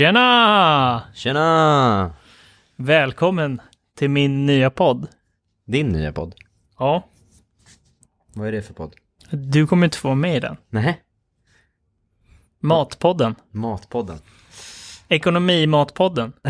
[0.00, 1.02] Tjena!
[1.14, 2.14] Tjena!
[2.76, 3.60] Välkommen
[3.96, 5.08] till min nya podd.
[5.66, 6.34] Din nya podd.
[6.78, 7.08] Ja,
[8.34, 8.94] Vad är det för podd?
[9.30, 10.56] du kommer inte få vara med i den.
[10.68, 11.00] Nej.
[12.60, 13.34] Matpodden.
[13.50, 14.18] Matpodden.
[15.08, 16.32] Ekonomimatpodden.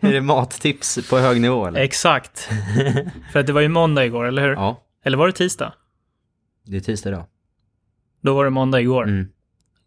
[0.00, 1.80] är det mattips på hög nivå eller?
[1.80, 2.38] Exakt.
[3.32, 4.52] För att det var ju måndag igår, eller hur?
[4.52, 5.72] Ja, Eller var det tisdag?
[6.66, 7.24] det är tisdag idag.
[8.20, 9.02] Då var det måndag igår.
[9.04, 9.28] Mm.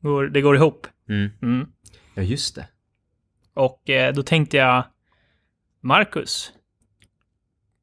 [0.02, 0.88] Går- Det går ihop.
[1.10, 1.32] Mm.
[1.42, 1.68] Mm.
[2.14, 2.68] Ja, just det.
[3.54, 4.84] Och eh, då tänkte jag,
[5.82, 6.52] Marcus.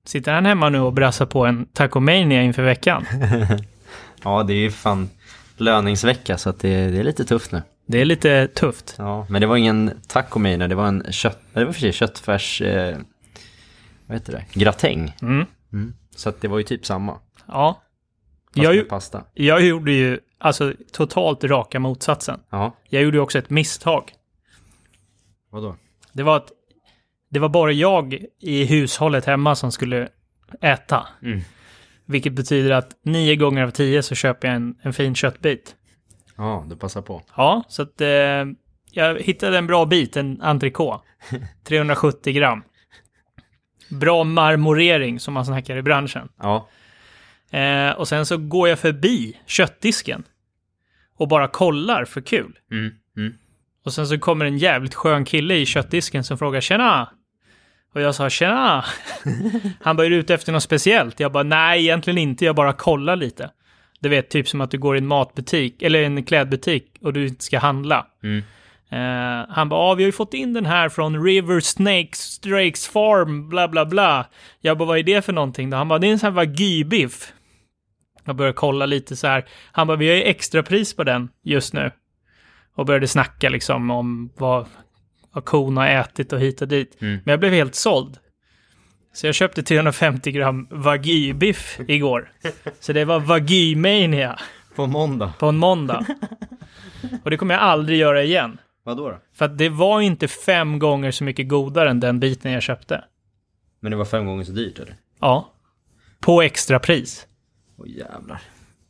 [0.05, 3.07] Sitter han hemma nu och brassar på en tacomania inför veckan?
[4.25, 5.11] Ja, det är ju fan
[5.57, 7.63] löningsvecka så att det, det är lite tufft nu.
[7.87, 8.95] Det är lite tufft.
[8.99, 11.41] Ja, men det var ingen tacomania, det var en kött...
[11.53, 12.63] Det var för sig köttfärs...
[12.63, 12.99] Eh,
[14.07, 14.45] vad heter det?
[14.61, 15.17] Gratäng.
[15.23, 15.47] Mm.
[15.73, 15.95] Mm.
[16.17, 17.19] Så att det var ju typ samma.
[17.47, 17.83] Ja.
[18.57, 19.25] Fast Jag, med pasta.
[19.35, 22.41] jag gjorde ju alltså totalt raka motsatsen.
[22.51, 24.13] Ja, Jag gjorde ju också ett misstag.
[25.51, 25.77] vadå?
[26.13, 26.49] Det var att
[27.31, 30.09] det var bara jag i hushållet hemma som skulle
[30.61, 31.07] äta.
[31.23, 31.41] Mm.
[32.05, 35.77] Vilket betyder att nio gånger av tio så köper jag en, en fin köttbit.
[36.37, 37.23] Ja, du passar på.
[37.37, 38.09] Ja, så att eh,
[38.91, 41.05] jag hittade en bra bit, en entrecote.
[41.65, 42.63] 370 gram.
[43.91, 46.29] Bra marmorering som man snackar i branschen.
[46.43, 46.69] Ja,
[47.51, 50.25] Eh, och sen så går jag förbi köttdisken.
[51.17, 52.59] Och bara kollar för kul.
[52.71, 52.93] mm.
[53.17, 53.35] Mm.
[53.85, 57.09] Och sen så kommer en jävligt skön kille i köttdisken som frågar tjena.
[57.95, 58.85] Och jag sa tjena.
[59.81, 61.21] Han bara är du ute efter något speciellt?
[61.21, 63.51] Jag bara nej egentligen inte, jag bara kollar lite.
[64.01, 67.27] Du vet, typ som att du går i en matbutik eller en klädbutik och du
[67.27, 68.07] inte ska handla.
[68.23, 68.43] Mm.
[68.95, 72.89] Eh, han bara, ja vi har ju fått in den här från River Snakes Strakes
[72.89, 74.27] Farm, bla bla bla.
[74.61, 75.77] Jag bara, vad är det för någonting då?
[75.77, 77.33] Han bara, det är en sån här wagyu-biff.
[78.25, 79.45] Jag började kolla lite så här.
[79.73, 81.91] Han bara, vi har ju extra pris på den just nu.
[82.77, 84.67] Och började snacka liksom om vad,
[85.33, 87.03] vad kon har ätit och hit och dit.
[87.03, 87.19] Mm.
[87.25, 88.19] Men jag blev helt såld.
[89.13, 92.33] Så jag köpte 350 gram wagyu-biff igår.
[92.81, 94.39] Så det var wagyu-mania
[94.77, 95.33] På måndag.
[95.39, 96.07] på en måndag.
[97.25, 98.59] Och det kommer jag aldrig göra igen.
[98.85, 99.19] Vadå då?
[99.33, 103.05] För att det var inte fem gånger så mycket godare än den biten jag köpte.
[103.81, 104.97] Men det var fem gånger så dyrt eller?
[105.21, 105.53] Ja.
[106.21, 107.27] På extra pris.
[107.79, 108.43] Åh jävlar.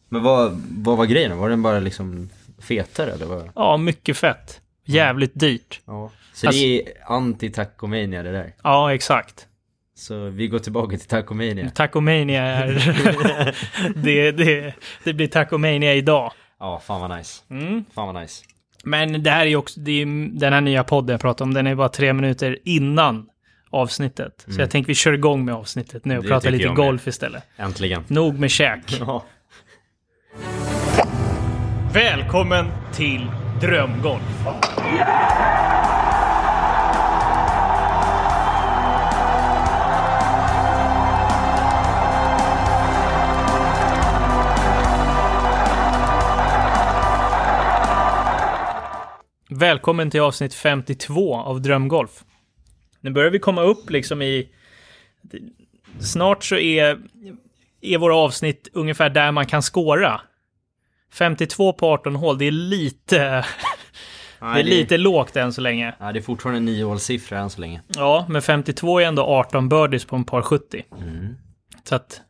[0.08, 1.38] Men vad, vad var grejen?
[1.38, 3.26] Var den bara liksom fetare eller?
[3.26, 3.50] Vad?
[3.54, 4.60] Ja, mycket fett.
[4.84, 5.80] Jävligt dyrt.
[5.84, 6.10] Ja.
[6.32, 8.52] Så Alltså- det är anti-tacomania det där.
[8.62, 9.48] Ja, exakt.
[9.96, 11.70] Så vi går tillbaka till tacomania.
[11.70, 12.72] Tacomania är...
[14.04, 16.32] det, det, det blir tacomania idag.
[16.58, 17.42] Ja, fan vad nice.
[17.50, 17.84] Mm.
[17.94, 18.44] Fan vad nice.
[18.84, 21.54] Men det här är ju också, det är, den här nya podden jag pratar om,
[21.54, 23.26] den är bara tre minuter innan
[23.70, 24.44] avsnittet.
[24.48, 26.86] Så jag tänker vi kör igång med avsnittet nu och Det pratar lite jag med.
[26.86, 27.42] golf istället.
[27.56, 28.04] Äntligen.
[28.08, 28.80] Nog med käk.
[29.00, 29.24] Ja.
[31.92, 33.26] Välkommen till
[33.60, 34.22] Drömgolf.
[49.64, 52.24] Välkommen till avsnitt 52 av Drömgolf.
[53.00, 54.48] Nu börjar vi komma upp liksom i...
[56.00, 56.98] Snart så är,
[57.80, 60.20] är våra avsnitt ungefär där man kan skåra.
[61.12, 63.18] 52 på 18 hål, det är lite...
[64.40, 65.94] det är lite lågt än så länge.
[65.98, 67.82] Ja, det är fortfarande en niohålssiffra än så länge.
[67.86, 70.84] Ja, men 52 är ändå 18 birdies på en par 70.
[71.00, 71.36] Mm.
[71.84, 72.20] Så att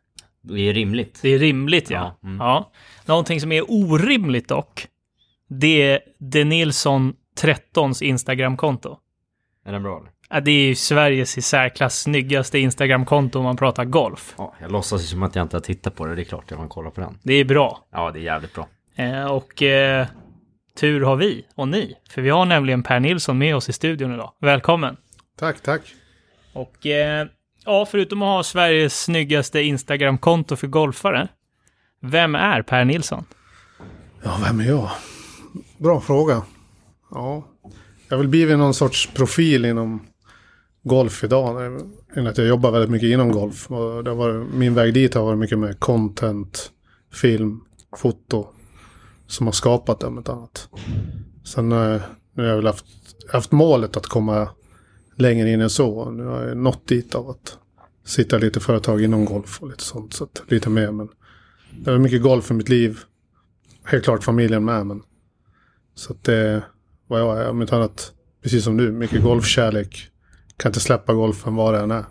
[0.41, 1.19] Det är rimligt.
[1.21, 2.17] det är rimligt ja.
[2.21, 2.39] Ja, mm.
[2.39, 2.71] ja.
[3.05, 4.87] Någonting som är orimligt dock,
[5.49, 8.97] det är Denilson 13s Instagramkonto.
[9.65, 10.11] Är den bra eller?
[10.29, 14.35] Ja, det är ju Sveriges i särklass snyggaste Instagramkonto om man pratar golf.
[14.37, 16.15] Ja, jag låtsas ju som att jag inte har tittat på det.
[16.15, 17.17] Det är klart jag kan kolla på den.
[17.23, 17.87] Det är bra.
[17.91, 18.67] Ja, det är jävligt bra.
[18.95, 20.07] Eh, och eh,
[20.79, 24.13] tur har vi och ni, för vi har nämligen Per Nilsson med oss i studion
[24.13, 24.31] idag.
[24.41, 24.97] Välkommen!
[25.39, 25.81] Tack, tack.
[26.53, 27.27] Och eh,
[27.65, 31.27] ja, förutom att ha Sveriges snyggaste Instagramkonto för golfare,
[32.01, 33.25] vem är Per Nilsson?
[34.23, 34.89] Ja, vem är jag?
[35.77, 36.41] Bra fråga.
[37.15, 37.43] Ja,
[38.09, 40.07] jag vill bli någon sorts profil inom
[40.83, 41.81] golf idag.
[42.15, 43.71] I att jag jobbar väldigt mycket inom golf.
[43.71, 46.71] Och det var, min väg dit har varit mycket med content,
[47.13, 47.61] film,
[47.97, 48.47] foto.
[49.27, 50.69] Som har skapat det om ett annat.
[51.43, 52.01] Sen eh,
[52.33, 52.85] nu har jag väl haft,
[53.31, 54.49] haft målet att komma
[55.15, 56.09] längre in än så.
[56.09, 57.57] Nu har jag nått dit av att
[58.05, 60.13] sitta lite företag inom golf och lite sånt.
[60.13, 60.91] Så att, lite mer.
[60.91, 61.09] Men
[61.71, 62.99] det är mycket golf i mitt liv.
[63.83, 64.85] Helt klart familjen med.
[64.85, 65.03] Men,
[65.95, 66.63] så att det
[67.07, 67.49] vad jag är.
[67.49, 68.13] Om inte annat,
[68.43, 70.09] precis som du, mycket golfkärlek.
[70.57, 72.05] Kan inte släppa golfen var det än är.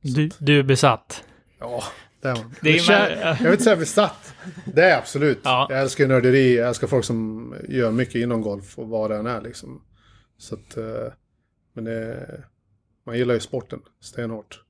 [0.00, 1.24] Du, du är besatt.
[1.60, 1.82] Ja,
[2.22, 2.54] Det är man.
[2.60, 4.34] Det är med- jag vill inte säga besatt.
[4.64, 5.40] Det är absolut.
[5.44, 5.66] Ja.
[5.70, 9.26] Jag älskar nörderi, jag älskar folk som gör mycket inom golf och vad det än
[9.26, 9.82] är liksom.
[10.38, 10.84] Så att, eh,
[11.74, 12.26] men det,
[13.06, 14.60] man gillar ju sporten stenhårt.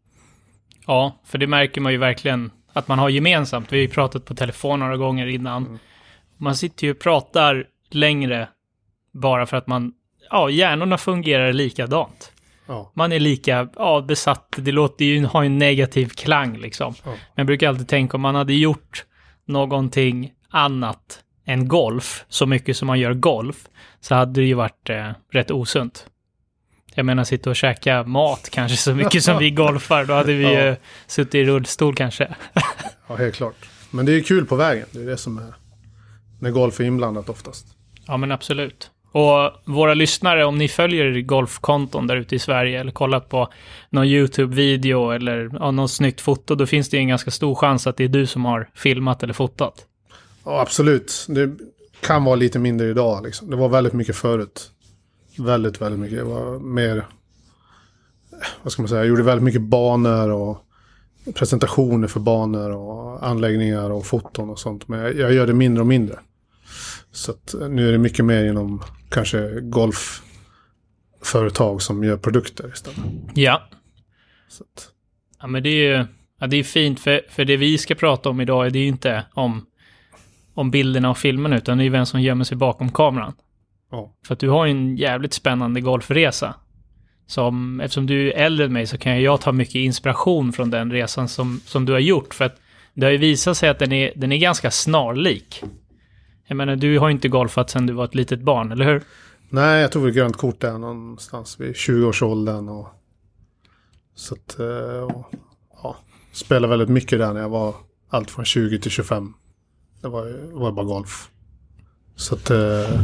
[0.87, 3.73] Ja, för det märker man ju verkligen att man har gemensamt.
[3.73, 5.79] Vi har ju pratat på telefon några gånger innan.
[6.37, 8.49] Man sitter ju och pratar längre
[9.15, 9.93] bara för att man,
[10.31, 12.33] ja, hjärnorna fungerar likadant.
[12.67, 14.55] Ja, Man är lika, ja, besatt.
[14.57, 16.95] Det låter ju, har ju en negativ klang liksom.
[17.05, 17.11] Ja.
[17.11, 19.05] Men jag brukar alltid tänka om man hade gjort
[19.47, 23.57] någonting annat än golf, så mycket som man gör golf,
[24.01, 26.07] så hade det ju varit eh, rätt osunt.
[26.95, 30.43] Jag menar sitta och käka mat kanske så mycket som vi golfar, då hade vi
[30.45, 30.65] Ja.
[30.65, 30.77] ju
[31.07, 32.35] suttit i rullstol kanske.
[33.09, 33.57] ja, helt klart.
[33.91, 34.87] Men det är kul på vägen.
[34.93, 35.55] Det är det som är
[36.41, 37.67] när golf är inblandat oftast.
[38.07, 38.91] Ja, men absolut.
[39.15, 43.49] Och våra lyssnare, om ni följer golfkonton där ute i Sverige eller kollar på
[43.91, 47.87] någon YouTube-video eller ja, något snyggt foto, då finns det ju en ganska stor chans
[47.87, 49.87] att det är du som har filmat eller fotat.
[50.45, 51.27] Ja, absolut.
[51.29, 51.51] Det
[52.01, 53.51] kan vara lite mindre idag liksom.
[53.51, 54.71] Det var väldigt mycket förut.
[55.39, 56.19] Väldigt, väldigt mycket.
[56.19, 57.07] Det var mer...
[58.63, 59.01] Vad ska man säga?
[59.01, 60.59] Jag gjorde väldigt mycket banor och
[61.35, 64.89] presentationer för banor och anläggningar och foton och sånt.
[64.89, 66.19] Men jag, jag gör det mindre och mindre.
[67.15, 73.01] Så att nu är det mycket mer inom kanske golfföretag som gör produkter istället.
[73.35, 73.63] Ja,
[74.61, 74.89] att,
[75.41, 76.07] ja men det är ju
[76.41, 78.89] ja, det är fint, för, för det vi ska prata om idag, det är ju
[78.89, 79.67] inte om,
[80.55, 83.35] om bilderna och filmerna, utan det är vem som gömmer sig bakom kameran.
[83.91, 84.15] ja.
[84.27, 86.55] För att du har ju en jävligt spännande golfresa.
[87.27, 90.93] Som, eftersom du är äldre än mig så kan jag ta mycket inspiration från den
[90.93, 92.35] resan som, som du har gjort.
[92.35, 92.57] För att
[92.95, 95.63] det har ju visat sig att den är, den är ganska snarlik.
[96.47, 99.03] Jag menar, du har ju inte golfat sedan du var ett litet barn, eller hur?
[99.49, 102.69] Nej, jag tog väl grönt kort där någonstans vid 20-årsåldern.
[102.69, 102.89] Och,
[104.15, 105.33] så att, eh, och,
[105.83, 105.97] ja,
[106.33, 107.75] spelade väldigt mycket där när jag var
[108.11, 109.35] allt från 20 till 25.
[110.01, 111.31] Det var, var bara golf.
[112.17, 113.01] Så att, eh,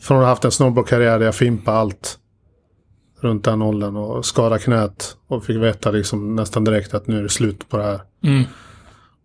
[0.00, 2.18] från att ha haft en snowboardkarriär där jag fimpade allt
[3.20, 7.22] runt den åldern och skadade knät och fick veta liksom nästan direkt att nu är
[7.22, 8.00] det slut på det här.
[8.22, 8.44] Mm.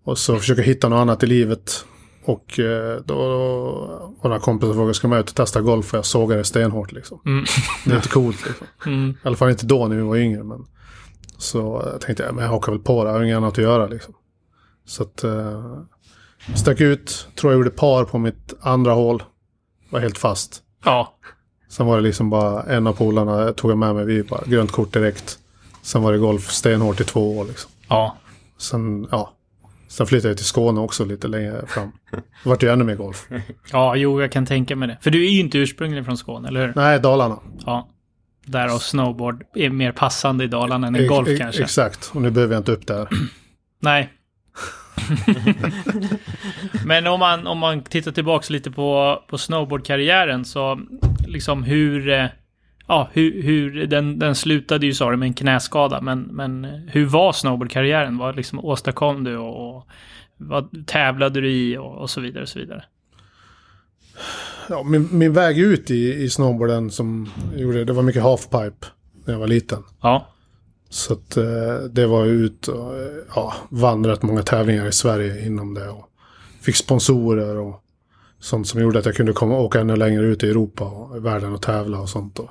[0.04, 1.86] Och så försöka hitta något annat i livet.
[2.26, 3.16] Och eh, då
[4.22, 5.94] var några kompisar frågade, ska man ut och testa golf?
[5.94, 7.22] Och jag sågade det stenhårt liksom.
[7.26, 7.46] Mm.
[7.86, 8.68] Det är inte coolt liksom.
[8.86, 9.10] Mm.
[9.10, 10.44] I alla fall inte då när vi var yngre.
[10.44, 10.66] Men...
[11.38, 13.10] Så jag tänkte, ja, men jag hakar väl på det.
[13.10, 14.14] Jag har inget annat att göra liksom.
[14.86, 15.24] Så att...
[15.24, 15.80] Eh,
[16.56, 17.28] stack ut.
[17.36, 19.24] Tror jag gjorde par på mitt andra hål.
[19.90, 20.62] Var helt fast.
[20.86, 21.14] Ja.
[21.70, 24.06] Sen var det liksom bara en av polarna tog jag med mig.
[24.06, 25.40] Vi bara grönt kort direkt.
[25.82, 27.72] Sen var det golf stenhårt i två år liksom.
[27.88, 28.18] Ja.
[28.58, 29.34] Sen, ja.
[29.92, 31.92] Sen flyttade jag till Skåne också lite längre fram.
[32.12, 33.28] Det vart ju ännu mer golf.
[33.72, 34.98] Ja, jo, jag kan tänka mig det.
[35.02, 36.74] För du är ju inte ursprungligen från Skåne, eller hur?
[36.76, 37.40] Nej, Dalarna.
[37.66, 37.90] Ja.
[38.46, 41.64] Därav snowboard är mer passande i Dalarna än i golf Ex- kanske.
[41.64, 42.12] Exakt.
[42.14, 43.08] Och nu behöver jag inte upp där.
[43.80, 44.10] Nej.
[46.86, 50.80] Men om man, om man tittar tillbaks lite på, på snowboardkarriären så
[51.28, 52.30] liksom hur...
[52.92, 57.06] Ja, hur, hur den, den slutade ju sa du med en knäskada, men, men hur
[57.06, 58.18] var snowboardkarriären?
[58.18, 59.88] Vad liksom åstadkom du och, och
[60.38, 62.84] vad tävlade du i och, och så vidare och så vidare?
[64.70, 68.88] Ja, min, min väg ut i, i snowboarden som gjorde, det var mycket halfpipe
[69.26, 69.84] när jag var liten.
[70.02, 70.28] Ja.
[70.90, 71.44] Så att eh,
[71.92, 75.90] det var ut och eh, ja, vann rätt många tävlingar i Sverige inom det.
[75.90, 76.10] Och
[76.62, 77.84] fick sponsorer och
[78.40, 81.20] sånt som gjorde att jag kunde komma åka ännu längre ut i Europa och i
[81.20, 82.40] världen och tävla och sånt.
[82.40, 82.50] Och,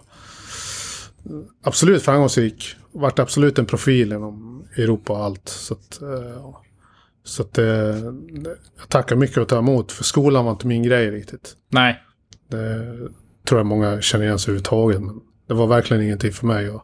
[1.63, 2.77] absolut framgångsrik.
[2.93, 5.49] Vart absolut en profil inom Europa och allt.
[5.49, 6.55] Så att, eh,
[7.25, 7.65] så att eh,
[8.79, 9.93] jag tackar mycket att ta emot.
[9.93, 11.57] För skolan var inte min grej riktigt.
[11.69, 12.03] Nej.
[12.49, 12.97] Det
[13.49, 15.03] tror jag många känner igen sig överhuvudtaget.
[15.03, 16.65] Men det var verkligen ingenting för mig.
[16.65, 16.83] Jag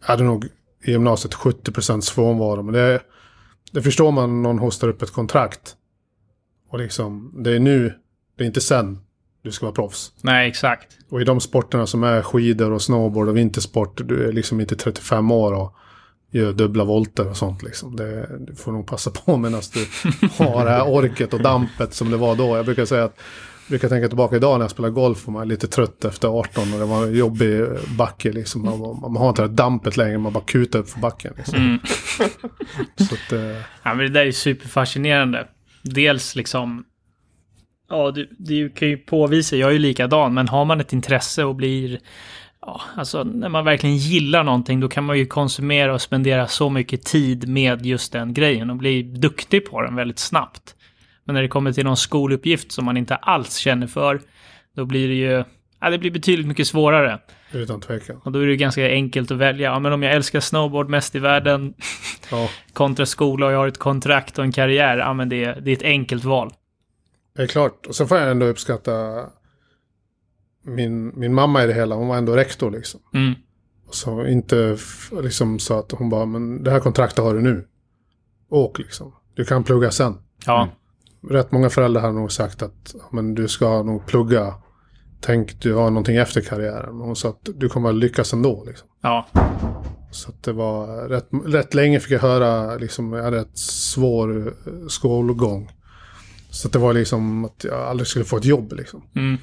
[0.00, 0.44] hade nog
[0.84, 2.62] i gymnasiet 70% frånvaro.
[2.62, 3.00] Men det,
[3.72, 5.76] det förstår man om någon hostar upp ett kontrakt.
[6.70, 7.94] Och liksom, det är nu,
[8.36, 8.98] det är inte sen
[9.48, 10.12] du ska vara proffs.
[10.22, 10.98] Nej, exakt.
[11.08, 14.76] Och i de sporterna som är skidor och snowboard och vintersport, du är liksom inte
[14.76, 15.74] 35 år och
[16.30, 17.96] gör dubbla volter och sånt liksom.
[17.96, 19.86] Det, du får nog passa på medan du
[20.44, 22.56] har det här orket och dampet som det var då.
[22.56, 23.16] Jag brukar säga att
[23.66, 26.28] jag brukar tänka tillbaka idag när jag spelar golf och man är lite trött efter
[26.28, 27.64] 18 och det var en jobbig
[27.98, 28.62] backe liksom.
[28.64, 31.58] Man, man, har inte det här dampet längre, man bara kutar upp för backen liksom.
[31.58, 31.78] Mm.
[32.96, 35.48] Så att, eh, Ja, men det där är superfascinerande.
[35.82, 36.84] Dels liksom...
[37.90, 41.44] Ja, du, du kan ju påvisa, jag är ju likadan, men har man ett intresse
[41.44, 41.98] och blir...
[42.60, 46.70] Ja, alltså när man verkligen gillar någonting, då kan man ju konsumera och spendera så
[46.70, 50.74] mycket tid med just den grejen och bli duktig på den väldigt snabbt.
[51.24, 54.20] Men när det kommer till någon skoluppgift som man inte alls känner för,
[54.76, 55.44] då blir det ju...
[55.80, 57.18] Ja, det blir betydligt mycket svårare.
[57.52, 58.20] Utan tvekan.
[58.24, 59.70] Och då är det ju ganska enkelt att välja.
[59.70, 61.74] Ja, men om jag älskar snowboard mest i världen
[62.30, 65.70] Ja, kontra skola och jag har ett kontrakt och en karriär, ja men det, det
[65.70, 66.52] är ett enkelt val.
[67.38, 67.86] Det är klart.
[67.86, 69.26] Och sen får jag ändå uppskatta
[70.64, 71.94] min, min mamma i det hela.
[71.94, 73.00] Hon var ändå rektor liksom.
[73.14, 73.34] Mm.
[73.90, 74.78] Så inte
[75.22, 77.68] liksom så att hon bara, men det här kontraktet har du nu.
[78.50, 79.14] Åk liksom.
[79.34, 80.14] Du kan plugga sen.
[80.46, 80.68] Ja,
[81.30, 84.54] Rätt många föräldrar har nog sagt att men du ska nog plugga.
[85.20, 86.98] Tänk, du har någonting efter karriären.
[86.98, 88.64] Men hon sa att du kommer att lyckas ändå.
[88.66, 88.88] Liksom.
[89.02, 89.26] ja,
[90.10, 94.46] Så att det var rätt, rätt länge fick jag höra, liksom, jag hade ett svår
[94.46, 94.52] eh,
[94.88, 95.70] skolgång.
[96.58, 99.02] Så det var liksom att jag aldrig skulle få ett jobb liksom.
[99.16, 99.36] mm.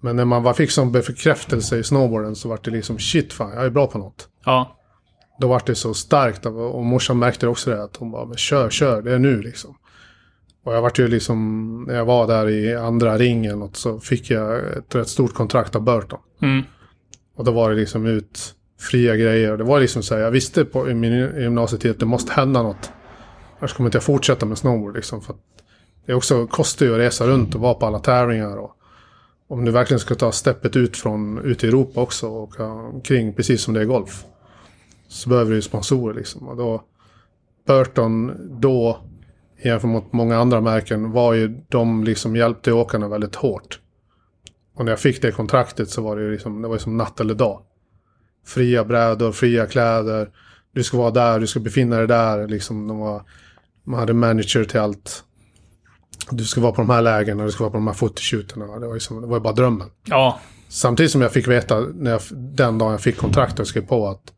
[0.00, 3.64] Men när man fick som bekräftelse i snowboarden så var det liksom shit fan, jag
[3.64, 4.28] är bra på något.
[4.44, 4.76] ja,
[5.40, 8.70] Då var det så starkt och morsan märkte också det att hon bara, men kör,
[8.70, 9.76] kör, det är nu liksom.
[10.64, 14.30] Och jag vart ju liksom, när jag var där i andra ringen och så fick
[14.30, 16.20] jag ett rätt stort kontrakt av Burton.
[16.42, 16.62] mm.
[17.36, 19.56] Och då var det liksom ut fria grejer.
[19.56, 22.62] Det var liksom så här, jag visste på, i min gymnasietid att det måste hända
[22.62, 22.90] något.
[23.58, 25.22] Annars kommer inte jag fortsätta med snowboard liksom.
[25.22, 25.34] För
[26.06, 28.56] det är också kostar ju att resa runt och vara på alla tävlingar.
[28.56, 28.76] Och
[29.48, 33.32] om du verkligen ska ta steppet ut från ut i Europa också och åka omkring
[33.34, 34.24] precis som det är golf.
[35.08, 36.48] Så behöver du ju sponsorer liksom.
[36.48, 36.82] Och då
[37.66, 38.98] Burton då
[39.64, 43.80] jämfört mot många andra märken var ju de liksom hjälpte åkarna väldigt hårt.
[44.74, 46.96] Och när jag fick det kontraktet så var det ju liksom, det var ju som
[46.96, 47.62] natt eller dag.
[48.46, 50.30] Fria brädor, fria kläder.
[50.72, 52.48] Du ska vara där, du ska befinna dig där.
[52.48, 53.22] Liksom, de var,
[53.84, 55.24] man hade manager till allt.
[56.30, 58.78] Du ska vara på de här lägena, du ska vara på de här fotoshooterna.
[58.78, 59.90] Det var ju som, det var ju bara drömmen.
[60.04, 63.86] ja, Samtidigt som jag fick veta när jag, den dagen jag fick kontraktet och skrev
[63.86, 64.32] på att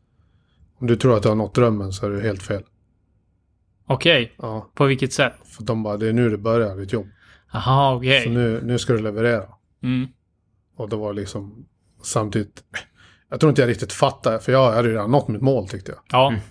[0.79, 2.63] om du tror att du har nått drömmen så är det helt fel.
[3.87, 4.35] okej.
[4.37, 5.33] Ja, På vilket sätt?
[5.45, 7.07] för de bara, det är nu det börjar, ditt jobb.
[7.53, 8.23] Aha, okej.
[8.23, 9.45] Så nu, nu ska du leverera.
[9.83, 10.07] Mm.
[10.75, 11.65] Och det var liksom
[12.03, 12.63] samtidigt...
[13.29, 15.91] Jag tror inte jag riktigt fattade, för jag hade ju redan nått mitt mål tyckte
[15.91, 15.99] jag.
[16.11, 16.49] Ja, Precis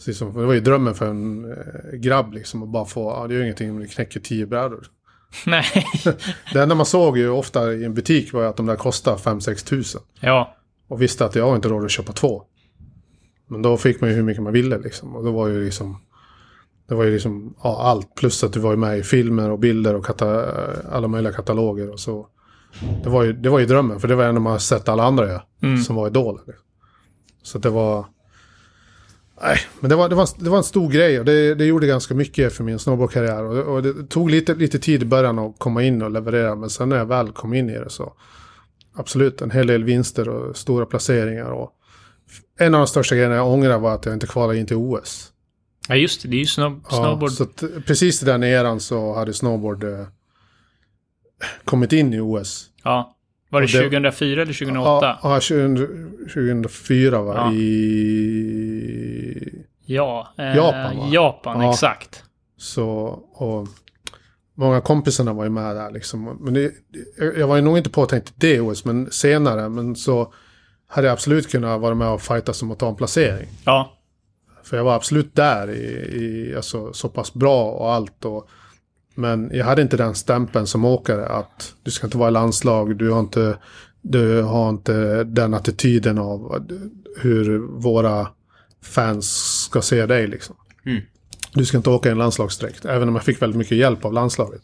[0.00, 3.26] som, för det var ju drömmen för en eh, grabb liksom, att bara få, ja
[3.26, 4.86] det gör ingenting om du knäcker tio brädor.
[5.46, 5.64] nej.
[6.52, 9.16] Det enda man såg ju ofta i en butik var ju att de där kostade
[9.16, 10.00] 5-6 tusen.
[10.20, 10.56] Ja,
[10.88, 12.42] Och visste att jag har inte råd att köpa två.
[13.48, 15.16] Men då fick man ju hur mycket man ville liksom.
[15.16, 16.00] Och det var ju liksom...
[16.88, 18.14] Det var ju liksom ja, allt.
[18.14, 20.46] Plus att du var ju med i filmer och bilder och kata,
[20.92, 22.26] alla möjliga kataloger och så.
[23.02, 25.02] Det var, ju, det var ju drömmen, för det var ändå man har sett alla
[25.02, 25.42] andra göra.
[25.62, 25.78] Mm.
[25.82, 26.42] Som var idoler.
[26.46, 26.64] Liksom.
[27.42, 28.06] Så det var...
[29.42, 31.86] Nej, men det var, det var, det var en stor grej och det, det gjorde
[31.86, 33.44] ganska mycket för min snowboardkarriär.
[33.44, 36.54] Och, det- och det tog lite, lite tid i början att komma in och leverera,
[36.54, 38.12] men sen när jag väl kom in i det så...
[38.94, 41.50] Absolut, en hel del vinster och stora placeringar.
[41.50, 41.70] Och
[42.58, 45.32] en av de största grejerna jag ångrar var att jag inte kvalade in till OS.
[45.88, 46.28] ja just det.
[46.28, 47.30] Det är ju snow, snowboard.
[47.30, 50.06] Ja, så att, precis i den eran så hade snowboard eh,
[51.64, 52.66] kommit in i OS.
[52.84, 53.16] Ja.
[53.50, 55.18] Var det, det- 2004 eller 2008?
[55.22, 55.86] Ja, ja 20,
[56.34, 57.34] 2004 va?
[57.36, 57.52] Ja.
[57.52, 59.64] I...
[59.86, 60.28] Ja.
[60.38, 61.08] eh, Japan, va?
[61.12, 61.70] Japan, Ja.
[61.70, 62.24] exakt.
[62.56, 62.86] Så,
[63.34, 63.68] och
[64.54, 66.38] många kompisarna var ju med där liksom.
[66.40, 66.72] Men det,
[67.18, 69.68] jag jag var ju nog inte påtänkt det OS, men senare.
[69.68, 70.32] Men så
[70.88, 73.48] hade jag absolut kunnat vara med och fightas om att ta en placering.
[73.64, 73.92] Ja.
[74.64, 75.82] För jag var absolut där i,
[76.22, 78.24] i alltså, så pass bra och allt.
[78.24, 78.48] Och,
[79.20, 82.96] men jag hade inte den stämpeln som åkare att du ska inte vara i landslag,
[82.96, 83.58] du har inte,
[84.02, 86.66] du har inte den attityden av
[87.20, 88.28] hur våra
[88.82, 89.26] fans
[89.64, 90.56] ska se dig liksom.
[90.86, 91.02] Mm.
[91.54, 94.12] Du ska inte åka i en landslagsdräkt, även om jag fick väldigt mycket hjälp av
[94.12, 94.62] landslaget.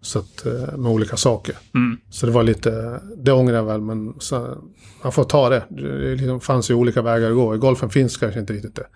[0.00, 1.56] Så att, eh, med olika saker.
[1.74, 1.98] Mm.
[2.10, 4.56] Så det var lite, det ångrar jag väl, men så,
[5.02, 5.64] man får ta det.
[5.68, 7.54] Det liksom fanns ju olika vägar att gå.
[7.54, 8.86] I golfen finns kanske inte riktigt det.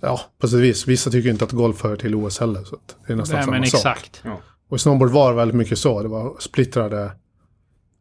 [0.00, 0.88] Ja, på sätt och vis.
[0.88, 2.64] Vissa tycker inte att golf hör till OS heller.
[2.64, 3.78] Så att det är nästan Nej, samma men sak.
[3.78, 4.22] exakt.
[4.68, 6.02] Och i snowboard var väldigt mycket så.
[6.02, 7.10] Det var splittrade.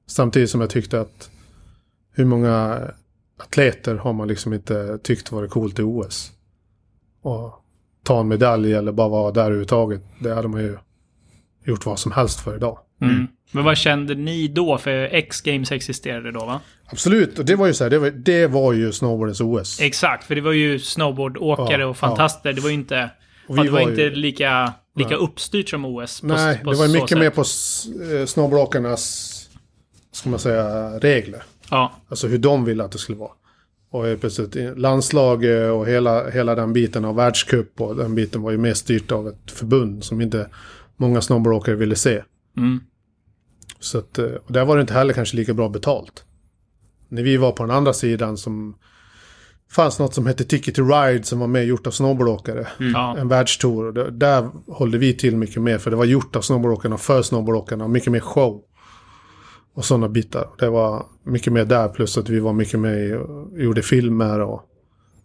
[0.08, 1.30] Samtidigt som jag tyckte att
[2.12, 2.82] hur många
[3.40, 6.32] atleter har man liksom inte tyckt varit coolt i OS.
[7.22, 7.54] Och
[8.04, 10.02] ta en medalj eller bara vara där överhuvudtaget.
[10.20, 10.78] Det hade man ju
[11.64, 12.80] gjort vad som helst för idag.
[13.02, 13.28] Mm.
[13.56, 14.78] Men vad kände ni då?
[14.78, 16.62] För X-Games existerade då, va?
[16.86, 19.82] Absolut, och det var ju så här, det var, det var ju snowboardens OS.
[19.82, 22.54] Exakt, för det var ju snowboardåkare Ja, och fantaster.
[22.54, 23.10] Det var ju inte...
[23.48, 25.18] Och ja, vi det var, var inte ju- lika, lika Nej.
[25.18, 26.22] uppstyrt som OS.
[26.22, 27.18] på- Nej, på det var mycket sätt.
[27.20, 27.42] mer på
[28.22, 29.32] eh, snowboardåkarnas,
[30.12, 31.44] ska man säga, regler.
[31.72, 33.32] Ja, Alltså hur de ville att det skulle vara.
[33.92, 38.42] Och helt plötsligt landslag eh, och hela, hela den biten av världscup och den biten
[38.42, 40.50] var ju mer styrt av ett förbund som inte
[40.98, 42.22] många snowboardåkare ville se.
[42.58, 42.80] mm.
[43.80, 46.24] Så att, eh, och där var det inte heller kanske lika bra betalt.
[47.10, 48.76] När vi var på den andra sidan som
[49.72, 52.68] fanns något som hette Ticket to Ride som var med gjort av snowboardåkare.
[52.94, 53.18] ja.
[53.18, 53.92] En världstour.
[53.92, 57.84] Det- där hållde vi till mycket mer för det var gjort av snowboardåkarna för snowboardåkarna
[57.84, 58.62] och mycket mer show.
[59.78, 60.50] och sådana bitar.
[60.60, 64.62] Det var mycket mer där, plus att vi var mycket med och gjorde filmer och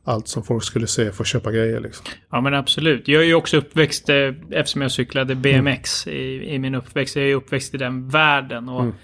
[0.04, 2.07] allt som folk skulle se för att köpa grejer liksom.
[2.30, 3.09] Ja men absolut.
[3.09, 4.16] Jag är ju också uppväxt, eh,
[4.50, 8.69] eftersom jag cyklade BMX i, i min uppväxt, jag är ju uppväxt i den världen.
[8.69, 8.95] Och Mm.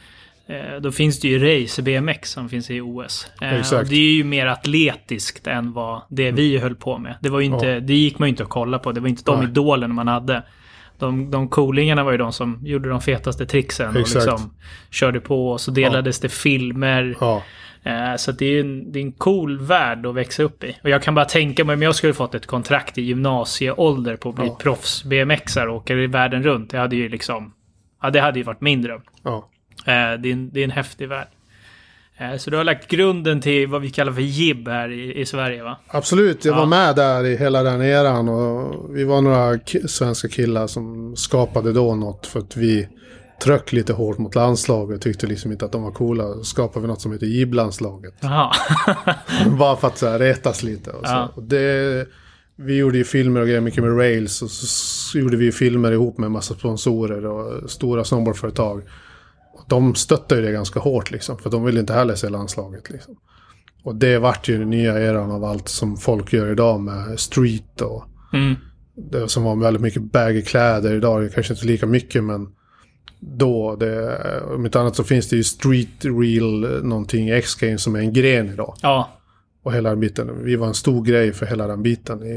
[0.74, 3.26] eh, då finns det ju race BMX som finns i OS.
[3.42, 3.72] Eh, Exakt.
[3.72, 3.82] Mm.
[3.84, 7.14] och det är ju mer atletiskt än vad det vi höll på med.
[7.20, 7.80] Det, var inte, Ja.
[7.80, 8.92] det gick man ju inte att kolla på.
[8.92, 9.48] Det var inte de Nej.
[9.48, 10.42] idolerna man hade.
[10.98, 14.14] De, de coolingarna var ju de som gjorde de fetaste tricksen och Exakt.
[14.26, 14.50] liksom
[14.90, 15.48] körde på.
[15.50, 17.16] Och så delades det filmer.
[17.20, 17.42] Ja,
[18.16, 20.76] Så att det är, en, det är en cool värld att växa upp i.
[20.82, 24.28] Och jag kan bara tänka mig om jag skulle fått ett kontrakt i gymnasieålder på
[24.28, 24.58] att bli Ja.
[24.62, 26.70] proffs BMXare och åka i världen runt.
[26.70, 27.52] Det hade ju liksom...
[28.02, 29.00] Ja, det hade ju varit min dröm.
[29.24, 29.48] ja.
[29.86, 31.28] Eh, Det är en, det är en häftig värld.
[32.18, 35.26] Eh, Så du har lagt grunden till vad vi kallar för jib här i, i
[35.26, 35.78] Sverige va?
[35.88, 36.58] Absolut, jag Ja.
[36.58, 41.72] var med där i hela den eran och vi var några svenska killar som skapade
[41.72, 42.88] då något för att vi
[43.42, 46.34] tryck lite hårt mot landslaget och tyckte liksom inte att de var coola.
[46.34, 48.14] Så skapade vi något som heter JIB-landslaget.
[49.58, 50.90] Bara för att så här, retas lite.
[50.90, 51.28] Och så.
[51.34, 52.06] Och det,
[52.56, 56.18] vi gjorde ju filmer och grejer mycket med rails och så, gjorde vi filmer ihop
[56.18, 58.82] med massa sponsorer och stora snowboardföretag.
[59.68, 63.16] De stöttade ju det ganska hårt liksom, för de ville inte heller se landslaget liksom.
[63.82, 67.80] Och det vart ju den nya eran av allt som folk gör idag med street
[67.80, 68.54] och Mm.
[69.10, 70.94] det som var väldigt mycket baggy kläder.
[70.94, 72.48] Idag är det kanske inte lika mycket men
[73.28, 74.18] då, det,
[74.54, 78.48] om inte annat så finns det ju street real någonting X-Games som är en gren
[78.48, 78.74] idag.
[78.82, 79.15] Ja.
[79.66, 80.44] Och hela den biten.
[80.44, 82.30] Vi var en stor grej för hela den biten i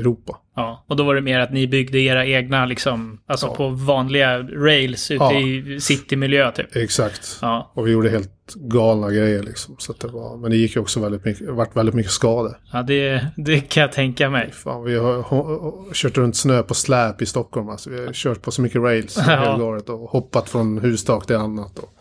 [0.00, 0.38] Europa.
[0.56, 3.54] Ja, och då var det mer att ni byggde era egna, liksom, alltså Ja.
[3.54, 5.40] på vanliga rails ute Ja.
[5.40, 6.76] i citymiljö typ.
[6.76, 7.38] Exakt.
[7.42, 9.76] Ja, Och vi gjorde helt galna grejer liksom.
[9.78, 12.58] Så att det var, men det gick ju också väldigt mycket, vart väldigt mycket skador.
[12.72, 14.50] ja det, det kan jag tänka mig.
[14.52, 17.68] Fan, vi har kört runt snö på släp i Stockholm.
[17.68, 19.22] Alltså, vi har kört på så mycket rails Ja.
[19.52, 21.78] hela året och hoppat från hustak till annat.
[21.78, 21.94] Och,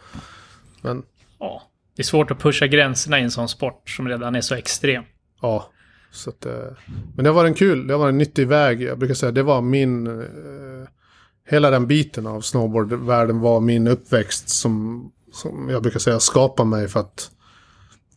[0.82, 1.04] men
[1.40, 1.62] Ja,
[1.96, 5.04] det är svårt att pusha gränserna i en sån sport som redan är så extrem.
[5.42, 5.72] ja.
[6.12, 6.54] Så att, eh,
[7.16, 8.82] men det var en kul, det var en nyttig väg.
[8.82, 10.08] Jag brukar säga det var min...
[10.08, 10.88] Eh,
[11.50, 16.88] hela den biten av snowboardvärlden var min uppväxt som, som jag brukar säga skapade mig
[16.88, 17.32] för att...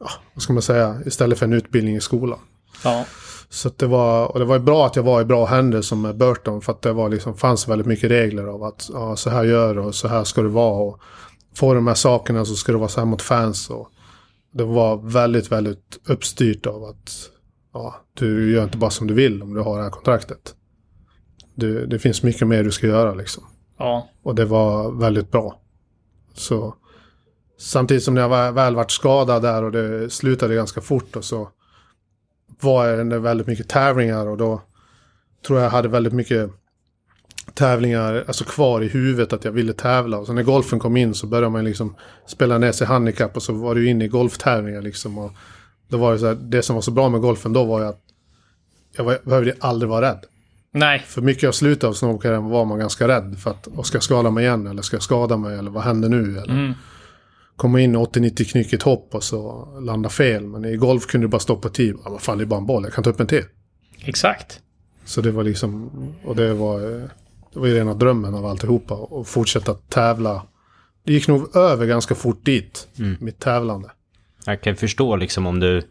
[0.00, 0.96] Ja, vad ska man säga?
[1.06, 2.38] Istället för en utbildning i skolan.
[2.84, 3.04] Ja,
[3.48, 6.60] Så det var, och det var bra att jag var i bra händer som Burton.
[6.60, 9.74] För att det var liksom, fanns väldigt mycket regler av att ja, så här gör
[9.74, 10.80] du och så här ska det vara.
[10.82, 11.00] Och
[11.58, 13.70] få de här sakerna så ska det vara så här mot fans.
[13.70, 13.90] Och
[14.52, 17.30] det var väldigt, väldigt uppstyrt av att
[17.72, 20.54] ja, du gör inte bara som du vill om du har det här kontraktet.
[21.54, 23.44] Du, det finns mycket mer du ska göra liksom.
[23.78, 25.60] ja, Och det var väldigt bra.
[26.34, 26.74] Så
[27.58, 31.48] samtidigt som jag väl vart skadad där och det slutade ganska fort och så
[32.60, 34.62] var det väldigt mycket tävlingar och då
[35.46, 36.50] tror jag hade väldigt mycket
[37.54, 40.18] tävlingar alltså kvar i huvudet att jag ville tävla.
[40.18, 41.94] Och så när golfen kom in så började man liksom
[42.26, 45.18] spela ner sig handikapp och så var du inne i golftävlingar liksom.
[45.18, 45.32] Och
[45.88, 47.86] då var det så här, det som var så bra med golfen då var ju
[47.86, 48.00] att
[48.96, 50.24] jag var, behövde aldrig vara rädd.
[50.72, 53.96] nej, För mycket av slutet av snowboardkarriären var man ganska rädd för att och ska
[53.96, 56.38] jag skada mig igen eller ska jag skada mig eller vad händer nu?
[56.38, 56.72] Eller mm.
[57.56, 60.46] komma in i 80-90 knyckigt hopp och så landa fel.
[60.46, 61.96] Men i golf kunde du bara stoppa tid.
[62.04, 63.44] Ja, vad fan, det är bara en boll, jag kan ta upp en till.
[64.04, 64.60] exakt.
[65.08, 65.90] Så det var liksom,
[66.24, 67.08] och det var, eh,
[67.58, 68.94] det var ju rena drömmen av alltihopa.
[68.94, 70.42] Och fortsätta tävla.
[71.04, 72.88] Det gick nog över ganska fort dit,
[73.20, 73.90] mitt tävlande.
[74.46, 75.82] Jag kan förstå liksom om du,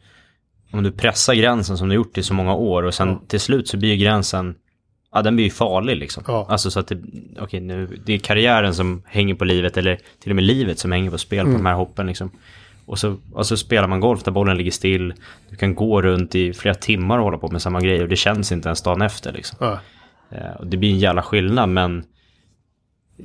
[0.71, 3.21] om du pressar gränsen som du gjort i så många år och sen Ja.
[3.27, 4.55] till slut så blir ju gränsen,
[5.13, 6.23] ja den blir ju farlig liksom.
[6.27, 6.45] Ja.
[6.49, 6.97] Alltså så att det,
[7.39, 10.91] okej nu, det är karriären som hänger på livet eller till och med livet som
[10.91, 11.51] hänger på spel Mm.
[11.53, 12.31] på de här hoppen liksom.
[12.85, 15.13] Och så, och så spelar man golf där bollen ligger still,
[15.49, 18.15] du kan gå runt i flera timmar och hålla på med samma grej och det
[18.15, 19.57] känns inte ens dagen efter liksom.
[19.61, 19.79] Ja,
[20.59, 22.03] och det blir en jävla skillnad men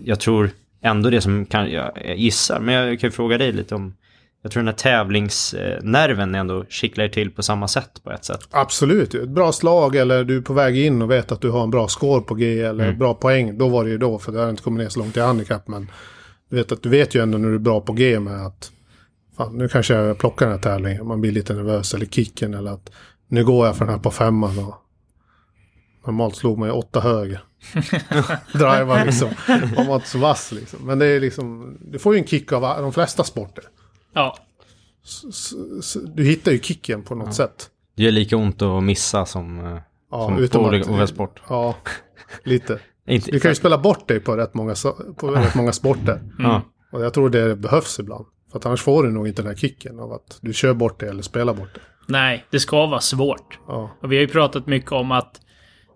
[0.04, 0.50] jag tror
[0.82, 3.94] ändå det som kan, jag gissar, men jag kan ju fråga dig lite om
[4.42, 8.48] jag tror den här tävlingsnerven ändå kittlar till på samma sätt på ett sätt.
[8.50, 11.62] absolut, ett bra slag eller du är på väg in och vet att du har
[11.62, 13.58] en bra score på G eller bra poäng.
[13.58, 15.68] Då var det ju då, för det har inte kommit ner så långt i handikapp.
[15.68, 15.90] Men
[16.50, 18.72] du vet, att du vet ju ändå när du är bra på G med att
[19.36, 21.06] fan, nu kanske jag plockar den här tävlingen.
[21.06, 22.90] Man blir lite nervös eller kicken eller att
[23.28, 24.58] nu går jag för den här på femman.
[24.58, 24.74] Och
[26.06, 27.40] normalt slog man ju åtta höger.
[28.52, 29.28] Drivar liksom.
[29.76, 30.78] Man var inte så vass liksom.
[30.86, 33.64] Men det är liksom, du får ju en kick av de flesta sporter.
[34.14, 34.36] Ja,
[35.04, 37.70] S- s- Du hittar ju kicken på något sätt.
[37.96, 39.78] Det gör lika ont att missa som, eh,
[40.10, 41.40] Ja, som utom på olika olika sport.
[41.48, 41.74] Ja,
[42.44, 42.78] lite.
[43.06, 44.74] Inte, Du kan ju spela bort dig på rätt många,
[45.16, 46.20] på rätt många sporter.
[46.38, 46.62] ja,
[46.92, 48.26] Och jag tror det behövs ibland.
[48.52, 51.00] För att annars får du nog inte den här kicken av att du kör bort
[51.00, 51.82] dig eller spelar bort dig.
[52.06, 53.58] nej, det ska vara svårt.
[53.68, 55.40] Ja, Och vi har ju pratat mycket om att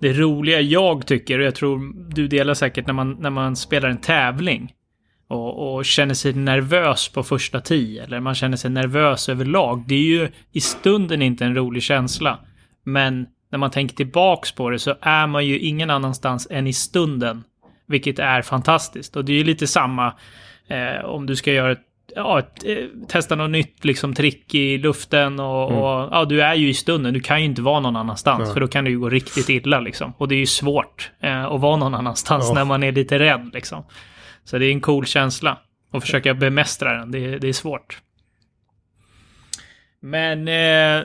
[0.01, 3.89] det roliga jag tycker, och jag tror du delar säkert när man, när man spelar
[3.89, 4.73] en tävling.
[5.29, 9.85] och, och känner sig nervös på första tio, eller man känner sig nervös överlag.
[9.89, 12.39] Det är ju i stunden inte en rolig känsla.
[12.85, 16.73] Men när man tänker tillbaks på det så är man ju ingen annanstans än i
[16.73, 17.45] stunden.
[17.87, 19.17] Vilket är fantastiskt.
[19.17, 20.15] Och det är ju lite samma
[20.69, 21.83] eh, om du ska göra ett,
[22.17, 22.77] ja, eh,
[23.09, 25.83] testa något nytt liksom trick i luften och, Mm.
[25.83, 27.15] och ja, du är ju i stunden.
[27.15, 28.53] Du kan ju inte vara någon annanstans Nej.
[28.53, 30.13] för då kan det ju gå riktigt illa liksom.
[30.19, 32.55] Och det är ju svårt eh, att vara någon annanstans Ja.
[32.55, 33.85] när man är lite rädd liksom.
[34.45, 35.59] Så det är en cool känsla.
[35.93, 37.99] Och försöka bemästra den, det, det är svårt.
[40.01, 41.05] Men eh,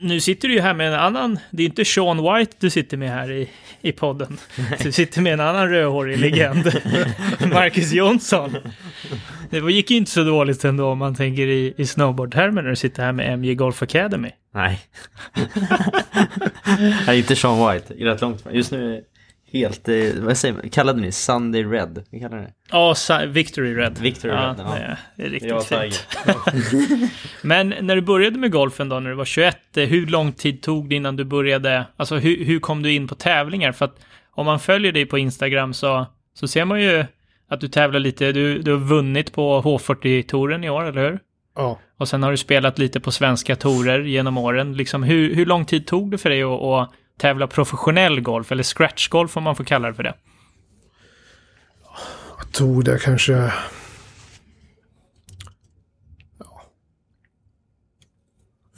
[0.00, 2.96] nu sitter du ju här med en annan, det är inte Sean White du sitter
[2.96, 3.48] med här i,
[3.80, 4.36] i podden.
[4.82, 6.64] Du sitter med en annan rödhårig legend,
[7.52, 8.56] Marcus Jonsson.
[9.60, 12.76] Det gick ju inte så dåligt ändå om man tänker i, i snowboardtermer när du
[12.76, 14.30] sitter här med MJ Golf Academy.
[14.54, 14.80] Nej.
[17.06, 17.94] Nej, inte Sean White.
[17.94, 18.46] Rätt långt.
[18.52, 19.02] Just nu är det
[19.58, 22.02] helt, eh, vad säger man, kallade ni Sunday Red?
[22.10, 22.52] Vad kallar ni det?
[22.70, 23.98] Ja, sa- Victory Red.
[23.98, 24.74] Victory ja, Red, ja.
[24.74, 26.06] Det, det är riktigt Jag fint.
[27.42, 30.62] Men när du började med golfen då, när du var 21, eh, hur lång tid
[30.62, 33.72] tog det innan du började, alltså hur, hur kom du in på tävlingar?
[33.72, 37.04] För att om man följer dig på Instagram så, så ser man ju
[37.54, 41.20] att du tävlar lite, du, du har vunnit på H40-touren i år, eller hur?
[41.54, 41.78] Ja.
[41.96, 44.76] Och sen har du spelat lite på svenska tourer genom åren.
[44.76, 48.62] Liksom, hur, hur lång tid tog det för dig att, att tävla professionell golf, eller
[48.62, 50.14] scratchgolf om man får kalla det för det?
[52.38, 53.32] Jag tog det kanske...
[56.38, 56.62] Ja.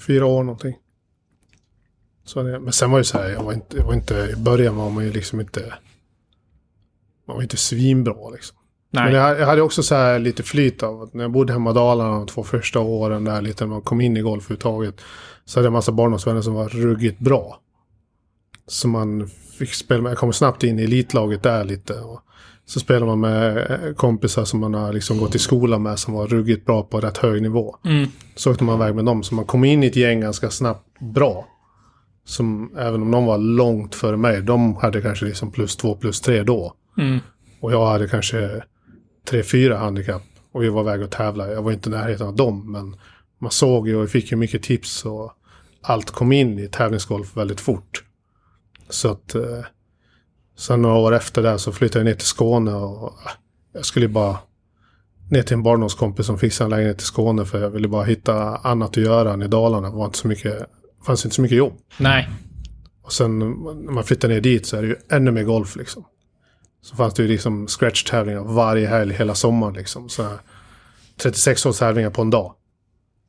[0.07, 0.77] Fyra år någonting.
[2.25, 4.15] Så men sen var det så här, jag var inte, jag var inte...
[4.15, 5.75] I början var man ju liksom inte...
[7.27, 8.59] Man var inte svinbra liksom.
[8.97, 9.05] Nej.
[9.05, 11.71] Men jag, jag hade också så här lite flyt av att när jag bodde hemma
[11.71, 15.01] i Dalarna de två första åren där lite när man kom in i golfuttaget.
[15.45, 17.61] Så hade jag en massa barndomsvänner som var ruggigt bra.
[18.67, 19.29] Så man
[19.59, 22.01] fick spela med, jag kom snabbt in i elitlaget där lite.
[22.01, 22.21] Och
[22.67, 26.15] så spelade man med eh, kompisar som man har liksom gått i skolan med som
[26.15, 27.77] var ruggigt bra på rätt hög nivå.
[27.85, 28.09] Mm.
[28.35, 29.23] Så åkte man iväg med dem.
[29.23, 31.47] Så man kom in i ett gäng ganska snabbt bra.
[32.25, 36.21] Som även om de var långt före mig, de hade kanske liksom plus två, plus
[36.21, 36.73] tre då.
[36.99, 37.19] Mm.
[37.61, 38.63] Och jag hade kanske
[39.27, 40.23] tre, fyra handikapp.
[40.53, 41.53] Och vi var iväg och tävla.
[41.53, 42.73] Jag var inte i närheten av dem.
[42.73, 42.97] Men
[43.39, 45.05] man såg ju och fick ju mycket tips.
[45.05, 45.33] Och
[45.83, 48.05] allt kom in i tävlingsgolf väldigt fort.
[48.89, 49.35] Så att...
[49.35, 49.65] Eh,
[50.59, 52.75] sen några år efter det så flyttade jag ner till Skåne.
[52.75, 53.13] Och
[53.73, 54.39] jag skulle bara
[55.31, 57.45] ner till en barndomskompis som fixade en lägenhet i Skåne.
[57.45, 59.91] För jag ville bara hitta annat att göra än i Dalarna.
[59.91, 60.67] Det var inte så mycket,
[61.07, 61.73] fanns inte så mycket jobb.
[61.99, 62.29] Nej.
[63.03, 66.05] Och sen när man flyttar ner dit så är det ju ännu mer golf liksom.
[66.83, 70.09] Så fanns det ju liksom scratch-tävlingar varje helg hela sommaren liksom.
[70.09, 70.39] Så här,
[71.23, 72.55] 36 års tävlingar på en dag.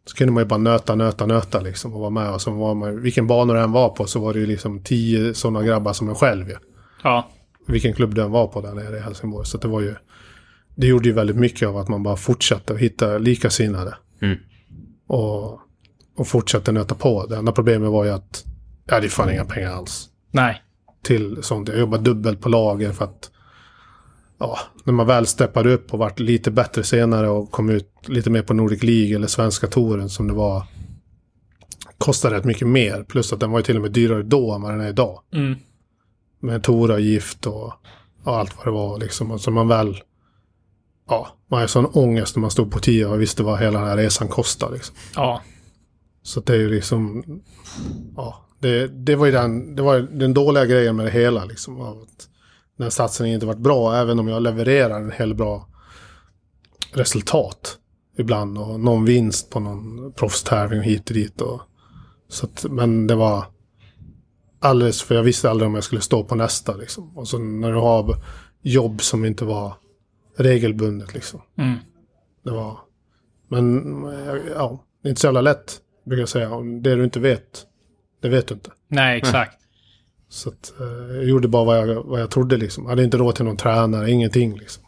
[0.05, 2.33] Så kunde man ju bara nöta, nöta, nöta liksom och vara med.
[2.33, 5.33] Och så var man, vilken bana den var på så var det ju liksom tio
[5.33, 6.55] sådana grabbar som en själv ju.
[7.03, 7.29] Ja.
[7.67, 9.45] Vilken klubb den var på där nere i Helsingborg.
[9.45, 9.95] Så det var ju...
[10.75, 13.95] Det gjorde ju väldigt mycket av att man bara fortsatte att hitta likasinnade.
[14.21, 14.37] Mm.
[15.07, 15.59] Och,
[16.17, 17.25] och fortsatte nöta på.
[17.25, 18.45] Det enda problemet var ju att
[18.85, 20.61] jag hade fan inga pengar alls Nej.
[21.03, 21.69] till sånt.
[21.69, 23.31] Jag jobbade dubbelt på lager för att
[24.37, 28.29] ja, när man väl steppade upp och vart lite bättre senare och kom ut lite
[28.29, 30.65] mer på Nordic League eller svenska touren som det var
[31.97, 33.03] kostade rätt mycket mer.
[33.03, 35.19] Plus att den var ju till och med dyrare då än vad den är idag.
[35.33, 35.55] Mm.
[36.39, 37.73] Med touravgift och,
[38.23, 39.39] och allt vad det var liksom.
[39.39, 39.97] Så man väl
[41.09, 43.87] ja, man hade sån ångest när man stod på tio och visste vad hela den
[43.87, 44.73] här resan kostade.
[44.73, 44.95] Liksom.
[45.15, 45.41] Ja.
[46.23, 47.23] Så det är ju liksom...
[48.15, 51.45] Ja, det, det var ju den, det var den dåliga grejen med det hela.
[51.45, 52.29] Liksom, av att
[52.77, 55.67] den satsningen inte varit bra, även om jag levererar en hel bra
[56.93, 57.77] resultat
[58.17, 58.57] ibland.
[58.57, 61.41] Och någon vinst på någon proffstävling hit och dit.
[61.41, 61.61] Och,
[62.27, 63.45] så att, men det var
[64.59, 66.75] alldeles, för jag visste aldrig om jag skulle stå på nästa.
[66.75, 67.17] Liksom.
[67.17, 68.15] Och så när du har
[68.61, 69.73] jobb som inte var
[70.37, 71.13] regelbundet.
[71.13, 71.41] Liksom.
[71.57, 71.77] Mm.
[72.43, 72.79] Det var...
[73.47, 73.85] Men
[74.55, 76.49] ja, det är inte så jävla lätt, brukar jag säga.
[76.81, 77.65] Det du inte vet,
[78.21, 78.71] det vet du inte.
[78.87, 79.66] Nej, exakt.
[80.29, 82.83] Så att, eh, jag gjorde bara vad jag, vad jag trodde liksom.
[82.83, 84.83] Jag hade inte råd till någon tränare, ingenting liksom.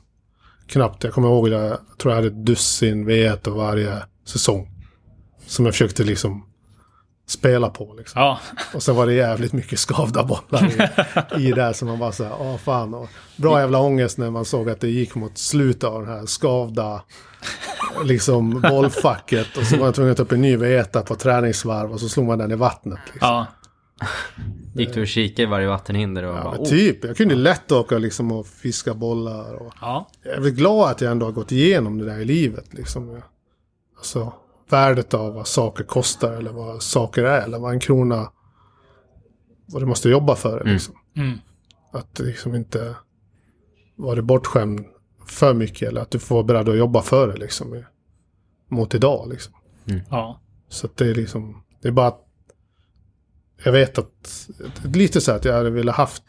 [0.67, 1.03] Knappt.
[1.03, 4.69] Jag kommer ihåg att jag, jag tror jag hade ett dussin V1 och varje säsong.
[5.45, 6.45] Som jag försökte liksom
[7.27, 8.21] spela på liksom.
[8.21, 8.39] Ja.
[8.73, 10.89] Och sen var det jävligt mycket skavda bollar
[11.37, 11.73] i, i det.
[11.73, 12.93] Så man bara så här, åh fan.
[12.93, 16.25] Och bra jävla ångest när man såg att det gick mot slutet av den här
[16.25, 17.01] skavda
[18.03, 19.57] liksom bollfacket.
[19.57, 22.09] Och så var jag tvungen att ta upp en ny veta på träningsvarv och så
[22.09, 22.99] slog man den i vattnet.
[23.13, 23.27] Liksom.
[23.29, 23.45] Ja.
[24.73, 27.03] Gick du och kikade i varje vattenhinder och Ja, bara, men oh, typ.
[27.03, 29.53] Jag kunde lätt åka liksom och fiska bollar.
[29.53, 30.07] Och Ja.
[30.23, 32.73] jag är väl glad att jag ändå har gått igenom det där i livet.
[32.73, 33.21] Liksom.
[33.97, 34.33] Alltså
[34.69, 37.41] värdet av vad saker kostar eller vad saker är.
[37.41, 38.31] Eller vad en krona...
[39.65, 40.63] Vad du måste jobba för.
[40.65, 40.95] Liksom.
[41.15, 41.37] Mm.
[41.91, 42.95] Att liksom inte
[43.95, 44.85] vara bortskämd
[45.27, 45.87] för mycket.
[45.89, 47.83] Eller att du får vara beredd att jobba för det liksom.
[48.67, 49.53] Mot idag liksom.
[50.09, 50.41] Ja.
[50.69, 52.25] Så att det är liksom, det är bara att
[53.63, 54.49] jag vet att,
[54.83, 56.23] lite så att jag hade velat haft,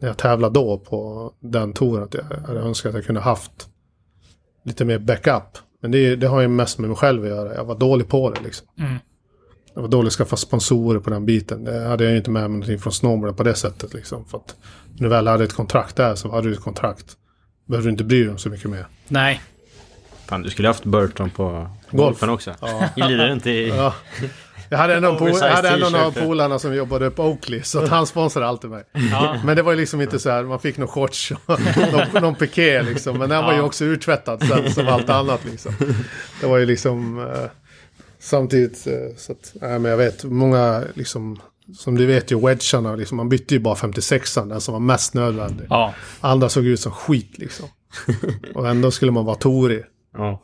[0.00, 3.68] när jag tävlade då på den touren, att jag hade önskat att jag kunde haft
[4.64, 5.58] lite mer backup.
[5.82, 7.54] Men det, det har ju mest med mig själv att göra.
[7.54, 8.66] Jag var dålig på det liksom.
[8.78, 8.96] Mm.
[9.74, 11.64] Jag var dålig att skaffa sponsorer på den biten.
[11.64, 14.24] Det hade jag ju inte med mig någonting från snowboarden på det sättet liksom.
[14.24, 14.56] För att
[14.92, 17.16] när du väl hade ett kontrakt där så hade du ett kontrakt.
[17.66, 18.86] Behöver du inte bry dig om så mycket mer.
[19.08, 19.42] Nej.
[20.26, 22.54] Fan, du skulle haft Burton på golfen också.
[22.60, 22.88] Ja.
[23.08, 23.68] Gillar inte i...
[23.68, 23.94] Ja.
[24.68, 27.62] Jag hade ändå, Oversized jag hade ändå några polarna som jobbade på Oakley.
[27.62, 28.84] Så att han sponsrade alltid mig.
[29.10, 29.40] Ja.
[29.44, 31.60] Men det var ju liksom inte så här, man fick någon shorts och
[31.92, 33.18] någon, någon piké liksom.
[33.18, 35.72] Men den var ju också urtvättad sen som allt annat liksom.
[36.40, 37.50] Det var ju liksom eh,
[38.18, 41.40] samtidigt eh, så att, nej men jag vet, många liksom,
[41.76, 45.14] som du vet ju wedgarna, liksom, man bytte ju bara 56an, den som var mest
[45.14, 45.66] nödvändig.
[45.70, 45.94] Ja.
[46.20, 47.68] Andra såg ut som skit liksom.
[48.54, 49.84] Och ändå skulle man vara torig.
[50.16, 50.42] Ja.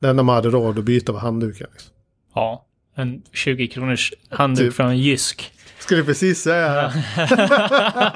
[0.00, 1.66] Det enda man hade råd att byta var handduken.
[1.72, 1.90] Liksom.
[2.34, 2.66] Ja.
[2.94, 4.74] En 20 kronors handduk Typ.
[4.74, 5.50] från Jysk.
[5.78, 6.92] Skulle precis säga.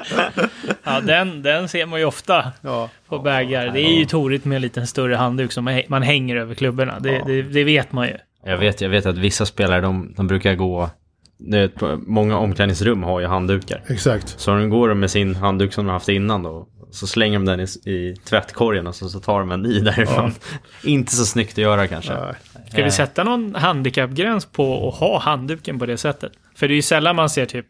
[0.83, 2.89] Ja, den, den ser man ju ofta Ja.
[3.07, 3.69] på bägar.
[3.73, 6.99] Det är ju torigt med en liten större handduk som man hänger över klubborna.
[6.99, 8.13] Det, det, det vet man ju.
[8.45, 10.89] Jag vet, jag vet att vissa spelare, de, de brukar gå...
[11.51, 11.73] vet,
[12.07, 13.83] Många omklädningsrum har ju handdukar.
[13.87, 14.39] Exakt.
[14.39, 16.67] Så de går med sin handduk som de har haft innan då.
[16.91, 20.33] Så slänger de den i, i tvättkorgen och så, så tar de en ny därifrån.
[20.83, 22.13] Inte så snyggt att göra kanske.
[22.13, 22.33] Nej.
[22.71, 26.31] Ska vi sätta någon handikappgräns på att ha handduken på det sättet?
[26.55, 27.65] För det är ju sällan man ser typ...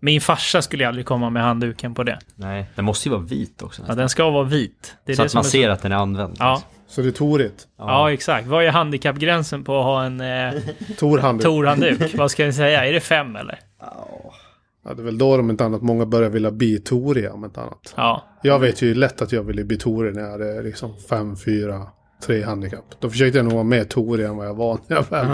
[0.00, 2.18] Min farsa skulle ju aldrig komma med handduken på det.
[2.34, 3.82] Nej, den måste ju vara vit också.
[3.88, 4.96] Ja, den ska vara vit.
[5.04, 6.36] Det är så det att man ser att den är använd.
[6.38, 7.66] Ja, Så det är torigt.
[7.78, 8.12] ja.
[8.12, 8.46] exakt.
[8.46, 10.52] Vad är handikappgränsen på att ha en eh,
[10.98, 11.44] Tor handduk.
[11.44, 12.14] Tor-handduk?
[12.14, 12.86] Vad ska jag säga?
[12.86, 13.58] Är det fem eller?
[13.80, 17.60] Ja, det är väl då om inte annat många börjar vilja bli toriga om inte
[17.60, 17.94] annat.
[17.96, 18.24] Ja.
[18.42, 21.82] Jag vet ju lätt att jag ville bli torig när jag hade liksom fem, fyra,
[22.26, 22.84] tre handikapp.
[23.00, 25.26] Då försökte jag nog vara mer torig än vad jag var när jag väl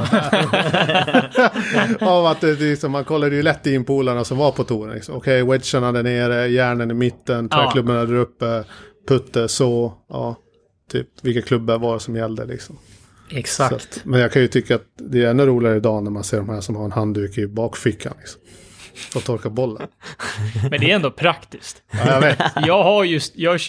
[2.00, 4.94] var Av att det, liksom, man kollade ju lätt in polarna som var på touren.
[4.94, 5.16] Liksom.
[5.16, 7.57] Okej, wedgarna där nere, järnen i mitten, Ja.
[7.64, 8.64] träklubborna där uppe,
[9.09, 10.37] putte, så, ja.
[10.92, 12.79] Typ vilka klubbar var det som gällde liksom.
[13.31, 13.72] Exakt.
[13.74, 16.37] att, men jag kan ju tycka att det är ännu roligare idag när man ser
[16.37, 18.12] de här som har en handduk i bakfickan.
[18.18, 18.40] Liksom.
[19.16, 19.88] Och torka bollen.
[20.70, 21.83] Men det är ändå praktiskt.
[21.90, 22.38] Ja, jag vet.
[22.66, 23.33] Jag har just...
[23.37, 23.61] Jag,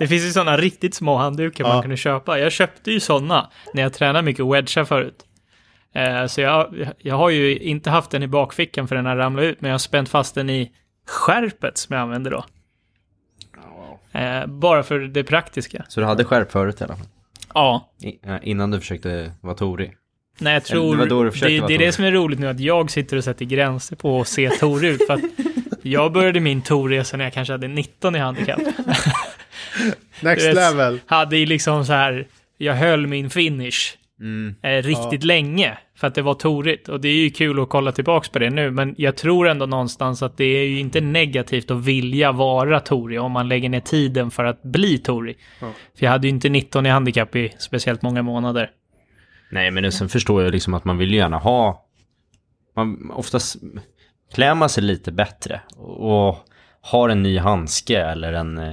[0.00, 1.82] det finns ju sådana riktigt små handdukar man Ja.
[1.82, 2.38] kunde köpa.
[2.38, 5.24] Jag köpte ju sådana när jag tränade mycket wedgar förut.
[5.94, 9.42] Eh, så jag, jag har ju inte haft den i bakfickan för den har ramlat
[9.42, 10.70] ut, men jag har spänt fast den i
[11.06, 12.44] skärpet som jag använder då.
[14.12, 15.84] Eh, bara för det praktiska.
[15.88, 17.06] Så du hade skärp förut i alla fall?
[17.54, 19.96] Ja, I, äh, innan du försökte vara torig?
[20.38, 20.96] nej jag tror...
[20.96, 21.78] det det, det är Tor.
[21.78, 24.84] det som är roligt nu, att jag sitter och sätter gränser på att se Tor
[24.84, 25.06] ut.
[25.06, 25.20] För att
[25.82, 28.60] jag började min Torresa när jag kanske hade 19 i handikapp.
[30.20, 31.00] Next vet, level.
[31.06, 32.26] hade ju liksom så här,
[32.58, 34.54] jag höll min finish Mm.
[34.62, 36.88] eh, riktigt länge för att det var torigt.
[36.88, 39.66] Och det är ju kul att kolla tillbaks på det nu, men jag tror ändå
[39.66, 43.80] någonstans att det är ju inte negativt att vilja vara torig om man lägger ner
[43.80, 45.38] tiden för att bli torig.
[45.60, 45.72] Ja.
[45.98, 48.70] För jag hade ju inte 19 i handikapp i speciellt många månader.
[49.50, 51.86] Nej, men sen förstår jag liksom att man vill gärna ha...
[52.76, 53.56] Man, oftast
[54.34, 56.38] klär man sig lite bättre och, och
[56.80, 58.72] har en ny handske eller en, eh,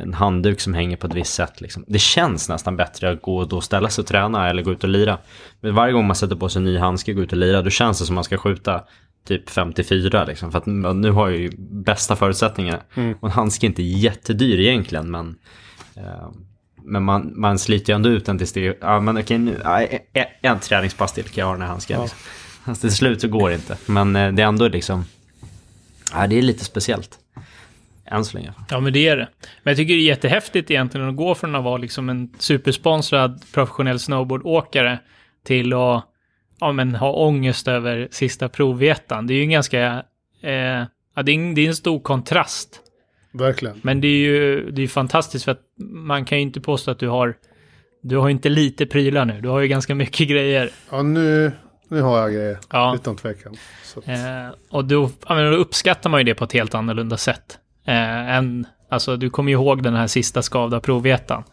[0.00, 1.60] en handduk som hänger på ett visst sätt.
[1.60, 1.84] Liksom.
[1.88, 4.84] Det känns nästan bättre att gå och då ställa sig och träna eller gå ut
[4.84, 5.18] och lira.
[5.60, 7.62] Men varje gång man sätter på sig en ny handske och går ut och lira,
[7.62, 8.84] då känns det som man ska skjuta
[9.26, 10.52] typ 54 liksom.
[10.52, 12.82] För att nu har jag ju bästa förutsättningar.
[13.20, 15.36] Och en handske är inte jättedyr egentligen, men
[15.96, 16.28] eh,
[16.84, 19.82] men man, man sliter ju ändå ut den tills det ja men okej nu, ja,
[19.82, 21.96] e- en träningspass till kan jag ha den här handsken.
[21.96, 22.02] Ja.
[22.02, 22.18] Liksom.
[22.64, 23.76] Fast till slut så går det inte.
[23.86, 25.04] Men eh, det är ändå liksom,
[26.12, 27.18] ja det är lite speciellt.
[28.10, 28.52] Än så länge.
[28.70, 29.28] Ja, men det är det.
[29.62, 33.42] Men jag tycker det är jättehäftigt egentligen att gå från att vara liksom en supersponsrad
[33.54, 34.98] professionell snowboardåkare
[35.44, 36.04] till att
[36.60, 39.26] ja, men, ha ångest över sista provvetan.
[39.26, 40.04] Det är ju en ganska...
[40.42, 42.80] Eh, ja, det, är en, det är en stor kontrast.
[43.32, 43.80] Verkligen.
[43.82, 46.98] Men det är ju det är fantastiskt för att man kan ju inte påstå att
[46.98, 47.36] du har...
[48.02, 49.40] Du har ju inte lite prylar nu.
[49.40, 50.70] Du har ju ganska mycket grejer.
[50.90, 51.52] Ja, nu,
[51.88, 52.58] nu har jag grejer.
[52.70, 52.94] Ja.
[52.94, 53.56] Utan tvekan.
[54.04, 57.58] Eh, och då, ja, men då uppskattar man ju det på ett helt annorlunda sätt.
[57.88, 61.44] Eh, än, alltså, du kommer ju ihåg den här sista skavda provvetan.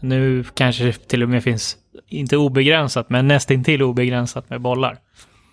[0.00, 1.76] Nu kanske till och med finns,
[2.08, 4.98] inte obegränsat, men nästintill obegränsat med bollar.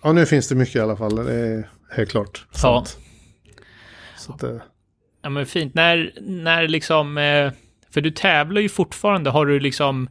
[0.02, 1.16] ja, nu finns det mycket i alla fall.
[1.16, 2.46] Det är helt klart.
[2.62, 2.84] Ja.
[4.16, 4.50] Så att, eh,
[5.22, 5.74] Ja, men fint.
[5.74, 7.18] När, när liksom...
[7.18, 7.52] Eh,
[7.90, 9.30] för du tävlar ju fortfarande.
[9.30, 10.08] Har du liksom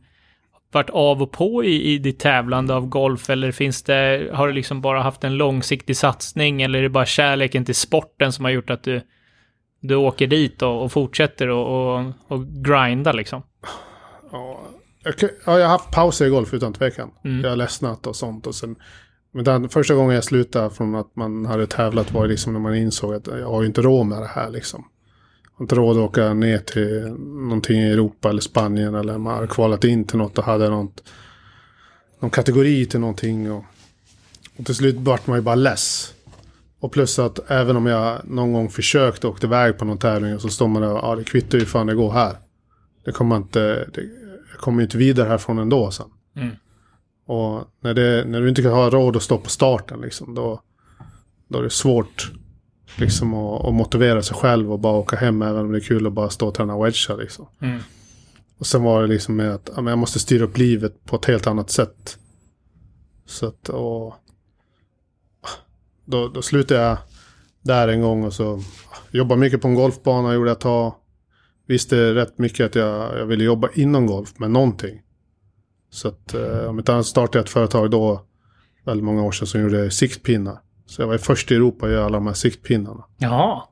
[0.71, 3.29] varit av och på i, i ditt tävlande av golf?
[3.29, 6.61] Eller finns det, har du liksom bara haft en långsiktig satsning?
[6.61, 9.01] Eller är det bara kärleken till sporten som har gjort att du,
[9.79, 13.43] du åker dit och, och fortsätter och, och, och grinda liksom?
[14.31, 14.61] Ja,
[15.03, 15.13] jag,
[15.45, 17.11] ja, jag har haft pauser i golf utan tvekan.
[17.23, 17.41] Mm.
[17.41, 18.47] Jag har ledsnat och sånt.
[18.47, 18.75] Och sen,
[19.31, 22.75] men den första gången jag slutade från att man hade tävlat var liksom när man
[22.75, 24.83] insåg att jag har ju inte råd med det här liksom.
[25.43, 29.35] Jag har inte råd att åka ner till någonting i Europa eller Spanien eller man
[29.35, 31.03] hade kvalat in till något och hade något,
[32.19, 33.51] någon kategori till någonting.
[33.51, 33.63] Och,
[34.57, 36.13] och till slut vart man ju bara less.
[36.79, 40.49] Och plus att även om jag någon gång försökt åka iväg på någon tävling så
[40.49, 42.35] står man där och ja det kvittar ju fan det går här.
[43.05, 44.01] Det kommer inte, det,
[44.51, 46.09] jag kommer inte vidare härifrån ändå sen.
[46.35, 46.55] Mm.
[47.25, 50.61] Och när, det, när du inte kan ha råd att stå på starten liksom, då,
[51.47, 52.31] då är det svårt
[52.95, 56.07] liksom, att, att motivera sig själv och bara åka hem även om det är kul
[56.07, 57.17] att bara stå och träna wedgar.
[57.17, 57.47] Liksom.
[57.61, 57.79] Mm.
[58.57, 61.15] Och sen var det liksom med att ja, men jag måste styra upp livet på
[61.15, 62.17] ett helt annat sätt.
[63.25, 64.15] Så att, och,
[66.09, 66.97] då, då slutade jag
[67.61, 68.63] där en gång och så
[69.11, 70.95] jobbade mycket på en golfbana, gjorde jag ett tag.
[71.67, 75.01] Visste rätt mycket att jag, jag ville jobba inom golf med någonting.
[75.89, 78.25] Så att eh, om inte annat startade jag ett företag då,
[78.85, 80.59] väldigt många år sedan, som gjorde siktpinnar.
[80.85, 83.03] Så jag var först i Europa att göra alla de här siktpinnarna.
[83.17, 83.63] Jaha.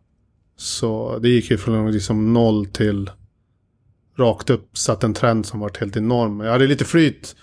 [0.57, 3.09] Så det gick ju från liksom noll till
[4.17, 4.77] rakt upp.
[4.77, 6.39] Satt en trend som var helt enorm.
[6.39, 7.35] Jag hade lite flyt.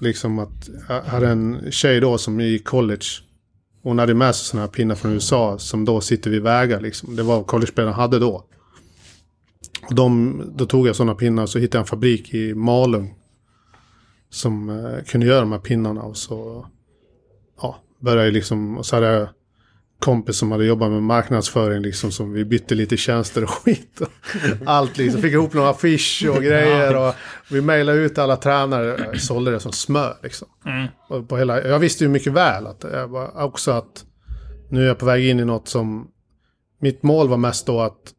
[0.00, 3.06] Liksom att jag hade en tjej då som gick college.
[3.86, 7.16] Hon hade med sig sådana här pinnar från USA som då sitter vid vägar liksom.
[7.16, 8.44] Det var vad collegespelarna hade då.
[9.88, 13.14] Och de, då tog jag sådana pinnar och så hittade jag en fabrik i Malung.
[14.30, 16.66] Som eh, kunde göra de här pinnarna och så
[17.62, 19.28] ja, började jag liksom, och så hade jag
[19.98, 24.00] kompis som hade jobbat med marknadsföring liksom som vi bytte lite tjänster och skit.
[24.66, 27.14] Allt liksom, fick ihop några affisch och grejer och
[27.50, 29.18] vi mejlade ut alla tränare.
[29.18, 30.48] Sålde det som smör liksom.
[30.66, 30.86] Mm.
[31.08, 34.04] Och på hela, jag visste ju mycket väl att jag var också att
[34.70, 36.08] nu är jag på väg in i något som
[36.80, 38.12] mitt mål var mest då att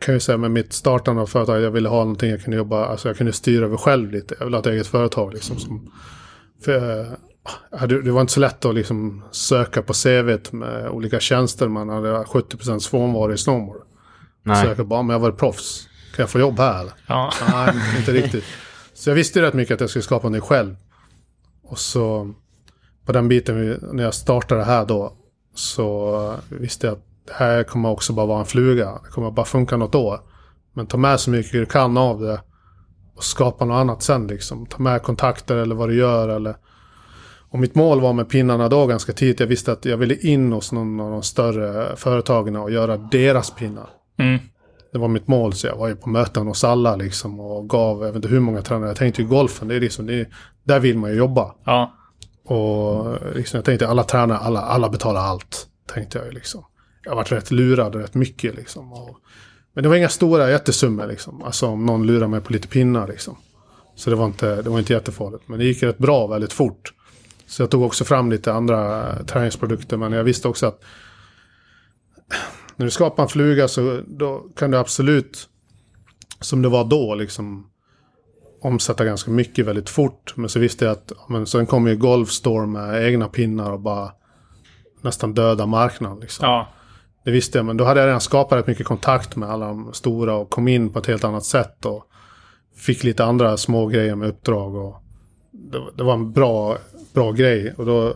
[0.00, 2.86] kan jag säga med mitt startande av företag, jag ville ha någonting jag kunde jobba,
[2.86, 4.34] alltså jag kunde styra över själv lite.
[4.38, 5.58] Jag ville ha ett eget företag liksom.
[5.58, 5.92] Som,
[6.64, 7.06] för,
[7.88, 11.68] det var inte så lätt att liksom söka på CVt med olika tjänster.
[11.68, 13.82] Man hade 70% frånvaro i snowboard.
[14.42, 14.66] Nej.
[14.66, 15.88] Söka bara, men jag var proffs.
[16.16, 16.92] Kan jag få jobb här eller?
[17.06, 17.32] Ja.
[17.52, 18.44] Nej, inte riktigt.
[18.94, 20.76] Så jag visste rätt mycket att jag skulle skapa någonting själv.
[21.62, 22.34] Och så
[23.04, 25.12] på den biten, vi- när jag startade här då,
[25.54, 28.98] så visste jag att det här kommer också bara vara en fluga.
[29.04, 30.20] Det kommer bara funka något år.
[30.72, 32.40] Men ta med så mycket du kan av det
[33.16, 34.66] och skapa något annat sen liksom.
[34.66, 36.56] Ta med kontakter eller vad du gör eller...
[37.50, 39.40] Och mitt mål var med pinnarna då ganska tidigt.
[39.40, 43.50] Jag visste att jag ville in hos någon av de större företagen och göra deras
[43.50, 43.90] pinnar.
[44.18, 44.38] Mm.
[44.92, 48.00] Det var mitt mål, så jag var ju på möten hos alla liksom och gav,
[48.00, 48.90] jag vet inte hur många tränare.
[48.90, 50.28] Jag tänkte ju golfen, det är liksom, det är,
[50.64, 51.54] där vill man ju jobba.
[51.64, 51.94] Ja.
[52.44, 55.66] Och liksom, jag tänkte alla tränare, alla, alla betalar allt.
[55.94, 56.64] Tänkte jag ju liksom.
[57.04, 58.92] Jag varit rätt lurad rätt mycket liksom.
[58.92, 59.16] Och,
[59.74, 61.42] men det var inga stora jättesummor liksom.
[61.42, 63.36] Alltså om någon lurar mig på lite pinnar liksom.
[63.94, 65.48] Så det var inte, det var inte jättefarligt.
[65.48, 66.92] Men det gick rätt bra väldigt fort.
[67.48, 69.96] Så jag tog också fram lite andra träningsprodukter.
[69.96, 70.84] Men jag visste också att
[72.76, 75.48] när du skapar en fluga så då kan du absolut,
[76.40, 77.70] som det var då, liksom
[78.60, 80.32] omsätta ganska mycket väldigt fort.
[80.36, 84.12] Men så visste jag att men sen kommer ju Golfstore med egna pinnar och bara
[85.02, 86.20] nästan döda marknaden.
[86.20, 86.46] Liksom.
[86.48, 86.68] Ja.
[87.24, 89.92] Det visste jag, men då hade jag redan skapat rätt mycket kontakt med alla de
[89.92, 91.86] stora och kom in på ett helt annat sätt.
[91.86, 92.04] Och
[92.76, 94.74] fick lite andra små grejer med uppdrag.
[94.74, 95.02] Och
[95.50, 96.78] det, det var en bra,
[97.18, 97.74] bra grej.
[97.76, 98.14] Och då,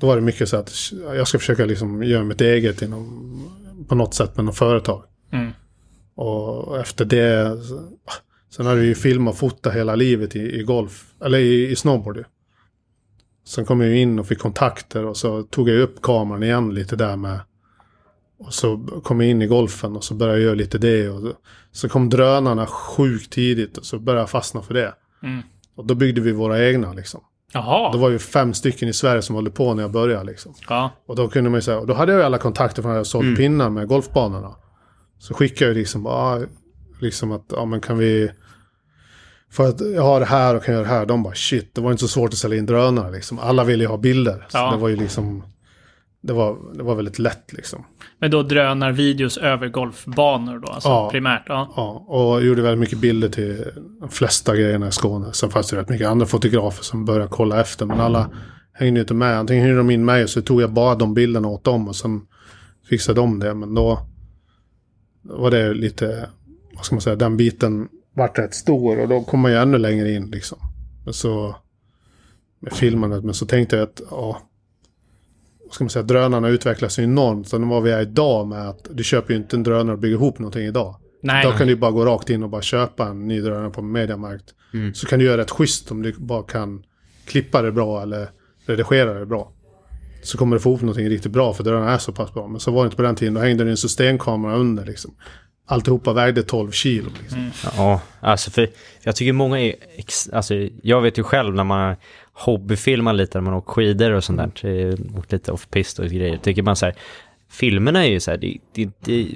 [0.00, 0.72] då var det mycket så att
[1.16, 5.02] jag ska försöka liksom göra mitt eget inom, på något sätt med något företag.
[5.32, 5.52] Mm.
[6.14, 7.58] Och efter det...
[8.50, 11.04] Sen hade vi ju film och fota hela livet i, i golf.
[11.24, 12.24] Eller i, i snowboard.
[13.46, 16.96] Sen kom jag in och fick kontakter och så tog jag upp kameran igen lite
[16.96, 17.40] där med.
[18.38, 21.08] Och så kom jag in i golfen och så började jag göra lite det.
[21.08, 21.32] Och
[21.72, 24.94] så kom drönarna sjukt tidigt och så började jag fastna för det.
[25.22, 25.42] Mm.
[25.74, 27.20] Och då byggde vi våra egna liksom.
[27.54, 27.92] Jaha.
[27.92, 30.54] Det var ju fem stycken i Sverige som höll på när jag började liksom.
[30.68, 30.90] Ja.
[31.08, 32.96] Och då kunde man ju säga, och då hade jag ju alla kontakter från att
[32.96, 34.54] jag sålt pinnar med golfbanorna.
[35.18, 36.40] Så skickade jag ju liksom, ah,
[37.00, 38.30] liksom att, ja men kan vi...
[39.52, 41.06] För att jag har det här och kan göra det här.
[41.06, 43.38] De bara shit, det var inte så svårt att sälja in drönare liksom.
[43.38, 44.46] Alla ville ju ha bilder.
[44.48, 44.70] Så Ja.
[44.70, 45.42] det var ju liksom...
[46.26, 47.84] Det var, det var väldigt lätt liksom.
[48.18, 51.10] Men då drönar videos över golfbanor då, alltså Ja.
[51.10, 51.42] primärt?
[51.46, 51.72] Ja.
[51.76, 53.64] Ja, och gjorde väldigt mycket bilder till
[54.00, 55.32] de flesta grejerna i Skåne.
[55.32, 57.86] Sen fanns det rätt mycket andra fotografer som började kolla efter.
[57.86, 58.30] Men alla
[58.72, 59.38] hängde ju inte med.
[59.38, 61.96] Antingen hyrde de in mig och så tog jag bara de bilderna åt dem och
[61.96, 62.20] sen
[62.88, 63.54] fixade de det.
[63.54, 63.98] Men då
[65.22, 66.28] var det lite,
[66.74, 69.78] vad ska man säga, den biten vart rätt stor och då kom man ju ännu
[69.78, 70.58] längre in liksom.
[71.04, 71.56] Men så,
[72.60, 74.40] med filmandet, men så tänkte jag att, ja,
[75.74, 77.48] ska man säga, drönarna utvecklas ju enormt.
[77.48, 79.98] Så nu var vi är idag med att du köper ju inte en drönare och
[79.98, 80.96] bygger ihop någonting idag.
[81.22, 81.44] Nej.
[81.44, 83.82] Då kan du ju bara gå rakt in och bara köpa en ny drönare på
[83.82, 84.44] Mediamarkt.
[84.74, 84.94] Mm.
[84.94, 86.82] Så kan du göra ett schysst om du bara kan
[87.26, 88.28] klippa det bra eller
[88.66, 89.52] redigera det bra.
[90.22, 92.48] Så kommer du få ihop någonting riktigt bra för drönarna är så pass bra.
[92.48, 93.34] Men så var det inte på den tiden.
[93.34, 95.14] Då hängde det en systemkamera under liksom.
[95.66, 97.10] Alltihopa vägde 12 kilo.
[97.20, 97.50] Liksom.
[97.76, 98.70] Ja, alltså för
[99.02, 101.96] jag tycker många är, ex, alltså jag vet ju själv när man
[102.34, 106.36] hobbyfilmar lite, när man åker skidor och sånt där, det- och lite off-pist och grejer,
[106.36, 106.94] tycker man så här,
[107.50, 109.26] filmerna är ju så här, det, det, det,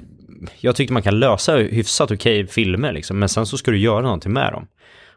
[0.59, 4.01] jag tycker man kan lösa hyfsat okej filmer liksom, men sen så ska du göra
[4.01, 4.67] någonting med dem.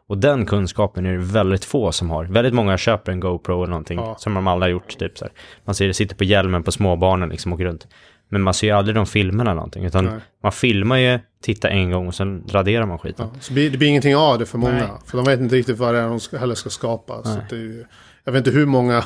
[0.07, 2.25] Och den kunskapen är det väldigt få som har.
[2.25, 4.15] Väldigt många köper en GoPro eller någonting Ja.
[4.19, 4.99] som de aldrig har gjort.
[4.99, 5.33] Typ så här.
[5.65, 7.87] Man ser det sitter på hjälmen på småbarnen liksom och åker runt.
[8.33, 9.85] Men man ser ju aldrig de filmerna eller någonting.
[9.85, 10.21] Utan Nej.
[10.43, 13.29] man filmar ju, tittar en gång och sen raderar man skiten.
[13.35, 14.73] Ja, så det blir ingenting av det för många.
[14.73, 14.91] Nej.
[15.07, 17.23] För de vet inte riktigt vad det är de ska, heller ska skapa.
[17.25, 17.85] Så det är ju,
[18.25, 19.05] jag vet inte hur många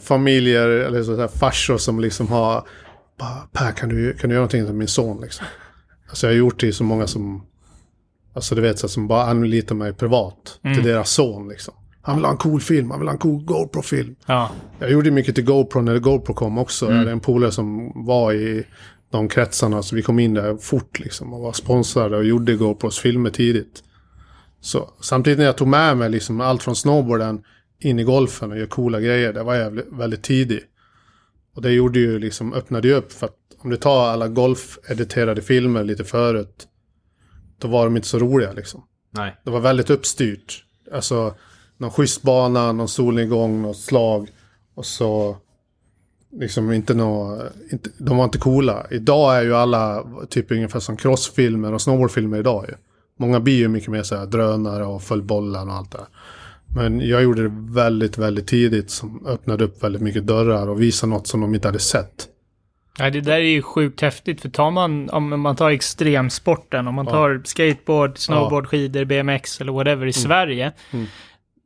[0.00, 2.66] familjer eller så här farsor som liksom har...
[3.52, 5.46] Per, kan du, kan du göra någonting till min son liksom?
[6.08, 7.46] Alltså jag har gjort det till så många som...
[8.34, 10.58] Alltså du vet, så här, som bara anlitar mig privat.
[10.62, 11.74] Till deras son liksom.
[12.06, 14.16] Han vill ha en cool film, han vill ha en cool GoPro-film.
[14.26, 14.50] Ja.
[14.78, 16.86] Jag gjorde mycket till GoPro när GoPro kom också.
[16.86, 18.66] Jag hade en polare som var i
[19.10, 19.82] de kretsarna.
[19.82, 21.34] Så vi kom in där fort liksom.
[21.34, 23.82] Och var sponsrade och gjorde GoPros filmer tidigt.
[24.60, 27.42] Så samtidigt när jag tog med mig liksom allt från snowboarden
[27.78, 29.32] in i golfen och gör coola grejer.
[29.32, 30.60] Det var jag väldigt, väldigt tidig.
[31.54, 35.42] Och det gjorde ju liksom, öppnade ju upp för att om du tar alla golfediterade
[35.42, 36.68] filmer lite förut.
[37.58, 38.84] Då var de inte så roliga liksom.
[39.10, 39.36] Nej.
[39.44, 40.64] Det var väldigt uppstyrt.
[40.92, 41.34] Alltså
[41.78, 44.28] någon schysst bana, någon solnedgång, något slag.
[44.74, 45.36] Och så
[46.40, 48.86] liksom inte nå, inte, de var inte coola.
[48.90, 52.74] Idag är ju alla typ ungefär som crossfilmer och snowboardfilmer idag ju.
[53.18, 56.06] Många blir ju mycket mer så här drönare och följ bollen och allt det där.
[56.76, 61.10] Men jag gjorde det väldigt, väldigt tidigt som öppnade upp väldigt mycket dörrar och visade
[61.10, 62.28] något som de inte hade sett.
[62.98, 64.40] Nej, det där är ju sjukt häftigt.
[64.40, 67.12] För tar man, om man tar extremsporten, om man Ja.
[67.12, 70.72] tar skateboard, snowboard, skidor, BMX eller whatever i Sverige.
[70.90, 71.06] Mm.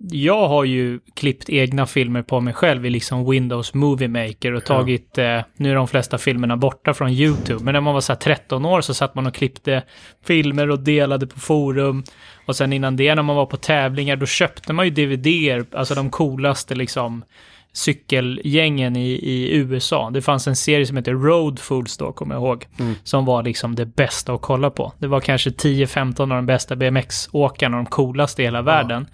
[0.09, 4.65] Jag har ju klippt egna filmer på mig själv i liksom Windows Movie Maker och
[4.65, 8.13] tagit, eh, nu är de flesta filmerna borta från YouTube, men när man var så
[8.13, 9.83] här 13 år så satt man och klippte
[10.25, 12.05] filmer och delade på forum.
[12.47, 15.95] Och sen innan det, när man var på tävlingar, då köpte man ju DVD-er, alltså
[15.95, 17.25] de coolaste liksom
[17.73, 20.11] cykelgängen i, i USA.
[20.11, 22.67] Det fanns en serie som heter Road Fools då, kommer jag ihåg.
[23.05, 24.93] Som var liksom det bästa att kolla på.
[24.99, 29.07] Det var kanske 10-15 av de bästa BMX-åkarna, de coolaste i hela världen.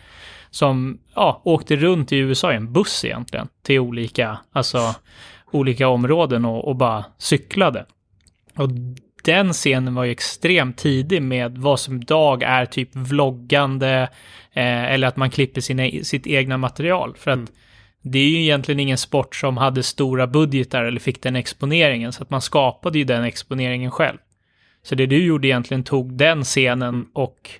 [0.57, 3.49] Som ja, åkte runt i USA i en buss egentligen.
[3.63, 4.95] Till olika, alltså,
[5.53, 7.87] olika områden och, och bara cyklade.
[8.55, 8.69] Och
[9.25, 14.09] den scenen var ju extremt tidig med vad som idag är typ vloggande
[14.53, 17.15] eh, eller att man klipper sina, sitt egna material.
[17.19, 17.53] För att
[18.03, 22.23] det är ju egentligen ingen sport som hade stora budgetar eller fick den exponeringen, så
[22.23, 24.19] att man skapade ju den exponeringen själv.
[24.83, 27.51] Så det du gjorde egentligen tog den scenen och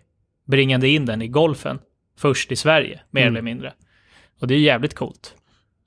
[0.47, 1.79] bringade in den i golfen
[2.19, 3.35] först i Sverige, mer Mm.
[3.35, 3.75] eller mindre.
[4.41, 5.35] Och det är jävligt coolt.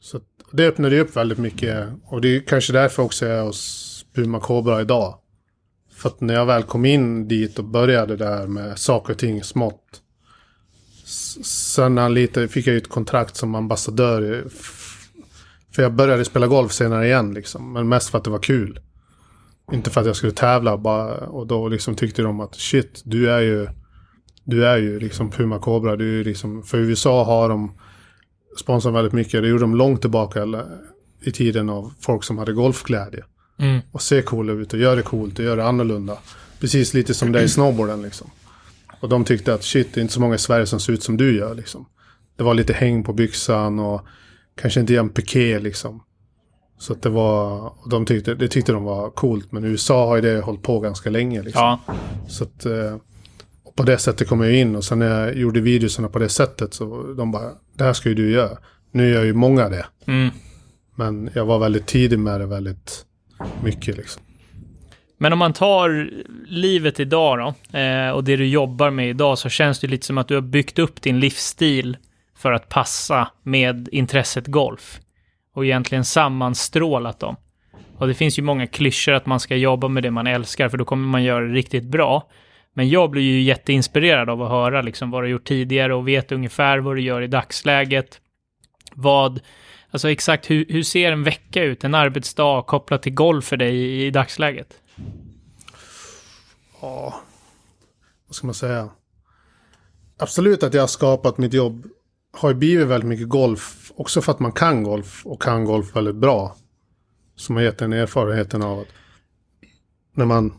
[0.01, 0.19] Så
[0.51, 1.88] det öppnade ju upp väldigt mycket.
[2.05, 5.19] Och det är kanske därför också jag är hos Puma Cobra idag.
[5.95, 9.43] För att när jag väl kom in dit och började där med saker och ting
[9.43, 10.01] smått.
[11.43, 14.47] Sen lite fick jag ju ett kontrakt som ambassadör.
[15.71, 17.73] För jag började spela golf senare igen liksom.
[17.73, 18.80] Men mest för att det var kul.
[19.71, 21.15] Inte för att jag skulle tävla bara.
[21.27, 23.67] Och då liksom tyckte de att shit, du är ju...
[24.50, 25.95] Du är ju liksom Puma Cobra.
[25.95, 26.64] Du är liksom...
[26.64, 27.72] För USA har de
[28.60, 29.41] sponsrar väldigt mycket.
[29.41, 30.45] Det gjorde de långt tillbaka
[31.22, 33.24] i tiden av folk som hade golfglädje.
[33.60, 33.80] Mm.
[33.91, 36.18] Och ser coola ut och gör det coolt och gör det annorlunda.
[36.60, 38.30] Precis lite som det är i snowboarden liksom.
[39.00, 41.04] Och de tyckte att shit, det är inte så många i Sverige som ser ut
[41.04, 41.86] som du gör liksom.
[42.38, 44.02] Det var lite häng på byxan och
[44.62, 46.04] kanske inte en piké liksom.
[46.80, 49.52] Så att det var, de tyckte, det tyckte de var coolt.
[49.52, 51.62] Men USA har ju det hållit på ganska länge liksom.
[51.62, 51.95] Ja,
[52.28, 52.95] Så att, eh,
[53.80, 56.73] på det sättet kom jag in och sen när jag gjorde videorna på det sättet
[56.73, 58.57] så de bara, det här ska ju du göra.
[58.91, 59.86] Nu gör ju många det.
[60.05, 60.30] mm.
[60.95, 63.05] Men jag var väldigt tidig med det väldigt
[63.63, 64.23] mycket liksom.
[65.17, 66.09] Men om man tar
[66.47, 67.38] livet idag
[67.71, 70.36] då, eh, och det du jobbar med idag, så känns det lite som att du
[70.36, 71.97] har byggt upp din livsstil
[72.38, 74.99] för att passa med intresset golf.
[75.55, 77.36] Och egentligen sammanstrålat dem.
[77.97, 80.77] Och det finns ju många klyschor att man ska jobba med det man älskar, för
[80.77, 82.30] då kommer man göra det riktigt bra.
[82.80, 86.07] Men jag blir ju jätteinspirerad av att höra liksom vad du har gjort tidigare och
[86.07, 88.21] vet ungefär vad du gör i dagsläget.
[88.93, 89.39] Vad,
[89.91, 93.75] alltså exakt hur, hur ser en vecka ut, en arbetsdag kopplat till golf för dig
[93.75, 94.82] i, i dagsläget?
[96.82, 97.21] Ja,
[98.27, 98.89] vad ska man säga?
[100.17, 101.88] Absolut att jag har skapat mitt jobb
[102.32, 103.91] har ju blivit väldigt mycket golf.
[103.95, 106.55] Också för att man kan golf och kan golf väldigt bra.
[107.36, 108.88] Som har gett en erfarenheten av att
[110.13, 110.53] när man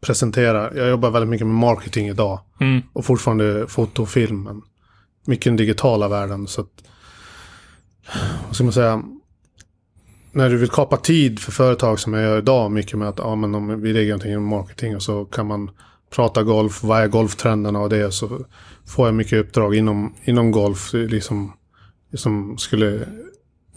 [0.00, 0.76] presentera.
[0.76, 2.40] Jag jobbar väldigt mycket med marketing idag.
[2.60, 2.82] Mm.
[2.92, 4.42] Och fortfarande foto och film.
[4.42, 4.62] Men
[5.26, 6.46] mycket den digitala världen.
[6.46, 6.84] Så att,
[8.46, 9.02] vad ska man säga?
[10.32, 12.70] När du vill kapa tid för företag som jag gör idag.
[12.70, 15.70] Mycket med att ja, men om vi lägger någonting inom marketing och så kan man
[16.10, 16.82] prata golf.
[16.82, 18.12] Vad är golftrenderna och det.
[18.12, 18.40] Så
[18.86, 20.92] får jag mycket uppdrag inom, inom golf.
[20.92, 21.52] Liksom,
[22.10, 23.06] liksom skulle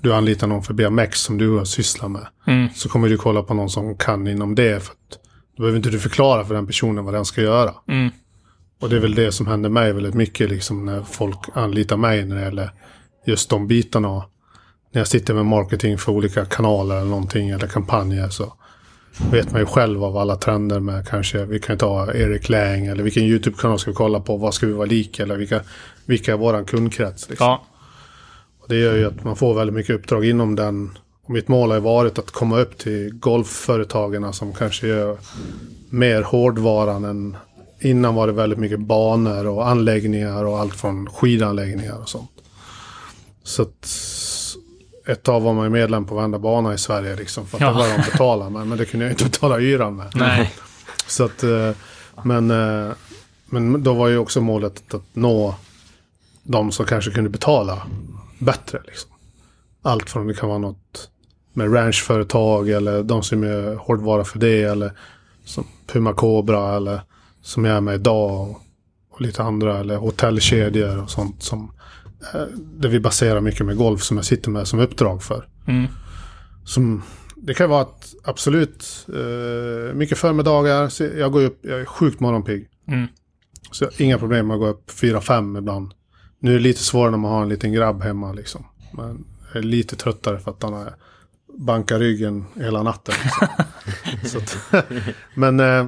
[0.02, 2.28] du anlita någon för BMX som du har sysslat med.
[2.48, 2.70] Mm.
[2.76, 4.84] Så kommer du kolla på någon som kan inom det.
[4.84, 5.20] För att,
[5.56, 7.74] då behöver inte du förklara för den personen vad den ska göra.
[7.88, 8.10] Mm.
[8.80, 12.26] Och det är väl det som händer mig väldigt mycket liksom när folk anlitar mig
[12.26, 12.72] när det gäller
[13.26, 14.26] just de bitarna.
[14.92, 18.54] När jag sitter med marketing för olika kanaler eller någonting eller kampanjer så
[19.32, 23.04] vet man ju själv av alla trender med kanske, vi kan ta Erik Lang eller
[23.04, 25.62] vilken YouTube-kanal ska vi kolla på, vad ska vi vara lika eller vilka,
[26.06, 27.30] vilka är våran kundkrets.
[27.30, 27.48] Liksom.
[27.48, 27.64] Ja.
[28.62, 30.98] Och det gör ju att man får väldigt mycket uppdrag inom den.
[31.24, 35.18] Och mitt mål har ju varit att komma upp till golfföretagen som kanske gör
[35.90, 37.38] mer hårdvaran än
[37.80, 42.32] innan var det väldigt mycket banor och anläggningar och allt från skidanläggningar och sånt.
[43.44, 43.90] Så att
[45.08, 47.68] ett tag var man ju medlem på varenda bana i Sverige liksom för att Ja.
[47.68, 48.68] det var de betalade med.
[48.68, 50.12] Men det kunde jag inte betala hyran med.
[50.16, 50.54] Nej.
[51.08, 51.72] Så att, eh,
[52.24, 52.92] men, eh,
[53.46, 55.56] men då var ju också målet att nå
[56.44, 57.88] de som kanske kunde betala
[58.40, 58.82] bättre.
[58.86, 59.10] Liksom.
[59.82, 61.10] Allt från det kan vara något
[61.54, 64.92] med ranchföretag eller de som gör hårdvara för det eller
[65.46, 67.02] som Puma Cobra eller
[67.42, 68.62] som jag är med idag och,
[69.10, 71.72] och lite andra eller hotellkedjor och sånt som
[72.34, 75.48] eh, där vi baserar mycket med golf som jag sitter med som uppdrag för.
[75.68, 75.88] Mm.
[76.66, 77.04] Som,
[77.36, 81.04] det kan vara att absolut eh, mycket förmiddagar.
[81.20, 82.68] Jag går upp, jag är sjukt morgonpigg.
[82.88, 83.08] Mm.
[83.72, 85.94] Så inga problem att gå upp 4-5 ibland.
[86.40, 88.66] Nu är det lite svårare när man har en liten grabb hemma liksom.
[88.94, 90.94] Men jag är lite tröttare för att han har
[91.58, 93.16] bankat ryggen hela natten.
[94.22, 94.30] Liksom.
[94.32, 94.58] så att,
[95.36, 95.88] men, eh,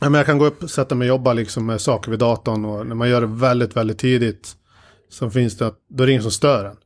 [0.00, 2.64] men jag kan gå upp, sätta mig och jobba liksom med saker vid datorn.
[2.64, 4.52] Och när man gör det väldigt, väldigt tidigt.
[5.08, 6.76] Så finns det att, då är det ingen som stör en.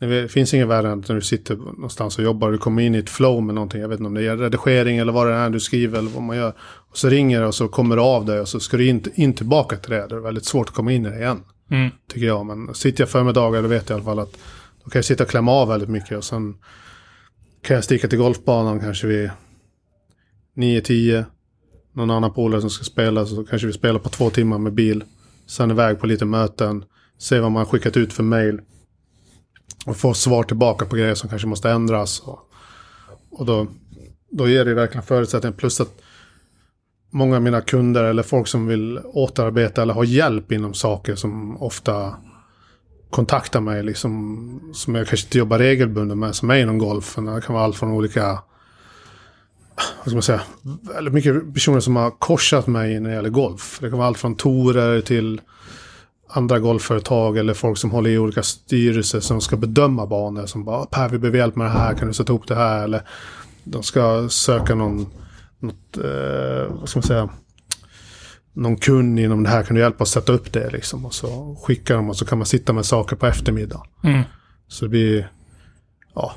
[0.00, 2.94] Det finns ingen värre än när du sitter någonstans och jobbar och du kommer in
[2.94, 3.80] i ett flow med någonting.
[3.80, 6.22] Jag vet inte om det är redigering eller vad det är du skriver eller vad
[6.22, 6.52] man gör.
[6.90, 9.04] Och så ringer det och så kommer du av dig och så ska du in,
[9.14, 10.06] in tillbaka till det.
[10.06, 11.44] Det är väldigt svårt att komma in i det igen.
[11.70, 11.90] Mm.
[12.12, 12.46] Tycker jag.
[12.46, 14.32] Men sitter jag förmiddagar då vet jag i alla fall att
[14.84, 16.18] då kan jag sitta och klämma av väldigt mycket.
[16.18, 16.54] Och sen
[17.62, 19.30] kan jag sticka till golfbanan kanske vid
[20.56, 21.24] 9-10.
[21.92, 25.04] Någon annan polare som ska spela så kanske vi spelar på två timmar med bil.
[25.46, 26.84] Sen iväg på lite möten.
[27.18, 28.60] Se vad man har skickat ut för mail.
[29.86, 32.20] Och få svar tillbaka på grejer som kanske måste ändras.
[32.20, 32.38] Och,
[33.30, 33.66] och då,
[34.30, 35.56] då ger det verkligen förutsättningar.
[35.56, 36.00] Plus att
[37.10, 41.62] många av mina kunder eller folk som vill återarbeta eller ha hjälp inom saker som
[41.62, 42.14] ofta
[43.10, 43.82] kontaktar mig.
[43.82, 46.34] Liksom, som jag kanske inte jobbar regelbundet med.
[46.34, 47.24] Som är inom golfen.
[47.24, 48.38] Det kan vara allt från olika
[49.98, 50.40] vad ska man säga,
[50.94, 53.78] väldigt mycket personer som har korsat mig när det gäller golf.
[53.80, 55.40] Det kan vara allt från torer till
[56.28, 60.46] andra golfföretag eller folk som håller i olika styrelser som ska bedöma banor.
[60.46, 62.54] Som bara, ah, Per vi behöver hjälp med det här, kan du sätta ihop det
[62.54, 62.84] här?
[62.84, 63.02] Eller
[63.64, 65.06] de ska söka någon,
[65.58, 67.28] något, eh, vad ska man säga,
[68.52, 71.06] någon kund inom det här, kan du hjälpa oss sätta upp det liksom?
[71.06, 73.82] Och så skickar de och så kan man sitta med saker på eftermiddag.
[74.04, 74.22] Mm.
[74.68, 75.30] Så det blir,
[76.14, 76.34] ja,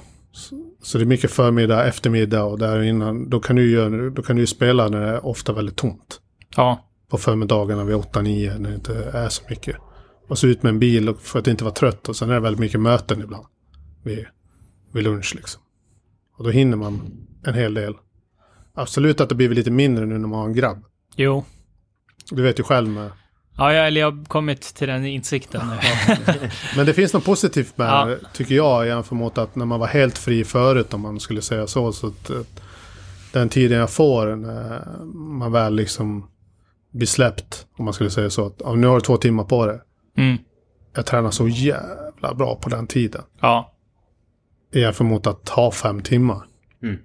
[0.82, 4.36] så, det är mycket förmiddag, eftermiddag och där innan, då kan du ju, då kan
[4.36, 6.20] du spela när det är ofta väldigt tomt
[6.56, 6.86] Ja.
[7.10, 9.76] på förmiddagarna vid 8-9 när det inte är så mycket.
[10.28, 12.40] Och så ut med en bil för att inte vara trött och sen är det
[12.40, 13.46] väldigt mycket möten ibland.
[14.04, 14.26] Vid,
[14.94, 15.62] vid lunch liksom.
[16.38, 17.02] Och då hinner man
[17.46, 17.94] en hel del.
[18.74, 20.84] Absolut att det blir lite mindre nu när man har en grabb.
[21.16, 21.46] Jo.
[22.32, 23.12] Du vet ju själv med.
[23.58, 25.62] Ja, jag, eller jag har kommit till den insikten.
[26.76, 28.16] Men det finns något positivt med Ja.
[28.34, 31.68] tycker jag jämfört mot att när man var helt fri förut om man skulle säga
[31.68, 31.92] så.
[31.92, 32.62] så att, att
[33.34, 34.82] den tiden jag får när
[35.14, 36.28] man väl liksom
[36.92, 37.68] blir släppt.
[37.78, 38.46] Om man skulle säga så.
[38.46, 39.82] Att, nu har du två timmar på det.
[40.18, 40.38] Mm.
[40.96, 43.22] jag tränar så jävla bra på den tiden.
[43.40, 43.74] Ja.
[44.74, 46.42] Jämfört mot att ha fem timmar.
[46.84, 46.98] Mm.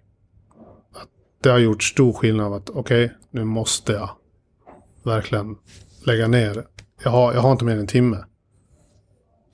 [0.94, 1.08] Att
[1.42, 4.10] det har gjort stor skillnad av att okej, nu måste jag
[5.06, 5.56] verkligen
[6.06, 6.64] lägga ner.
[7.04, 8.24] Jag har, jag har inte mer än en timme.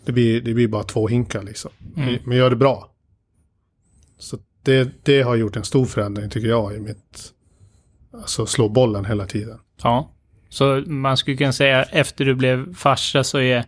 [0.05, 1.71] Det blir, det blir bara två hinkar liksom.
[1.97, 2.15] Mm.
[2.25, 2.91] Men gör det bra.
[4.19, 7.33] Så det, det har gjort en stor förändring tycker jag i mitt...
[8.15, 9.59] Alltså slå bollen hela tiden.
[9.83, 10.11] Ja.
[10.49, 13.65] Så man skulle kunna säga efter du blev farsa så är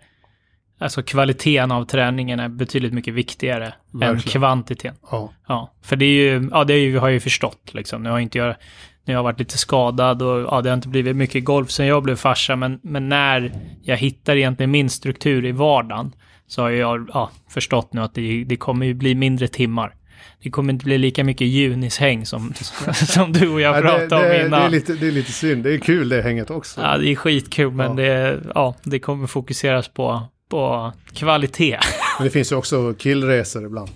[0.78, 4.40] alltså kvaliteten av träningen är betydligt mycket viktigare än Verkligen.
[4.40, 4.96] kvantiteten.
[5.10, 8.02] Ja, Ja, för det är ju, ja det är ju, har jag ju förstått liksom.
[8.02, 8.56] Nu har inte jag,
[9.04, 11.86] nu har jag varit lite skadad och ja, det har inte blivit mycket golf sen
[11.86, 13.52] jag blev farsa, men, men när
[13.82, 16.12] jag hittar egentligen min struktur i vardagen
[16.46, 19.94] så har jag ja, förstått nu att det, det kommer ju bli mindre timmar.
[20.42, 22.52] det kommer inte bli lika mycket junishäng som,
[22.94, 24.60] som du och jag det, pratade det, om innan.
[24.60, 25.64] det, är lite, det är lite synd.
[25.64, 26.80] Det är kul det hänget också.
[26.80, 27.94] Ja, det är skitkul, men Ja.
[27.94, 31.78] det, ja, det kommer fokuseras på, på kvalitet.
[32.18, 33.90] Men det finns ju också killresor ibland.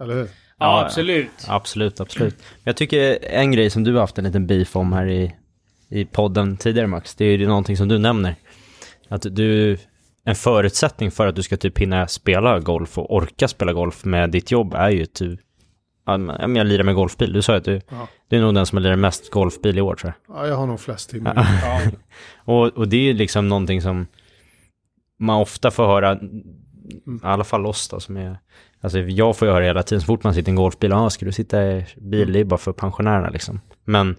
[0.00, 0.28] Eller hur?
[0.58, 1.30] Ja, absolut.
[1.48, 2.36] Absolut, absolut.
[2.64, 5.34] Jag tycker en grej som du har haft en liten beef om här i,
[5.88, 8.34] i podden tidigare Max, det är ju någonting som du nämner.
[9.08, 9.78] Att du,
[10.24, 14.30] en förutsättning för att du ska typ hinna spela golf och orka spela golf med
[14.30, 15.38] ditt jobb är ju att du,
[16.06, 17.32] ja men jag lirar med golfbil.
[17.32, 18.08] Du sa ju att du, Ja.
[18.28, 20.36] du är nog den som har lirat mest golfbil i år tror jag.
[20.36, 21.48] Ja, jag har nog flest timmar.
[21.62, 21.80] Ja.
[22.54, 24.06] Och, och det är ju liksom någonting som
[25.18, 26.20] man ofta får höra, i
[27.22, 28.38] alla fall oss då som är,
[28.80, 30.96] alltså jag får ju höra hela tiden så fort man sitter i en golfbil, ja
[30.96, 33.60] ah, ska du sitta i bil, det är bara för pensionärerna liksom.
[33.84, 34.16] Men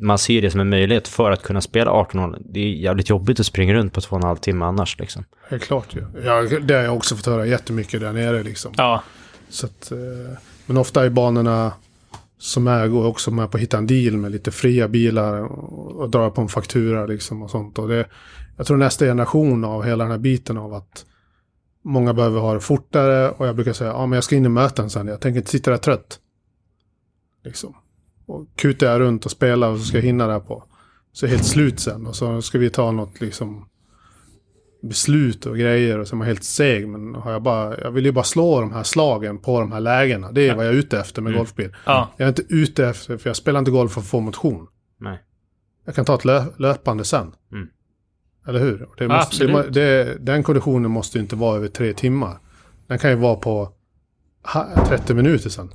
[0.00, 2.38] man ser det som en möjlighet för att kunna spela 18 år.
[2.40, 5.24] Det är jävligt jobbigt att springa runt på två och en halv timme annars liksom.
[5.48, 6.04] Helt klart ju.
[6.24, 8.72] Ja, det har jag också fått höra jättemycket där nere liksom.
[8.76, 9.02] ja,
[9.48, 9.98] Så att, eh,
[10.66, 11.72] men ofta är banorna
[12.38, 15.92] som är går också med på att hitta en deal med lite fria bilar och,
[15.92, 17.78] och dra på en faktura liksom och sånt.
[17.78, 18.06] Och det,
[18.56, 21.04] jag tror nästa generation av hela den här biten av att
[21.82, 24.48] många behöver ha det fortare och jag brukar säga ja men jag ska in i
[24.48, 26.20] möten sen, jag tänker inte sitta där trött.
[27.44, 27.76] Liksom.
[28.26, 30.64] Och kutar jag runt och spelar och så ska jag hinna där på.
[31.12, 33.68] Så är helt slut sen och så ska vi ta något liksom
[34.82, 36.88] beslut och grejer och så är man helt seg.
[36.88, 39.80] Men har jag bara, jag vill ju bara slå de här slagen på de här
[39.80, 40.32] lägena.
[40.32, 41.76] Det är vad jag är ute efter med golfbil.
[41.86, 44.66] ja, Jag är inte ute efter, för jag spelar inte golf för att få motion.
[44.98, 45.22] Nej.
[45.84, 47.34] Jag kan ta ett lö, löpande sen.
[47.52, 47.68] Mm.
[48.46, 48.88] Eller hur?
[48.98, 49.74] Det Ja, måste, det, må- absolut.
[49.74, 52.38] det, den konditionen måste ju inte vara över tre timmar.
[52.86, 53.68] Den kan ju vara på
[54.54, 55.70] ha- 30 minuter sen.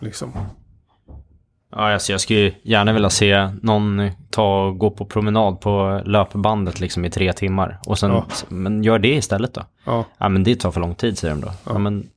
[0.00, 0.32] Liksom.
[1.72, 6.02] Ja, alltså jag skulle ju gärna vilja se någon ta och gå på promenad på
[6.04, 7.78] löpbandet liksom i tre timmar.
[7.86, 8.26] Och sen, Ja.
[8.48, 9.62] men gör det istället då.
[9.84, 11.52] Ja, Ja men det tar för lång tid säger de då.
[11.66, 11.78] Ja.
[11.78, 12.08] men,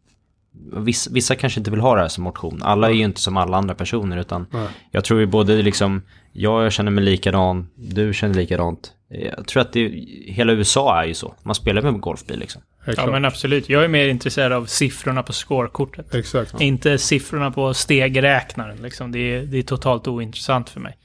[0.74, 2.60] vissa, vissa kanske inte vill ha det här som motion.
[2.64, 4.68] Alla är ju inte som alla andra personer utan nej.
[4.92, 8.92] jag tror ju både liksom, jag känner mig likadan, du känner likadant.
[9.10, 9.90] Jag tror att det,
[10.26, 11.36] hela USA är ju så.
[11.44, 12.62] Man spelar med golfbil liksom.
[12.98, 13.70] Ja men absolut.
[13.70, 16.16] Jag är mer intresserad av siffrorna på scorekortet.
[16.16, 16.62] Exakt.
[16.62, 18.78] Inte siffrorna på stegräknaren.
[18.78, 19.12] Liksom.
[19.12, 20.98] Det, är, det är totalt ointressant för mig.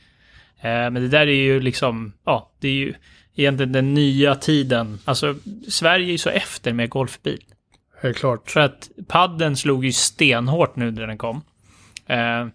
[0.61, 2.95] Eh, men det där är ju liksom, ja, det är ju
[3.35, 4.99] egentligen den nya tiden.
[5.05, 5.35] Alltså,
[5.69, 7.45] Sverige är ju så efter med golfbil.
[8.03, 8.51] Helt klart.
[8.51, 11.43] För att padden slog ju stenhårt nu när den kom.
[12.07, 12.47] Eh,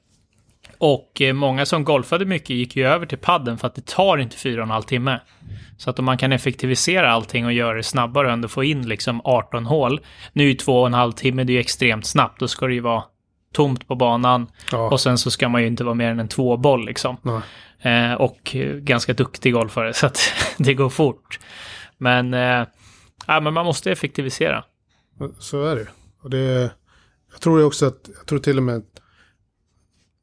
[0.79, 4.17] och eh, många som golfade mycket gick ju över till padden för att det tar
[4.17, 5.19] inte fyra och en halv timme.
[5.77, 8.87] Så att om man kan effektivisera allting och göra det snabbare och ändå få in
[8.87, 10.01] liksom 18 hål.
[10.33, 12.39] Nu är ju två och en halv timme, det är ju extremt snabbt.
[12.39, 13.03] Då ska det ju vara
[13.53, 14.47] tomt på banan.
[14.71, 14.89] Ja.
[14.89, 17.41] Och sen så ska man ju inte vara mer än en tvåboll liksom.
[17.81, 20.19] Eh, och eh, ganska duktig golfare, så att
[20.57, 21.39] det går fort.
[21.97, 22.67] Men, eh,
[23.27, 24.63] ja, men man måste effektivisera.
[25.39, 25.87] Så är det.
[26.21, 26.71] Och det
[27.31, 28.98] Jag tror också att, jag tror till och med att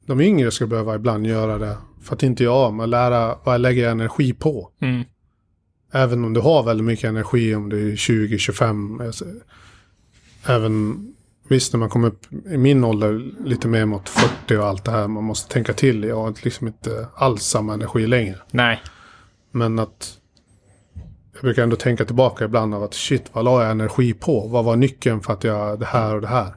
[0.06, 1.76] de yngre ska behöva ibland göra det.
[2.02, 4.70] För att inte jag, men lära vad jag lägger energi på.
[4.80, 5.04] Mm.
[5.92, 9.00] Även om du har väldigt mycket energi om du är 20, 25.
[9.00, 9.24] alltså,
[10.46, 11.06] Även
[11.48, 14.90] visst när man kommer upp i min ålder lite mer mot 40 och allt det
[14.90, 15.08] här.
[15.08, 16.04] Man måste tänka till.
[16.04, 18.36] Jag har liksom inte alls samma energi längre.
[18.50, 18.82] Nej.
[19.50, 20.18] Men att
[21.32, 24.48] jag brukar ändå tänka tillbaka ibland av att shit, vad la jag energi på?
[24.48, 26.54] Vad var nyckeln för att jag det här och det här?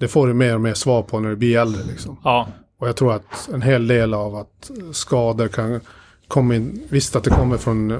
[0.00, 2.16] Det får du mer och mer svar på när du blir äldre liksom.
[2.24, 2.48] Ja.
[2.78, 5.80] Och jag tror att en hel del av att skador kan
[6.28, 6.86] komma in.
[6.88, 7.98] Visst att det kommer från eh,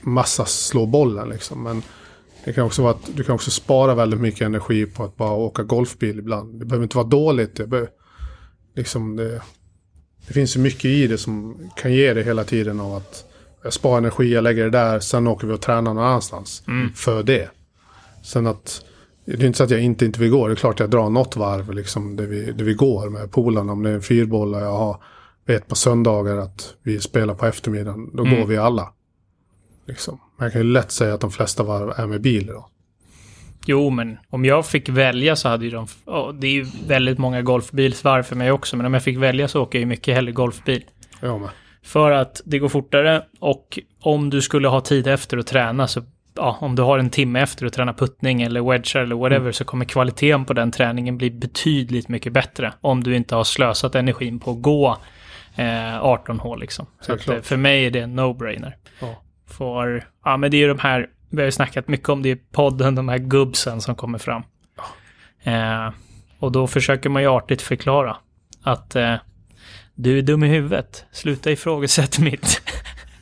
[0.00, 1.62] massa slå bollen liksom.
[1.62, 1.82] Men
[2.44, 5.32] det kan också vara att du kan också spara väldigt mycket energi på att bara
[5.32, 6.60] åka golfbil ibland.
[6.60, 7.56] Det behöver inte vara dåligt.
[7.56, 7.90] Det, behöver,
[8.74, 9.42] liksom det,
[10.26, 13.24] det finns ju mycket i det som kan ge det hela tiden av att
[13.62, 16.62] jag sparar energi, jag lägger det där, sen åker vi och tränar någon annanstans.
[16.94, 17.50] För det.
[18.22, 18.84] Sen att
[19.26, 20.46] det är inte så att jag inte, inte vill gå.
[20.46, 23.72] Det är klart jag drar något varv liksom där vi, där vi går med polarna.
[23.72, 25.02] Om det är en fyrboll och jag har,
[25.46, 28.16] vet på söndagar att vi spelar på eftermiddagen.
[28.16, 28.92] Då går vi alla.
[29.86, 30.20] Liksom.
[30.36, 32.68] Men jag kan ju lätt säga att de flesta varv är med bil då.
[33.66, 35.86] Jo, men om jag fick välja så hade ju de...
[36.06, 39.48] ja, det är ju väldigt många golfbilsvarv för mig också, men om jag fick välja
[39.48, 40.84] så åker jag ju mycket hellre golfbil.
[41.20, 41.50] Jag med.
[41.82, 46.02] För att det går fortare och om du skulle ha tid efter att träna så
[46.36, 49.64] ja, om du har en timme efter att träna puttning eller wedgar eller whatever så
[49.64, 54.40] kommer kvaliteten på den träningen bli betydligt mycket bättre om du inte har slösat energin
[54.40, 54.98] på att gå
[55.56, 56.86] eh, 18 hål liksom.
[57.00, 58.72] Så att, eh, för mig är det en no-brainer.
[59.00, 59.22] Ja.
[59.46, 62.28] För, ja men det är ju de här, vi har ju snackat mycket om det
[62.28, 64.42] i podden, de här gubbsen som kommer fram.
[65.42, 65.90] Eh,
[66.38, 68.16] och då försöker man ju artigt förklara
[68.62, 69.14] att eh,
[69.94, 72.62] du är dum i huvudet, sluta ifrågasätta mitt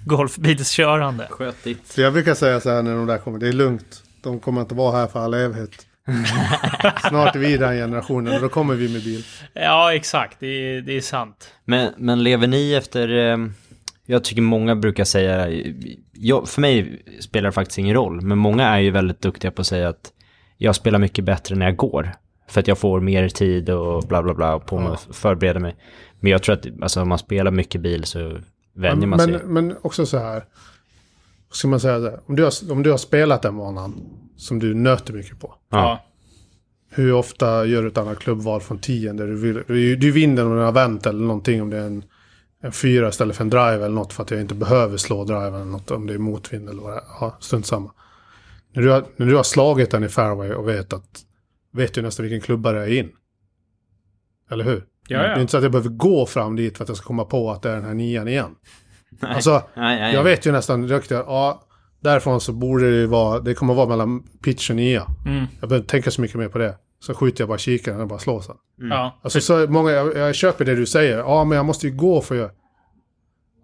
[0.05, 1.27] golfbilskörande.
[1.31, 1.87] Sköt ditt.
[1.87, 3.39] Så jag brukar säga så här när de där kommer.
[3.39, 4.03] Det är lugnt.
[4.23, 5.87] De kommer inte vara här för all evighet.
[7.09, 9.25] Snart är vi den generationen och då kommer vi med bil.
[9.53, 10.41] Ja, exakt.
[10.41, 11.51] Det är, det är sant.
[11.65, 13.33] Men, men lever ni efter...
[13.33, 13.39] Eh,
[14.07, 15.63] jag tycker många brukar säga...
[16.13, 19.61] Jag, för mig spelar det faktiskt ingen roll, men många är ju väldigt duktiga på
[19.61, 20.13] att säga att
[20.57, 22.13] jag spelar mycket bättre när jag går.
[22.49, 25.77] För att jag får mer tid och bla bla bla på mig att förbereda mig.
[26.21, 28.39] Men jag tror att alltså, om man spelar mycket bil så
[28.75, 29.49] vänjer man men, sig.
[29.49, 30.45] men också så här.
[31.51, 32.21] Ska man säga så här.
[32.27, 33.95] Om du, har, om du har spelat den banan
[34.37, 35.55] som du nöter mycket på.
[35.71, 36.05] Ja.
[36.91, 39.63] Hur ofta gör du ett annat klubbval från 10 där du vill?
[39.67, 42.05] Du, du vinner om en event eller någonting om det är en,
[42.61, 45.47] en fyra istället för en drive eller något för att jag inte behöver slå drive
[45.47, 47.05] eller något om det är motvind eller vad det är.
[47.21, 47.93] Ja, strunt samma.
[48.73, 51.25] När du, har, när du har slagit den i fairway och vet att
[51.73, 53.13] vet du nästan vilken klubba det är in.
[54.51, 54.85] Eller hur?
[55.09, 55.35] Ja, Det ja.
[55.35, 57.51] är inte så att jag behöver gå fram dit för att jag ska komma på
[57.51, 58.51] att det är den här nian igen.
[59.21, 61.63] Alltså, Nej, nej, jag vet ju nästan direkt att ja,
[62.01, 65.07] därifrån så borde det ju vara, det kommer vara mellan pitch och nia.
[65.27, 65.45] Mm.
[65.61, 66.75] Jag behöver inte tänka så mycket mer på det.
[67.01, 68.57] Så skjuter jag bara kikaren och bara slår sen.
[68.91, 69.21] ja.
[69.23, 71.19] Alltså så många, jag, jag köper det du säger.
[71.19, 72.51] Ja, men jag måste ju gå för jag...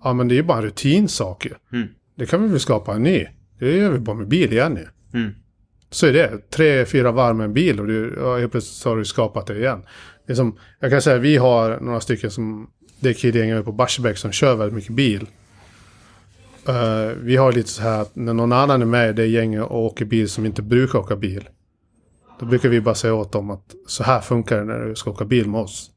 [0.04, 1.78] Ja, men det är ju bara en rutinsak ju.
[1.78, 1.88] Mm.
[2.16, 3.26] Det kan vi väl skapa en ny.
[3.58, 5.18] Det gör vi bara med bil igen ju.
[5.20, 5.34] Mm.
[5.90, 6.50] Så är det.
[6.50, 9.46] Tre, fyra varv med en bil och du, ja, helt plötsligt så har du skapat
[9.46, 9.82] det igen.
[10.26, 12.70] Det som, jag kan säga vi har några stycken som,
[13.00, 15.26] det är killgänget på Barsebäck som kör väldigt mycket bil.
[16.68, 19.62] Uh, vi har lite så här att när någon annan är med i det gänget
[19.62, 21.48] och åker bil som inte brukar åka bil.
[22.40, 25.10] Då brukar vi bara säga åt dem att så här funkar det när du ska
[25.10, 25.90] åka bil med oss.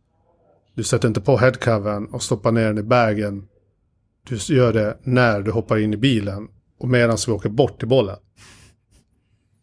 [0.75, 3.47] Du sätter inte på headcovern och stoppar ner den i bagen.
[4.29, 6.47] Du gör det när du hoppar in i bilen
[6.79, 8.17] och medan vi åker bort i bollen.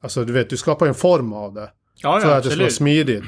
[0.00, 1.70] Alltså du vet, du skapar en form av det.
[1.94, 2.72] Ja, För ja, att det ska vara absolut.
[2.72, 3.24] smidigt.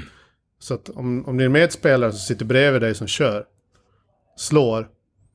[0.58, 3.44] Så att om, om din medspelare som sitter bredvid dig som kör
[4.36, 4.88] slår.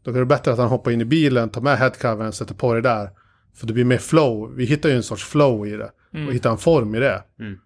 [0.04, 2.74] Då är det bättre att han hoppar in i bilen, tar med headcovern, sätter på
[2.74, 3.10] det där.
[3.56, 4.56] För det blir mer flow.
[4.56, 5.92] Vi hittar ju en sorts flow i det.
[6.28, 7.24] Och hittar en form i det.
[7.40, 7.60] Mm.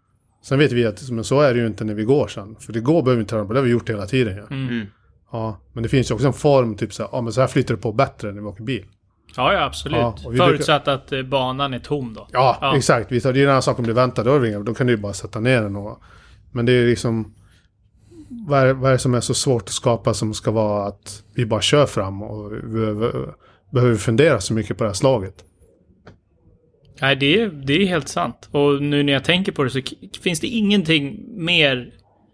[0.44, 2.56] Sen vet vi att men så är det ju inte när vi går sen.
[2.60, 3.54] För det går behöver vi inte träna på.
[3.54, 4.38] Det har vi gjort hela tiden.
[4.38, 4.56] Ja.
[4.56, 4.86] Mm.
[5.32, 7.48] Ja, men det finns ju också en form, typ så här, ja men så här
[7.48, 8.86] flyttar du på bättre när vi åker bil.
[9.36, 9.98] Ja, ja, absolut.
[9.98, 12.28] Ja, Förutsatt att eh, banan är tom då.
[12.32, 12.78] Ja, Ja.
[12.78, 13.10] exakt.
[13.10, 15.62] Det är en annan sak om du väntar, då, kan du ju bara sätta ner
[15.62, 15.76] den.
[15.76, 16.02] Och,
[16.52, 17.34] men det är liksom...
[18.48, 21.24] Vad är, vad är det som är så svårt att skapa som ska vara att
[21.34, 23.34] vi bara kör fram och vi behöver,
[23.72, 25.44] behöver fundera så mycket på det här slaget?
[27.02, 28.50] Nej, det är, det är helt sant.
[28.52, 29.82] Och nu när jag tänker på det så
[30.22, 31.92] finns det ingenting mer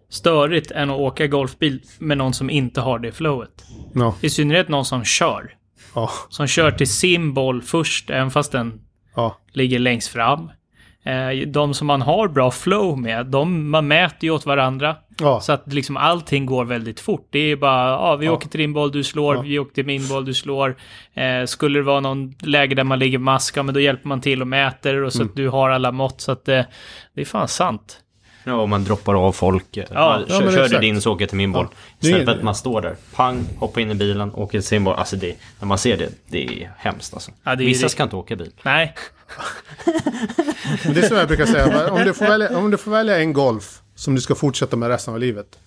[0.10, 3.64] störigt än att åka golfbil med någon som inte har det flowet.
[3.94, 5.54] Ja, I synnerhet någon som kör.
[5.98, 8.82] Ja, Som kör till sin boll först, även fast den
[9.16, 10.52] ja, ligger längst fram.
[11.04, 14.96] Eh, De som man har bra flow med, de, man mäter ju åt varandra.
[15.20, 15.40] ja.
[15.40, 17.28] Så att liksom allting går väldigt fort.
[17.32, 18.32] Det är bara, ja, vi Ja.
[18.32, 19.42] åker till din boll, du slår, Ja.
[19.42, 20.76] vi åker till min boll, du slår.
[21.14, 24.22] Eh, skulle det vara någon läge där man ligger mask, ja, men då hjälper man
[24.22, 25.30] till och mäter och så Mm.
[25.30, 26.22] att du har alla mått.
[26.22, 26.62] Så att eh,
[27.16, 28.00] det är fan sant.
[28.48, 29.66] Ja, och man droppar av folk.
[29.78, 31.68] Ja, ja, kör, kör du din så åker jag till min boll.
[32.00, 34.96] Istället för att man står där, pang, hoppar in i bilen, åker till sin boll.
[34.96, 37.32] Alltså det, när man ser det, det är hemskt alltså.
[37.44, 38.52] Ja, det är- Vissa det- ska inte åka bil.
[38.64, 38.96] Nej,
[40.94, 43.34] det är som jag brukar säga, om du, får välja, om du får välja en
[43.34, 45.60] golf som du ska fortsätta med resten av livet.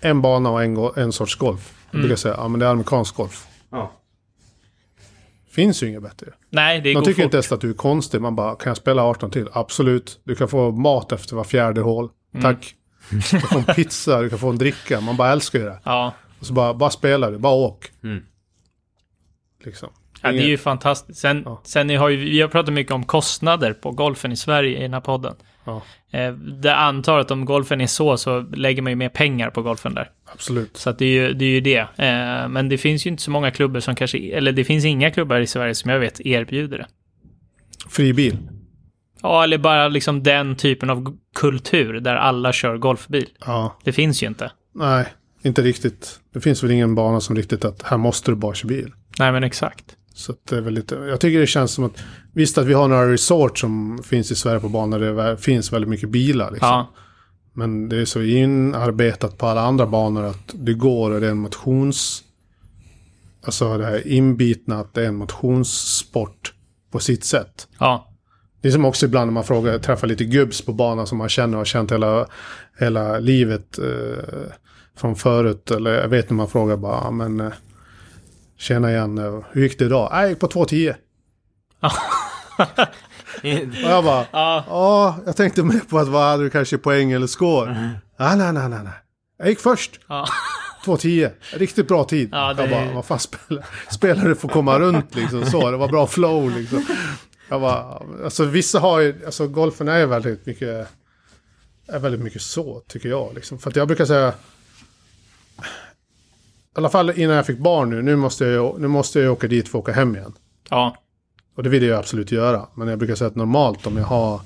[0.00, 1.72] En bana och en, go- en sorts golf.
[1.90, 3.46] Jag brukar säga, ja men det är amerikansk golf.
[3.70, 3.92] Ja.
[5.54, 6.26] Finns ju inget bättre.
[6.50, 7.24] nej, det De går tycker fort.
[7.24, 8.20] inte ens att du är konstig.
[8.20, 9.48] Man bara, kan jag spela 18 till?
[9.52, 10.20] Absolut.
[10.24, 12.08] Du kan få mat efter var fjärde hål.
[12.34, 12.42] Mm.
[12.42, 12.74] Tack.
[13.10, 15.00] Du kan få en pizza, du kan få en dricka.
[15.00, 15.78] Man bara älskar ju det.
[15.84, 17.90] Ja, Och så bara, bara spelar du, bara åk.
[18.04, 18.22] Mm.
[19.64, 19.88] Liksom.
[20.22, 21.20] ja, det är ju fantastiskt.
[21.20, 21.60] Sen, Ja.
[21.64, 24.94] sen har ju, vi har pratat mycket om kostnader på golfen i Sverige i den
[24.94, 25.34] här podden.
[25.64, 29.50] Ja, Eh, det antar att om golfen är så, så lägger man ju mer pengar
[29.50, 30.10] på golfen där.
[30.32, 30.76] absolut.
[30.76, 31.44] Så att det är ju det.
[31.44, 31.78] Är ju det.
[31.96, 35.10] Eh, men det finns ju inte så många klubbar som kanske, eller det finns inga
[35.10, 36.86] klubbar i Sverige som jag vet erbjuder det.
[37.88, 38.38] Fri bil.
[39.22, 43.28] Ja, eller bara liksom den typen av kultur där alla kör golfbil.
[43.46, 44.50] Ja, Det finns ju inte.
[44.74, 45.06] nej,
[45.42, 46.20] inte riktigt.
[46.34, 48.92] Det finns väl ingen bana som riktigt att här måste du bara köra bil.
[49.18, 49.96] Nej, men exakt.
[50.16, 51.92] Så det är väl lite, jag tycker det känns som att,
[52.32, 55.72] visst att vi har några resort som finns i Sverige på banor där det finns
[55.72, 56.50] väldigt mycket bilar.
[56.50, 56.68] Liksom.
[56.68, 56.92] Ja,
[57.52, 61.30] Men det är så inarbetat på alla andra banor att det går och det är
[61.30, 62.22] en motions...
[63.46, 66.52] Alltså det här inbitna att det är en motionssport
[66.92, 67.68] på sitt sätt.
[67.78, 68.08] ja,
[68.62, 71.28] Det är som också ibland när man frågar, träffar lite gubbs på banan som man
[71.28, 72.26] känner och har känt hela,
[72.78, 74.52] hela livet eh,
[74.96, 75.70] från förut.
[75.70, 77.52] Eller jag vet när man frågar bara, "Ja, men eh,
[78.58, 80.08] tjena igen, eh, hur gick det idag?
[80.12, 80.94] "Nej, Jag gick på 2.10.
[83.84, 87.12] Och jag bara, ja, ja, jag tänkte mer på att vad hade du kanske poäng
[87.12, 87.90] eller score?
[88.16, 88.92] Ah, nej, nej, nej, nej.
[89.38, 90.00] Jag gick först.
[90.08, 90.26] ja.
[90.84, 91.30] 2.10.
[91.52, 92.28] Riktigt bra tid.
[92.32, 95.70] Ja, det- Jag bara, vad fan spelar Spelare får komma runt liksom så.
[95.70, 96.86] Det var bra flow liksom.
[97.48, 100.88] Jag bara, alltså vissa har ju, alltså golfen är väldigt mycket
[101.88, 103.34] är väldigt mycket så, tycker jag.
[103.34, 103.58] Liksom.
[103.58, 104.32] För att jag brukar säga...
[106.76, 109.48] I alla fall innan jag fick barn nu, nu måste jag, nu måste jag åka
[109.48, 110.32] dit för att åka hem igen.
[110.70, 110.96] Ja.
[111.56, 112.68] Och det vill jag absolut göra.
[112.74, 114.40] Men jag brukar säga att normalt om jag har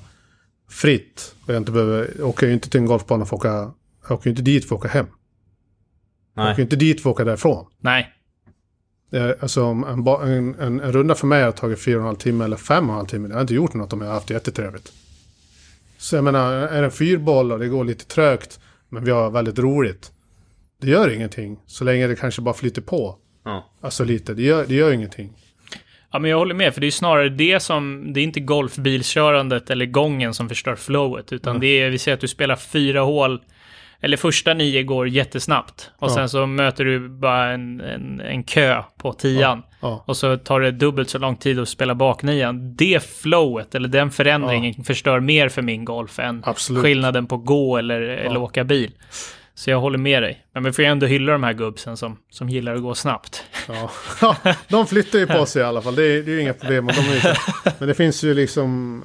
[0.69, 3.71] fritt och jag inte behöver, jag åker ju inte till en golfbana för att åka,
[4.07, 5.05] jag åker ju inte dit för att åka hem.
[6.35, 6.61] Jag åker ju Nej.
[6.61, 7.65] inte dit för att åka därifrån.
[7.79, 8.07] Nej.
[9.11, 12.15] Eh, Alltså en, en, en, en runda för mig har tagit fyra och en halv
[12.17, 13.27] timme eller fem och en halv timme.
[13.27, 14.91] Det har inte gjort något om jag har haft det jättetrevligt.
[15.97, 18.59] Så jag menar, är det en fyrboll och det går lite trögt,
[18.89, 20.11] men vi har väldigt roligt.
[20.81, 23.15] Det gör ingenting, så länge det kanske bara flyter på.
[23.45, 23.69] Ja.
[23.81, 25.29] Alltså lite, det gör, det gör ingenting.
[26.11, 28.13] Ja, men jag håller med, för det är snarare det som...
[28.13, 32.21] Det är inte golfbilkörandet eller gången som förstör flowet, utan det är, vi säger att
[32.21, 33.41] du spelar fyra hål,
[34.01, 35.91] eller första nio går jättesnabbt.
[35.99, 36.15] Och Ja.
[36.15, 39.63] sen så möter du bara en, en, en kö på tian.
[39.81, 42.75] Ja, Och så tar det dubbelt så lång tid att spela baknian.
[42.75, 46.83] Det flowet, eller den förändringen, förstör mer för min golf än Absolut.
[46.83, 48.91] skillnaden på gå eller, eller åka bil.
[49.59, 50.45] Så jag håller med dig.
[50.53, 53.43] Men vi får ju ändå hylla de här gubbsen som, som gillar att gå snabbt.
[54.21, 54.35] ja.
[54.69, 55.95] de flyttar ju på sig i alla fall.
[55.95, 56.87] Det är, det är ju inga problem.
[56.87, 57.37] De är
[57.79, 59.03] men det finns ju liksom,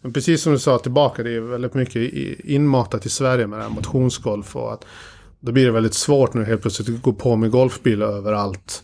[0.00, 2.12] men precis som du sa tillbaka, det är väldigt mycket
[2.44, 4.56] inmatat i Sverige med det här motionsgolf.
[4.56, 4.84] Och att
[5.40, 8.82] då blir det väldigt svårt nu helt plötsligt att gå på med golfbilar överallt.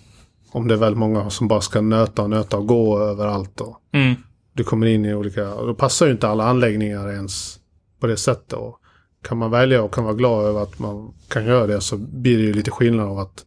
[0.50, 3.60] Om det är väldigt många som bara ska nöta och nöta och gå överallt.
[3.60, 4.14] Och Mm.
[4.52, 7.58] du kommer in i olika, och då passar ju inte alla anläggningar ens
[8.00, 8.52] på det sättet.
[8.52, 8.80] Och
[9.22, 12.38] kan man välja och kan vara glad över att man kan göra det så blir
[12.38, 13.44] det ju lite skillnad av att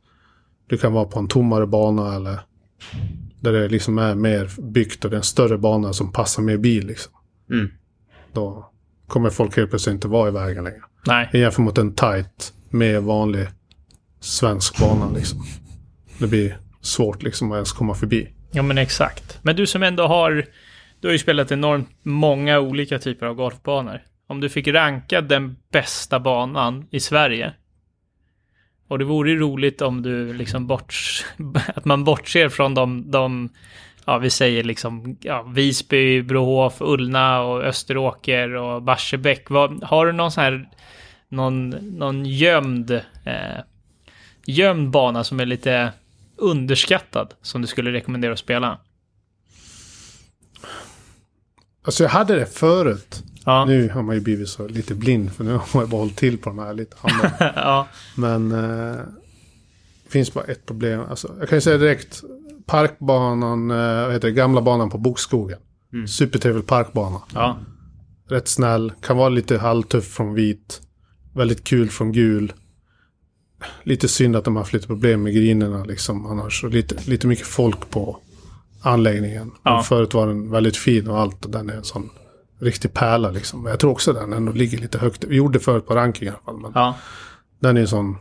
[0.67, 2.39] du kan vara på en tommare bana eller
[3.39, 6.57] där det liksom är mer byggt och det är en större bana som passar mer
[6.57, 7.13] bil liksom.
[7.49, 7.71] Mm.
[8.33, 8.69] Då
[9.07, 10.81] kommer folk helt plötsligt inte vara i vägen längre.
[11.07, 11.29] Nej.
[11.33, 13.47] Jämfört mot en tight, mer vanlig
[14.19, 15.45] svensk bana liksom.
[16.17, 18.29] Det blir svårt liksom att ens komma förbi.
[18.51, 19.39] Ja, men exakt.
[19.41, 20.45] Men du som ändå har...
[20.99, 24.01] Du har ju spelat enormt många olika typer av golfbanor.
[24.27, 27.53] Om du fick ranka den bästa banan i Sverige.
[28.87, 31.25] Och det vore ju roligt om du liksom borts...
[31.75, 33.11] Att man bortser från de...
[33.11, 33.49] de
[34.05, 39.49] ja, vi säger liksom ja, Visby, Brohof, Ullna och Österåker och Barsebäck.
[39.49, 40.69] Vad, har du någon sån här...
[41.29, 42.91] Någon, någon gömd...
[43.25, 43.59] Eh,
[44.45, 45.91] gömd bana som är lite
[46.37, 48.79] underskattad som du skulle rekommendera att spela?
[51.85, 53.23] Alltså jag hade det förut.
[53.45, 53.65] Ja.
[53.65, 56.17] Nu har man ju blivit så lite blind för nu har man ju bara hållit
[56.17, 56.95] till på de här lite
[57.39, 57.87] ja.
[58.15, 58.97] Men eh,
[60.03, 61.01] det finns bara ett problem.
[61.09, 62.23] Alltså, jag kan ju säga direkt.
[62.65, 65.59] Parkbanan, eh, vad heter det, gamla banan på Bokskogen.
[65.93, 66.07] Mm.
[66.07, 67.21] Supertrevlig parkbana.
[67.33, 67.57] Ja.
[68.29, 70.81] Rätt snäll, kan vara lite halvtuff från vit.
[71.33, 72.53] Väldigt kul från gul.
[73.83, 76.63] Lite synd att de har haft lite problem med grinerna liksom annars.
[76.63, 78.17] Och lite, lite mycket folk på
[78.81, 79.51] anläggningen.
[79.63, 79.83] Ja.
[79.83, 82.09] Förut var den väldigt fin och allt och den är en sån
[82.63, 83.65] riktig pärla liksom.
[83.65, 85.23] Jag tror också den ändå ligger lite högt.
[85.23, 86.57] Vi gjorde förut på ranking i alla fall.
[86.57, 86.95] Men Ja.
[87.59, 88.17] den är en sån...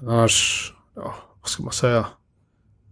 [0.00, 2.06] Annars, ja, vad ska man säga?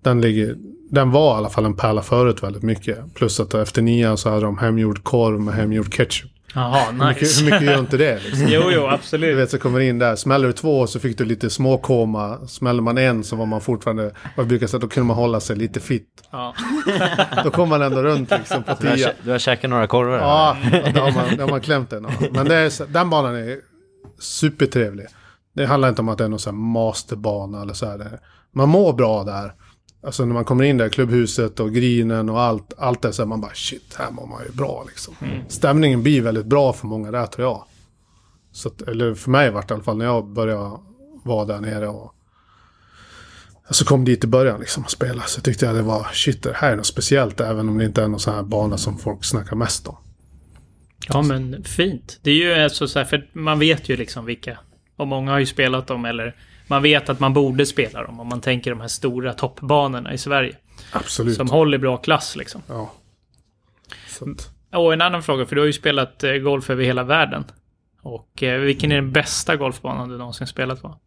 [0.02, 0.56] Den ligger...
[0.90, 3.14] Den var i alla fall en pärla förut väldigt mycket.
[3.14, 6.30] Plus att efter nian så hade de hemgjord korv med hemgjord ketchup.
[6.54, 7.44] Jaha, Hur mycket, nice.
[7.44, 8.48] hur mycket gör inte det liksom?
[8.48, 9.36] jo, jo, Du absolut.
[9.38, 12.38] vet så kommer in där, smäller du två så fick du lite småkoma.
[12.46, 15.40] Smäller man en så var man fortfarande, vad jag brukar säga, då kunde man hålla
[15.40, 16.08] sig lite fit.
[16.30, 16.54] Ja.
[17.44, 19.12] Då kom man ändå runt liksom på Du har, tia.
[19.24, 20.18] du har käkat några korvar?
[20.18, 20.56] Ja,
[20.94, 22.06] då har man, då har man klämt den.
[22.20, 22.26] ja.
[22.30, 23.56] Men det är, den banan är
[24.20, 25.06] supertrevlig.
[25.54, 28.18] Det handlar inte om att det är någon sån här masterbana eller så här.
[28.54, 29.52] Man mår bra där.
[30.06, 32.72] Alltså när man kommer in där, klubbhuset och grinen och allt.
[32.78, 35.14] Allt det så är man bara shit, här mår man ju bra liksom.
[35.48, 37.64] Stämningen blir väldigt bra för många där tror jag.
[38.52, 40.78] Så att, eller för mig vart det i alla fall när jag började
[41.24, 42.14] vara där nere och
[43.70, 45.22] så kom dit i början liksom och spela.
[45.22, 47.40] Så tyckte jag det var shit, det här är något speciellt.
[47.40, 49.96] Även om det inte är någon sån här bana som folk snackar mest om.
[51.08, 52.18] ja, men fint.
[52.22, 54.58] Det är ju alltså så här, för man vet ju liksom vilka.
[54.96, 56.36] Och många har ju spelat dem, eller
[56.66, 58.20] man vet att man borde spela dem.
[58.20, 60.56] Om man tänker de här stora toppbanorna i Sverige.
[60.92, 61.36] Absolut.
[61.36, 62.62] Som håller bra klass liksom.
[62.68, 62.92] Ja.
[64.08, 67.02] Så att, Och en annan fråga, för du har ju spelat eh, golf över hela
[67.02, 67.44] världen.
[68.02, 70.98] Och eh, vilken är den bästa golfbanan du någonsin spelat på?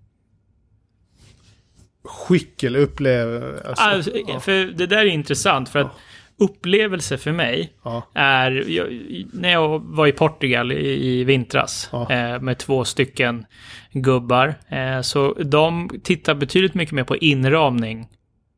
[2.08, 3.44] skick eller upplev...
[3.66, 5.92] Alltså, Alltså, ja, För det där är intressant, för att
[6.40, 8.52] upplevelse för mig ja, är...
[8.70, 8.88] Jag,
[9.34, 12.12] när jag var i Portugal i, i vintras Ja.
[12.12, 13.46] eh, med två stycken
[13.92, 18.08] gubbar, eh, så de tittar betydligt mycket mer på inramning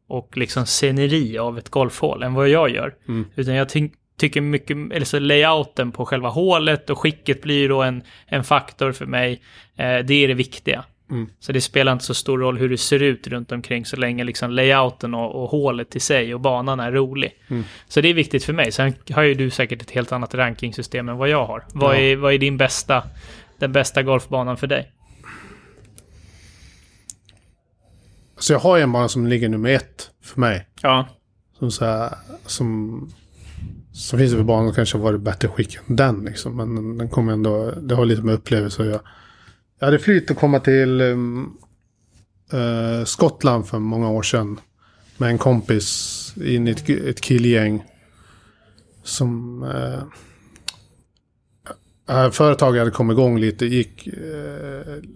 [0.07, 2.93] och liksom sceneri av ett golfhål än vad jag gör.
[3.07, 3.25] Mm.
[3.35, 7.81] Utan jag ty- tycker mycket, eller så layouten på själva hålet och skicket blir då
[7.83, 9.41] en, en faktor för mig.
[9.75, 10.83] Eh, det är det viktiga.
[11.11, 11.29] Mm.
[11.39, 14.23] Så det spelar inte så stor roll hur det ser ut runt omkring så länge
[14.23, 17.31] liksom layouten och, och hålet i sig och banan är rolig.
[17.47, 17.63] Mm.
[17.87, 18.71] Så det är viktigt för mig.
[18.71, 21.65] Sen har ju du säkert ett helt annat rankingsystem än vad jag har.
[21.73, 21.99] Vad, Ja.
[21.99, 23.03] är, vad är din bästa
[23.59, 24.91] den bästa golfbanan för dig?
[28.39, 30.67] Så jag har en bana som ligger nummer ett för mig.
[30.81, 31.07] Ja.
[31.59, 32.13] Som så här,
[32.45, 33.11] som...
[33.93, 36.57] Som finns det för banor som kanske har varit bättre skick än den liksom.
[36.57, 37.71] Men den, den kommer ändå...
[37.71, 39.01] Det har lite med upplevelse att göra.
[39.79, 44.59] Jag hade flyt att komma till äh, Skottland för många år sedan.
[45.17, 47.83] Med en kompis in i ett, ett killgäng.
[49.03, 49.63] Som...
[52.09, 54.13] Äh, företaget hade kommit igång lite, gick äh,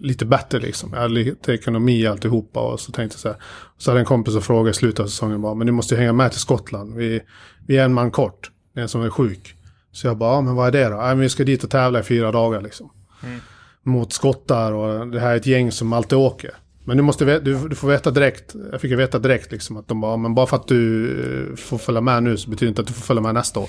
[0.00, 0.90] lite bättre liksom.
[0.92, 3.36] Jag hade lite ekonomi i alltihopa och så tänkte jag så här.
[3.78, 5.98] Så hade en kompis och frågade i slutet av säsongen bara, men du måste ju
[5.98, 6.94] hänga med till Skottland.
[6.94, 7.20] Vi,
[7.66, 9.56] vi är en man kort, det är en som är sjuk.
[9.92, 10.96] Så jag bara, ja, men vad är det då?
[10.96, 12.90] Ja, men vi ska dit och tävla i fyra dagar liksom.
[13.22, 13.40] Mm.
[13.84, 16.50] Mot skottar och det här är ett gäng som alltid åker.
[16.84, 20.00] Men du, måste, du, du får veta direkt, jag fick veta direkt liksom att de
[20.00, 22.80] bara, men bara för att du eh, får följa med nu så betyder det inte
[22.80, 23.68] att du får följa med nästa år.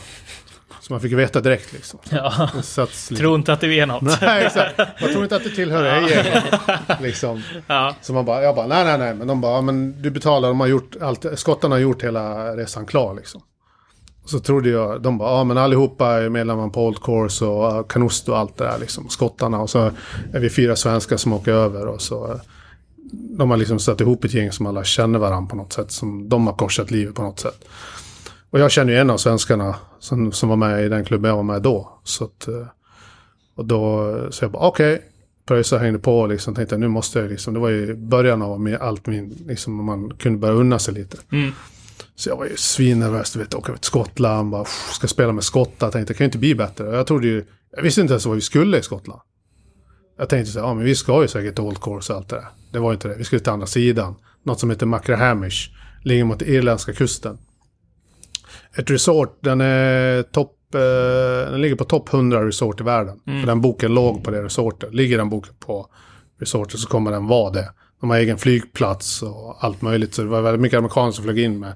[0.82, 1.99] Så man fick veta direkt liksom.
[2.09, 2.49] ja.
[3.09, 4.01] Det Tror inte att det är något.
[4.22, 4.74] Nej, exakt.
[4.78, 6.43] Jag tror inte att du tillhör det här gänget.
[7.01, 7.43] Liksom.
[7.68, 7.95] Ja.
[8.01, 9.13] Så man bara, jag bara, nej, nej, nej.
[9.13, 12.55] Men de bara, ja, men du betalar, de har gjort allt, skottarna har gjort hela
[12.55, 13.41] resan klar liksom.
[14.26, 17.84] Så trodde jag, de bara, ja men allihopa är medlemmar på Old Course och uh,
[17.88, 19.10] Canusto och allt det där liksom.
[19.10, 19.92] Skottarna och så
[20.34, 22.32] är vi fyra svenskar som åker över och så.
[22.32, 22.40] Eh,
[23.12, 25.92] de har liksom satt ihop ett gäng som alla känner varandra på något sätt.
[25.92, 27.66] Som de har korsat livet på något sätt.
[28.50, 31.36] Och jag känner ju en av svenskarna som, som var med i den klubben jag
[31.36, 32.00] var med då.
[32.04, 32.68] Så att, eh,
[33.56, 35.02] och då, så jag bara okej.
[35.48, 36.56] Pröjsa hängde på liksom.
[36.56, 37.54] Tänkte nu måste jag liksom.
[37.54, 41.18] Det var ju början av allt min, liksom man kunde börja unna sig lite.
[41.32, 41.52] Mm.
[42.16, 45.91] Så jag var ju svinnervös, du vet, åka till Skottland, bara, ska spela med skottar.
[45.91, 46.95] Tänkte, det kan ju inte bli bättre.
[46.95, 49.22] Jag trodde ju, jag visste inte ens vad vi skulle i Skottland.
[50.18, 52.30] Jag tänkte så här, ja men vi ska ju säkert till Old Course och allt
[52.30, 52.47] det där.
[52.72, 54.16] Det var ju inte det, vi skulle till andra sidan.
[54.43, 55.70] Något som heter Macrahamish,
[56.03, 57.38] ligger mot irländska kusten.
[58.78, 63.20] Ett resort, den är topp, eh, den ligger på topp 100 resort i världen.
[63.26, 64.93] För den boken låg på det resortet.
[64.93, 65.88] Ligger den boken på
[66.39, 67.70] resortet så kommer den vara det.
[68.01, 70.13] De har egen flygplats och allt möjligt.
[70.13, 71.74] Så det var väldigt mycket amerikaner som flög in med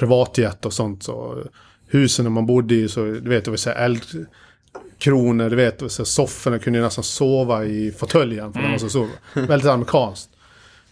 [0.00, 1.02] privatjet och sånt.
[1.02, 1.44] Så
[1.86, 6.04] husen man bodde i, så du vet, det var så här eldkronor, du vet, så
[6.04, 8.52] sofforna kunde ju nästan sova i fåtöljen.
[8.52, 9.08] För var så sova.
[9.34, 10.30] Väldigt amerikanskt.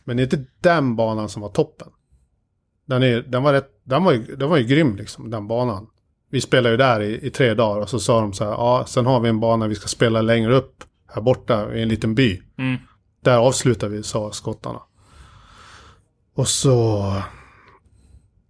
[0.05, 1.89] Men det är inte den banan som var toppen.
[2.87, 5.87] Den, är, den, var, rätt, den, var, ju, den var ju grym liksom, den banan.
[6.31, 8.85] Vi spelade ju där i, i tre dagar och så sa de så här, ja,
[8.89, 10.85] sen har vi en bana vi ska spela längre upp,
[11.15, 12.43] här borta i en liten by.
[12.59, 12.77] Mm.
[13.21, 14.81] Där avslutar vi, sa skottarna.
[16.35, 17.05] Och så...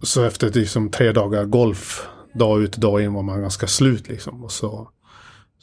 [0.03, 4.09] Så efter liksom tre dagar golf, dag ut och dag in, var man ganska slut
[4.09, 4.45] liksom.
[4.45, 4.91] Och så,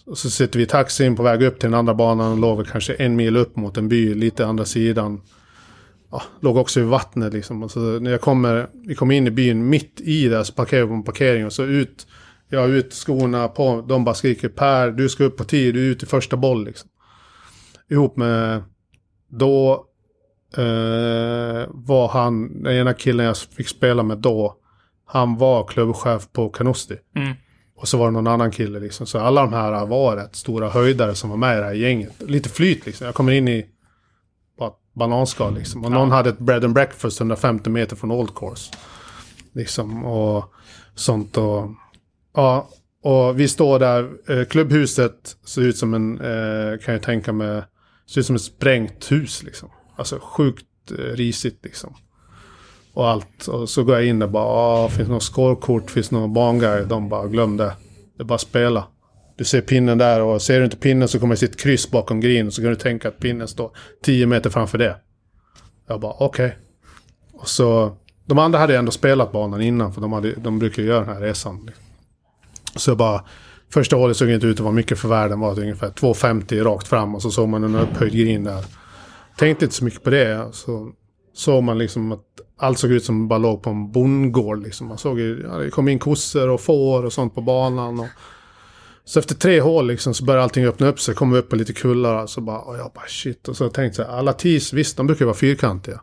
[0.06, 2.58] och så sitter vi i taxin på väg upp till den andra banan och låg
[2.58, 5.22] väl kanske en mil upp mot en by, lite andra sidan.
[6.12, 7.64] Ja, låg också i vattnet liksom.
[7.64, 10.82] Och så när jag kommer, vi kommer in i byn, mitt i där så parkerar
[10.82, 12.08] vi på en parkering och så ut,
[12.50, 15.88] jag har ut skorna på, de bara skriker Per, du ska upp på tid, du
[15.88, 16.90] är ute i första boll liksom.
[17.90, 18.64] Ihop med
[19.30, 19.86] då
[20.58, 24.56] eh, var han, den ena killen jag fick spela med då,
[25.06, 26.98] han var klubbchef på Canosti.
[27.16, 27.34] Mm.
[27.78, 29.08] Och så var det någon annan kille liksom.
[29.08, 32.14] Så alla de här var rätt stora höjdare som var med i det här gänget.
[32.20, 33.06] Lite flyt liksom.
[33.06, 33.66] Jag kommer in i
[34.60, 35.86] bara bananskal liksom.
[35.86, 38.74] Och någon hade ett bread and breakfast 150 meter från Old Course.
[39.54, 40.54] Liksom och
[40.96, 41.70] sånt och...
[42.36, 42.70] Ja,
[43.04, 44.10] och vi står där.
[44.30, 47.64] Eh, klubbhuset ser ut som en, eh, kan jag tänka mig,
[48.10, 49.70] ser ut som ett sprängt hus liksom.
[49.98, 51.96] Alltså sjukt eh, risigt liksom.
[52.94, 53.48] Och allt.
[53.48, 56.34] Och så går jag in och bara, ah, finns det något scorekort, finns det någon
[56.34, 56.88] banguide?
[56.88, 57.74] De bara, glöm det.
[58.18, 58.88] Det är bara spela.
[59.38, 61.92] Du ser pinnen där och ser du inte pinnen så kommer det sitta ett kryss
[61.92, 62.52] bakom green.
[62.52, 63.72] Så kan du tänka att pinnen står
[64.04, 64.98] 10 meter framför det.
[65.88, 66.58] Jag bara, okej.
[67.34, 70.88] Och så, de andra hade ändå spelat banan innan för de, hade, de brukar ju
[70.88, 71.70] göra den här resan.
[72.76, 73.24] Så jag bara,
[73.70, 75.40] första hålet såg inte ut att vara mycket för världen.
[75.40, 78.66] var det ungefär 2,50 rakt fram och så såg man en upphöjd green där.
[79.38, 80.50] Tänkte inte så mycket på det.
[80.52, 80.92] Så
[81.34, 82.26] såg man liksom att
[82.58, 84.64] allt såg ut som bara låg på en bondgård.
[84.64, 84.88] Liksom.
[84.88, 88.00] Man såg ju, ja, det kom in kossor och får och sånt på banan.
[88.00, 88.08] Och...
[89.04, 91.16] Så efter tre hål liksom, så började allting öppna upp sig.
[91.16, 93.48] Kom vi upp på lite kullar och så bara, och jag bara shit.
[93.48, 96.02] Och så tänkte jag, alla tis, visst de brukar vara fyrkantiga.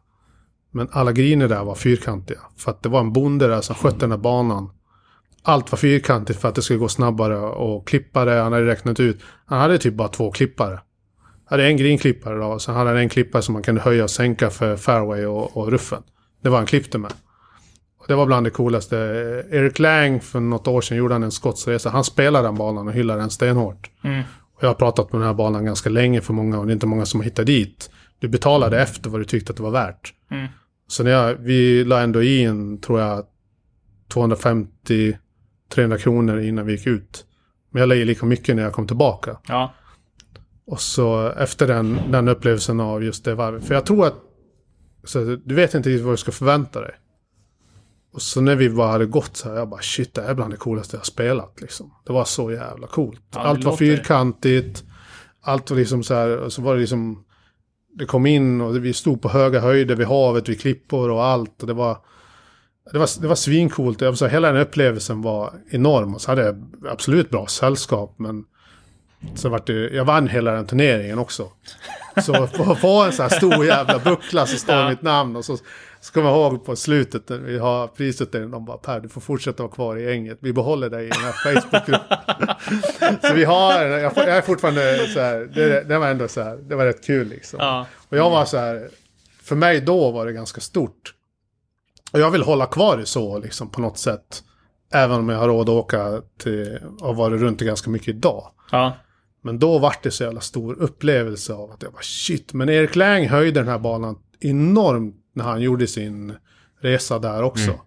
[0.71, 2.41] Men alla griner där var fyrkantiga.
[2.57, 4.71] För att det var en bonde där som skötte den där banan.
[5.43, 9.21] Allt var fyrkantigt för att det skulle gå snabbare och klippare, han hade räknat ut.
[9.47, 10.81] Han hade typ bara två klippare
[11.53, 14.11] hade en grinklippare då, och sen hade han en klippare som man kunde höja och
[14.11, 16.03] sänka för fairway och, och ruffen.
[16.43, 17.13] Det var han klippte med.
[17.99, 18.97] Och det var bland det coolaste.
[19.51, 21.91] Eric Lang för något år sedan gjorde han en skottsresa.
[21.91, 23.91] Han spelade den banan och hyllade den stenhårt.
[24.05, 24.23] Mm.
[24.55, 26.75] Och jag har pratat med den här banan ganska länge för många och det är
[26.75, 27.91] inte många som har hittat dit.
[28.19, 30.15] Du betalade efter vad du tyckte att det var värt.
[30.31, 30.47] Mm.
[30.89, 33.25] Så när jag, vi la ändå i en, tror jag,
[34.15, 35.17] 250-300
[35.99, 37.25] kronor innan vi gick ut.
[37.71, 39.37] Men jag la i lika mycket när jag kom tillbaka.
[39.49, 39.75] Ja.
[40.67, 43.65] Och så efter den, den upplevelsen av just det varvet.
[43.65, 44.15] För jag tror att
[45.05, 46.95] så du vet inte riktigt vad du ska förvänta dig.
[48.13, 50.35] Och så när vi bara hade gått så här, jag bara shit, det här är
[50.35, 51.95] bland det coolaste jag spelat liksom.
[52.07, 53.23] Det var så jävla coolt.
[53.35, 54.85] Ja, allt var fyrkantigt.
[55.41, 57.25] Allt var liksom så här, och så var det liksom...
[57.95, 61.61] Det kom in och vi stod på höga höjder vid havet, vid klippor och allt.
[61.61, 61.99] Och det var...
[62.93, 64.01] Det var, det var svincoolt.
[64.01, 66.15] Jag säga, hela den upplevelsen var enorm.
[66.15, 68.45] Och så hade jag absolut bra sällskap, men...
[69.35, 71.49] Så vart det, jag vann hela den turneringen också.
[72.23, 74.89] Så på, på en sån här stor jävla buckla så står Ja.
[74.89, 75.57] mitt namn och så
[76.01, 78.51] ska man ihåg på slutet när vi har prisutdelning.
[78.51, 80.39] De bara Per, du får fortsätta vara kvar i gänget.
[80.41, 82.19] Vi behåller dig i den här Facebookgruppen.
[83.29, 86.57] så vi har, jag, jag är fortfarande så här, det, det var ändå så här,
[86.57, 87.59] det var rätt kul liksom.
[87.63, 87.87] Ja.
[88.09, 88.89] Och jag var så här,
[89.43, 91.15] för mig då var det ganska stort.
[92.13, 94.43] Och jag vill hålla kvar det så liksom på något sätt.
[94.95, 98.51] Även om jag har råd att åka till, och varit runt ganska mycket idag.
[98.71, 98.97] Ja.
[99.43, 102.53] Men då var det så jävla stor upplevelse av att jag bara shit.
[102.53, 106.35] Men Erik Lang höjde den här banan enormt när han gjorde sin
[106.81, 107.81] resa där också.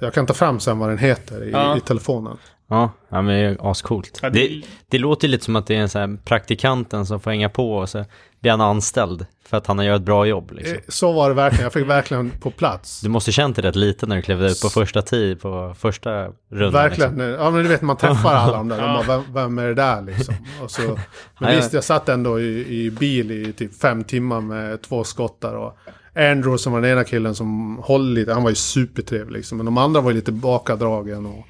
[0.00, 1.76] Jag kan ta fram sen vad den heter i, Ja.
[1.76, 2.36] i telefonen.
[2.68, 4.18] Ja, ja men det är ascoolt.
[4.22, 7.30] Ja, det- det, det låter lite som att det är en här praktikanten som får
[7.30, 8.04] hänga på och så
[8.46, 10.74] blir han anställd för att han har gjort ett bra jobb liksom.
[10.76, 11.62] Eh, Så var det verkligen.
[11.62, 13.00] Jag fick verkligen på plats.
[13.00, 16.10] Du måste känt dig rätt lite när du klev ut på första tid på första
[16.50, 16.72] rundan.
[16.72, 17.10] Verkligen.
[17.10, 17.28] Liksom.
[17.30, 18.80] Ja men du vet man träffar alla de där.
[18.80, 20.34] De bara, vem, vem är det där liksom?
[20.62, 20.98] Och så,
[21.40, 25.54] men visst, jag satt ändå i, i bil i typ fem timmar med två skottar.
[25.54, 25.78] Och
[26.14, 29.58] Andrew som var den ena killen som höll lite, han var ju supertrevlig liksom.
[29.58, 31.26] Men de andra var ju lite bakadragen.
[31.26, 31.44] Och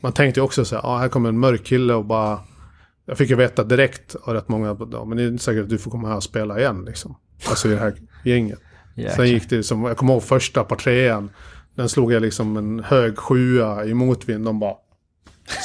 [0.00, 2.38] man tänkte ju också så här, ja här kommer en mörk kille och bara...
[3.06, 5.70] Jag fick ju veta direkt av rätt många, ja, men det är inte säkert att
[5.70, 7.16] du får komma här och spela igen liksom.
[7.48, 7.94] Alltså i det här
[8.24, 8.58] gänget.
[8.96, 9.16] Jäklar.
[9.16, 11.30] Sen gick det som, jag kommer ihåg första par trean.
[11.74, 14.44] Den slog jag liksom en hög sjua i motvind.
[14.44, 14.74] De bara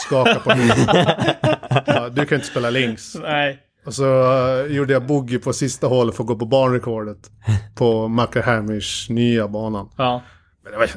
[0.08, 1.08] skakade på huvudet.
[1.86, 3.16] ja, du kan inte spela links.
[3.16, 3.60] Nej.
[3.86, 7.32] Och så eh, gjorde jag boogie på sista hålet för att gå på banrekordet.
[7.76, 9.90] På Mackerhamish nya banan.
[9.98, 10.22] Ja.
[10.64, 10.90] Men det var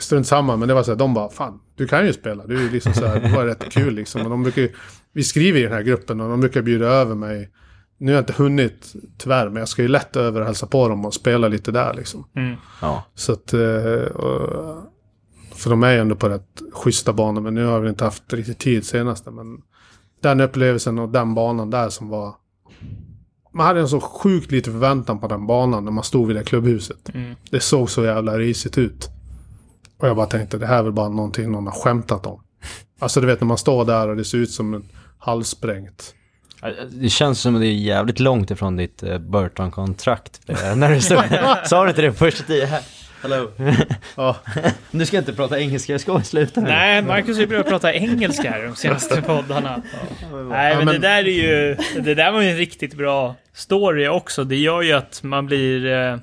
[0.00, 2.46] strunt samma, men det var så här, de bara fan, du kan ju spela.
[2.46, 4.22] Du är liksom så här, det var rätt kul liksom.
[4.22, 4.72] Och de brukar ju,
[5.14, 7.50] vi skriver i den här gruppen och de brukar bjuda över mig.
[7.98, 10.88] Nu har jag inte hunnit tyvärr, men jag ska ju lätt över och hälsa på
[10.88, 12.28] dem och spela lite där liksom.
[12.36, 12.56] Mm.
[12.80, 13.04] Ja.
[13.14, 13.52] Så att...
[13.52, 13.60] eh,
[15.54, 18.32] För de är ju ändå på rätt schyssta banor, men nu har vi inte haft
[18.32, 19.30] riktigt tid senaste.
[19.30, 19.58] Men
[20.20, 22.34] den upplevelsen och den banan där som var...
[23.52, 26.44] Man hade en så sjukt lite förväntan på den banan när man stod vid det
[26.44, 27.14] klubbhuset.
[27.14, 27.34] Mm.
[27.50, 29.08] Det såg så jävla risigt ut.
[29.98, 32.40] Och jag bara tänkte, det här är väl bara någonting någon har skämtat om.
[32.98, 34.84] Alltså du vet när man står där och det ser ut som en
[35.24, 36.14] halvsprängt.
[36.90, 40.40] Det känns som att det är jävligt långt ifrån ditt eh, Burton-kontrakt.
[40.48, 41.18] eh, När du stod,
[41.64, 42.68] sa du inte det första tiden?
[42.68, 42.82] Här.
[43.22, 43.50] Hello.
[44.16, 44.36] Ja,
[44.90, 46.66] Du ska inte prata engelska, jag ska sluta nu.
[46.68, 49.82] Nej, Marcus har ju börjat prata engelska här de senaste poddarna.
[50.50, 51.76] Nej, men, det där är ju...
[52.00, 54.44] Det där var ju en riktigt bra story också.
[54.44, 55.86] Det gör ju att man blir...
[55.86, 56.16] Eh,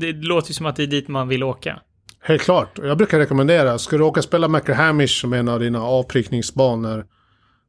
[0.00, 1.80] det låter ju som att det är dit man vill åka.
[2.22, 2.78] Helt klart.
[2.82, 7.04] Jag brukar rekommendera, ska du åka och spela Macrahamish som är en av dina avprickningsbanor,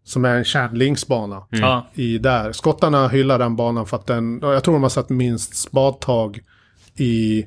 [0.06, 1.88] som är en känd linksbana Ja.
[1.94, 2.52] i där.
[2.52, 6.40] Skottarna hyllar den banan för att den, jag tror de har satt minst spadtag
[6.98, 7.46] i,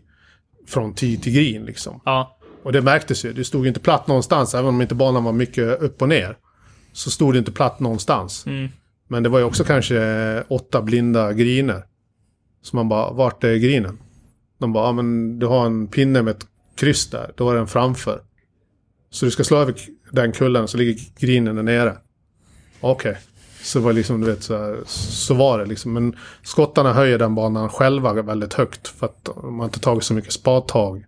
[0.67, 2.01] från tee till green liksom.
[2.05, 2.39] Ja.
[2.63, 5.81] Och det märktes ju, det stod inte platt någonstans, även om inte banan var mycket
[5.83, 6.37] upp och ner.
[6.93, 8.47] Så stod det inte platt någonstans.
[8.47, 8.69] Mm.
[9.09, 11.83] Men det var ju också kanske åtta blinda griner.
[12.63, 13.99] Så man bara, vart är grinen?
[14.59, 16.47] De bara, ja men du har en pinne med ett
[16.77, 18.21] kryss där, då är den framför.
[19.11, 19.75] Så du ska slå över
[20.11, 21.97] den kullen så ligger grinen där nere.
[22.81, 23.17] Okej.
[23.63, 25.93] Så det var liksom, du vet, så, här, så var det liksom.
[25.93, 28.89] Men skottarna höjer den banan själva väldigt högt.
[28.89, 31.05] För att de har inte tagit så mycket spadtag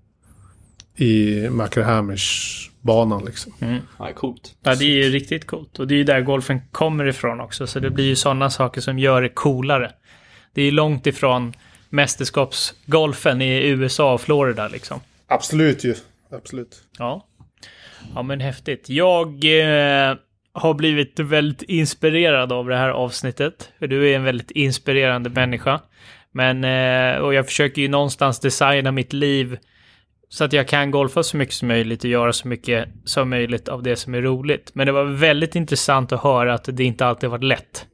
[0.97, 3.53] i Macrahamish banan liksom.
[3.99, 4.55] Ja, coolt.
[4.63, 5.79] Ja, det är ju riktigt coolt.
[5.79, 7.67] Och det är ju där golfen kommer ifrån också.
[7.67, 9.93] Så det blir ju sådana saker som gör det coolare.
[10.55, 11.53] Det är ju långt ifrån
[11.89, 15.01] mästerskapsgolfen i USA och Florida liksom.
[15.27, 15.95] Absolut ju.
[16.31, 16.83] Absolut.
[16.99, 17.27] Ja.
[18.15, 18.89] Ja, men häftigt.
[18.89, 20.17] Jag eh,
[20.53, 23.73] har blivit väldigt inspirerad av det här avsnittet.
[23.79, 25.81] För du är en väldigt inspirerande människa.
[26.33, 29.59] Men, eh, och jag försöker ju någonstans designa mitt liv
[30.29, 33.69] så att jag kan golfa så mycket som möjligt och göra så mycket som möjligt
[33.69, 34.71] av det som är roligt.
[34.75, 37.87] Men det var väldigt intressant att höra att det inte alltid varit lätt.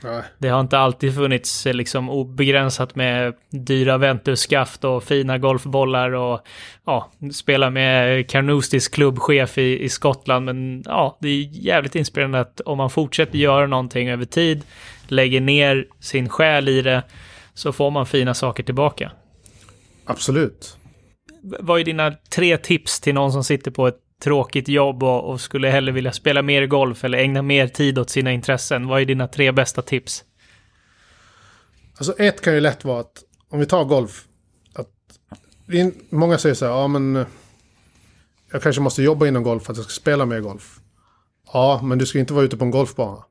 [0.00, 0.22] Nej.
[0.38, 6.40] Det har inte alltid funnits eh, liksom obegränsat med dyra Ventus-skaft och fina golfbollar och
[6.86, 10.44] ja, spela med Carnoustis klubbchef i, i Skottland.
[10.44, 14.62] Men ja, det är jävligt inspirerande att om man fortsätter göra någonting över tid,
[15.08, 17.02] lägger ner sin själ i det,
[17.54, 19.12] så får man fina saker tillbaka.
[20.04, 20.76] Absolut.
[21.42, 25.40] Vad är dina tre tips till någon som sitter på ett tråkigt jobb och, och
[25.40, 28.86] skulle hellre vilja spela mer golf eller ägna mer tid åt sina intressen?
[28.88, 30.24] Vad är dina tre bästa tips?
[31.98, 34.24] Alltså ett kan ju lätt vara att, om vi tar golf.
[34.74, 34.88] Att,
[35.68, 37.16] är- många säger så här, ja men...
[37.16, 37.26] eh,
[38.52, 40.80] Jag kanske måste jobba inom golf för att jag ska spela mer golf.
[41.52, 43.24] Ja, men du ska inte vara ute på en golfbana.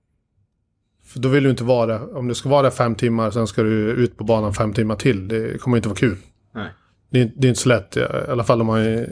[1.06, 2.18] För då vill du inte vara där.
[2.18, 4.96] Om du ska vara där fem timmar, sen ska du ut på banan fem timmar
[4.96, 5.28] till.
[5.28, 6.18] Det kommer inte vara kul.
[6.54, 6.70] Nej.
[7.10, 7.98] Det är, det är inte så lätt.
[7.98, 9.06] I alla fall om man...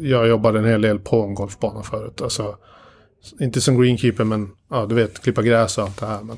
[0.00, 2.20] Jag jobbade en hel del på en golfbana förut.
[2.20, 2.56] Alltså,
[3.40, 6.22] inte som greenkeeper, men ja, du vet, klippa gräs och allt det här.
[6.22, 6.36] Men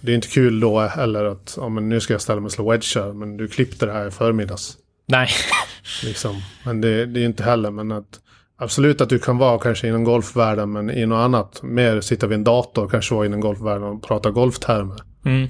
[0.00, 2.52] det är inte kul då heller att ja, men nu ska jag ställa mig och
[2.52, 3.12] slå wedgar.
[3.12, 4.76] Men du klippte det här i förmiddags.
[5.06, 5.28] Nej.
[6.04, 6.42] Liksom.
[6.64, 7.70] Men det, det är inte heller.
[7.70, 8.20] Men att,
[8.56, 11.62] absolut att du kan vara kanske inom golfvärlden, men i något annat.
[11.62, 15.00] Mer sitta vid en dator, kanske vara inom golfvärlden och prata golftermer.
[15.24, 15.48] Mm.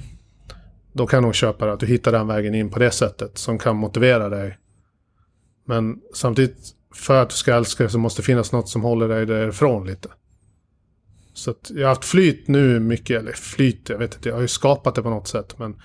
[0.93, 3.57] Då kan nog köpa det, att du hittar den vägen in på det sättet som
[3.57, 4.57] kan motivera dig.
[5.65, 6.57] Men samtidigt,
[6.95, 9.87] för att du ska älska det så måste det finnas något som håller dig därifrån
[9.87, 10.09] lite.
[11.33, 14.41] Så att jag har haft flyt nu mycket, eller flyt, jag vet inte, jag har
[14.41, 15.59] ju skapat det på något sätt.
[15.59, 15.81] Men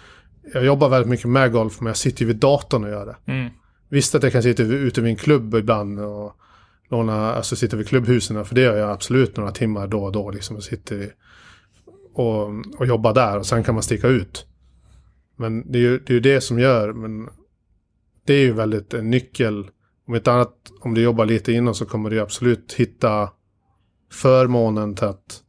[0.52, 3.32] jag jobbar väldigt mycket med golf, men jag sitter ju vid datorn och gör det.
[3.32, 3.50] Mm.
[3.88, 6.36] Visst att jag kan sitta ute vid en klubb ibland och
[6.90, 10.30] låna, alltså sitta vid klubbhusen, för det gör jag absolut några timmar då och då.
[10.30, 11.10] Liksom, och sitter i,
[12.14, 12.48] och,
[12.78, 14.46] och jobbar där och sen kan man sticka ut.
[15.36, 17.28] Men det är ju det, är ju det som gör, men
[18.24, 19.70] det är ju väldigt en nyckel.
[20.06, 23.30] Om inte annat, om du jobbar lite innan så kommer du absolut hitta
[24.12, 25.42] förmånen till att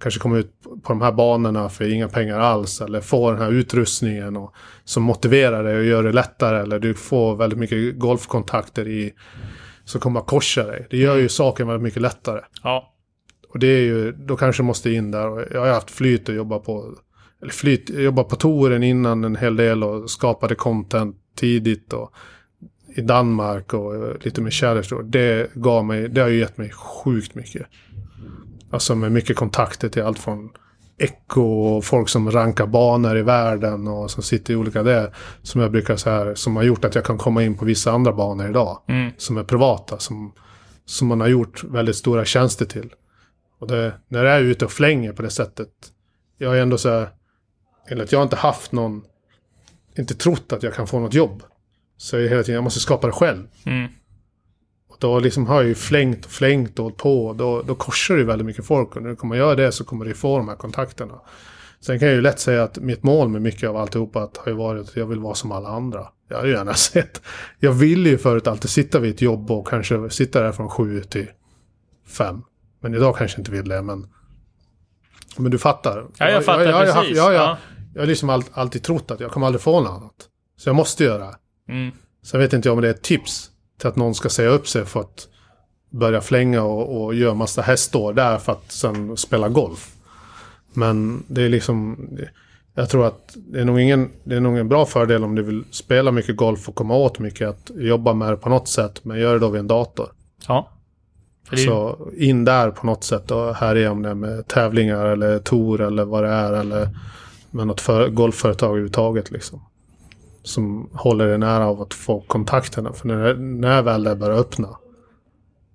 [0.00, 2.80] kanske komma ut på de här banorna för inga pengar alls.
[2.80, 6.62] Eller få den här utrustningen och, som motiverar dig och gör det lättare.
[6.62, 9.14] Eller du får väldigt mycket golfkontakter i,
[9.84, 10.86] som kommer att korsa dig.
[10.90, 12.40] Det gör ju saken väldigt mycket lättare.
[12.62, 12.94] Ja.
[13.48, 15.52] Och det är ju, då kanske jag måste in där.
[15.52, 16.94] Jag har haft flyt och jobba på,
[17.42, 22.12] eller flyt, jag jobbade på touren innan en hel del och skapade content tidigt och
[22.96, 25.04] i Danmark och lite med kärleksord.
[25.04, 27.66] Det gav mig, det har ju gett mig sjukt mycket.
[28.70, 30.50] Alltså med mycket kontakter till allt från
[30.98, 35.12] Echo och folk som rankar banor i världen och som sitter i olika det.
[35.42, 38.12] Som jag brukar säga, som har gjort att jag kan komma in på vissa andra
[38.12, 38.82] banor idag.
[38.88, 39.10] Mm.
[39.16, 40.32] Som är privata, som,
[40.84, 42.92] som man har gjort väldigt stora tjänster till.
[43.60, 45.68] Och det, när jag är ute och flänger på det sättet.
[46.38, 47.08] Jag är ändå så här,
[47.88, 49.02] eller att jag inte haft någon,
[49.98, 51.42] inte trott att jag kan få något jobb.
[51.96, 53.46] Så jag hela tiden, jag måste skapa det själv.
[53.64, 53.88] Mm.
[54.88, 57.26] Och då liksom har jag ju flängt och flängt och på.
[57.26, 58.96] Och då, då korsar ju väldigt mycket folk.
[58.96, 61.20] Och när du kommer göra det så kommer du få de här kontakterna.
[61.80, 64.52] Sen kan jag ju lätt säga att mitt mål med mycket av alltihopa att har
[64.52, 66.08] ju varit att jag vill vara som alla andra.
[66.28, 67.22] Jag har ju gärna sett.
[67.58, 71.02] Jag ville ju förut alltid sitta vid ett jobb och kanske sitta där från sju
[71.02, 71.26] till
[72.06, 72.42] fem.
[72.80, 74.06] Men idag kanske inte vill det, men...
[75.36, 76.06] Men du fattar.
[76.18, 77.16] Ja, jag fattar jag, jag, jag, precis.
[77.16, 77.56] Jag, jag, Ja.
[77.94, 80.28] Jag har liksom all, alltid trott att jag kommer aldrig få något annat.
[80.56, 81.34] Så jag måste göra.
[81.68, 81.90] Mm.
[82.22, 84.68] Sen vet inte jag om det är ett tips till att någon ska säga upp
[84.68, 85.28] sig för att
[85.90, 89.94] börja flänga och, och göra massa hästår där för att sen spela golf.
[90.72, 92.08] Men det är liksom...
[92.76, 95.42] Jag tror att det är nog ingen, det är nog en bra fördel om du
[95.42, 99.04] vill spela mycket golf och komma åt mycket att jobba med det på något sätt.
[99.04, 100.08] Men gör det då vid en dator.
[100.48, 100.70] Ja.
[101.50, 105.06] Är Så in där på något sätt och här är om det är med tävlingar
[105.06, 106.52] eller tour eller vad det är.
[106.52, 106.88] Eller
[107.54, 109.62] med något för, golfföretag överhuvudtaget liksom.
[110.42, 112.92] Som håller dig nära av att få kontakterna.
[112.92, 114.68] För när, när väl det börjar öppna.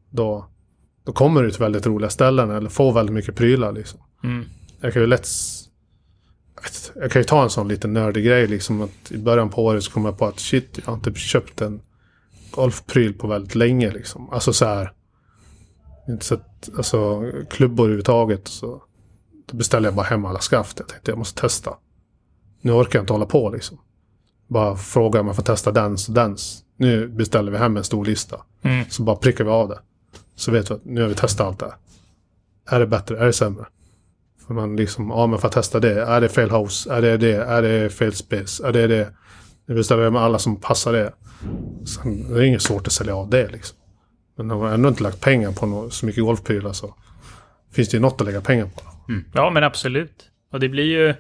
[0.10, 0.46] Då,
[1.04, 4.00] då kommer du till väldigt roliga ställen eller får väldigt mycket prylar liksom.
[4.24, 4.46] Mm.
[4.82, 5.28] Jag kan ju lätt...
[6.96, 8.82] Jag kan ju ta en sån liten nördig grej liksom.
[8.82, 11.62] Att I början på året så kom jag på att shit, jag har inte köpt
[11.62, 11.82] en
[12.52, 14.30] golfpryl på väldigt länge liksom.
[14.30, 14.94] Alltså så här.
[16.10, 18.48] Inte sett, alltså klubbor överhuvudtaget.
[18.48, 18.84] Så
[19.52, 20.80] då beställde jag bara hem alla skaft.
[20.80, 21.74] Jag tänkte jag måste testa.
[22.62, 23.78] Nu orkar jag inte hålla på liksom.
[24.48, 26.64] Bara fråga om jag får testa dans och dans.
[26.78, 28.42] Nu beställer vi hem en stor lista.
[28.62, 28.86] Mm.
[28.90, 29.80] Så bara prickar vi av det.
[30.36, 31.76] Så vet vi att nu har vi testat allt det här.
[32.76, 33.20] Är det bättre?
[33.20, 33.66] Är det sämre?
[34.48, 36.02] För man liksom, ja men för att testa det.
[36.02, 36.94] Är det fel house?
[36.94, 37.36] Är det det?
[37.36, 38.68] Är det fel space?
[38.68, 39.14] Är det det?
[39.66, 41.14] Nu beställer vi med alla som passar det.
[41.86, 43.78] Sen, det är inget svårt att sälja av det liksom.
[44.38, 46.96] Men har man ändå inte lagt pengar på nå- så mycket golfprylar så
[47.72, 48.82] finns det ju något att lägga pengar på.
[49.10, 49.26] Mm.
[49.34, 50.30] Ja, men absolut.
[50.52, 51.14] Och det blir ju...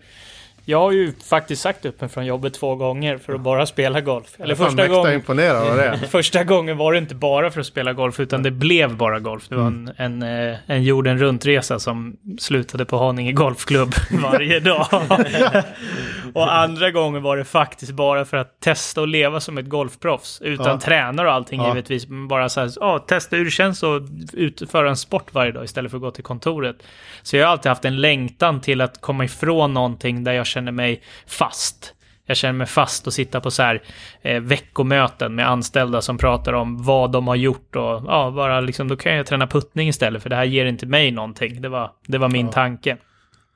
[0.70, 4.02] Jag har ju faktiskt sagt upp mig från jobbet två gånger för att bara spela
[4.02, 4.28] golf.
[4.40, 5.14] Eller Fan, första gången...
[5.14, 6.00] imponerad av det.
[6.12, 9.48] Första gången var det inte bara för att spela golf, utan det blev bara golf.
[9.50, 13.94] Det var en, en, eh, en jorden runt-resa som slutade på Haninge Golfklubb
[14.24, 14.88] varje dag.
[16.34, 20.42] och andra gången var det faktiskt bara för att testa och leva som ett golfproffs.
[20.42, 20.80] Utan Ja.
[20.80, 21.68] tränare och allting Ja.
[21.68, 22.08] givetvis.
[22.08, 24.02] Men bara så här, ja, testa hur det känns att
[24.34, 26.76] utföra en sport varje dag istället för att gå till kontoret.
[27.22, 30.59] Så jag har alltid haft en längtan till att komma ifrån någonting där jag känner
[30.62, 31.94] mig fast.
[32.26, 33.82] Jag känner mig fast och sitta på så här
[34.22, 38.88] eh, veckomöten med anställda som pratar om vad de har gjort och ja, bara liksom
[38.88, 41.62] då kan jag träna puttning istället för det här ger inte mig någonting.
[41.62, 42.52] Det var, det var min Ja.
[42.52, 42.98] tanke.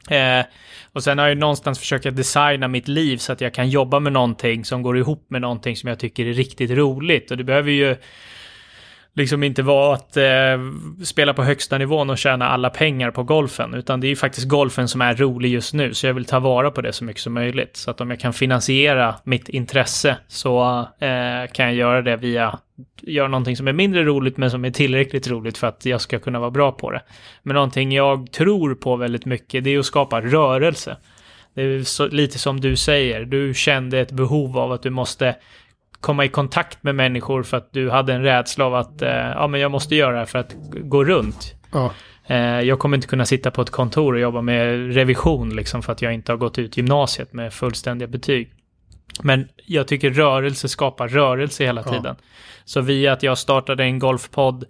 [0.09, 0.45] Eh,
[0.93, 4.13] och sen har jag någonstans försökt designa mitt liv så att jag kan jobba med
[4.13, 7.31] någonting som går ihop med någonting som jag tycker är riktigt roligt.
[7.31, 7.95] Och det behöver ju
[9.15, 10.23] liksom inte vara att eh,
[11.03, 14.47] spela på högsta nivån och tjäna alla pengar på golfen, utan det är ju faktiskt
[14.47, 17.21] golfen som är rolig just nu, så jag vill ta vara på det så mycket
[17.21, 17.77] som möjligt.
[17.77, 22.59] Så att om jag kan finansiera mitt intresse så eh, kan jag göra det via
[23.01, 26.19] göra någonting som är mindre roligt men som är tillräckligt roligt för att jag ska
[26.19, 27.01] kunna vara bra på det.
[27.43, 30.97] Men någonting jag tror på väldigt mycket, det är att skapa rörelse.
[31.55, 35.35] Det är så, lite som du säger, du kände ett behov av att du måste
[36.03, 39.47] komma i kontakt med människor för att du hade en rädsla av att eh, ja,
[39.47, 41.55] men jag måste göra det här för att gå runt.
[41.71, 41.91] Ja.
[42.27, 45.91] Eh, jag kommer inte kunna sitta på ett kontor och jobba med revision liksom för
[45.91, 48.51] att jag inte har gått ut gymnasiet med fullständiga betyg.
[49.21, 51.91] Men jag tycker rörelse skapar rörelse hela Ja.
[51.91, 52.15] tiden.
[52.65, 54.65] Så via att jag startade en golfpodd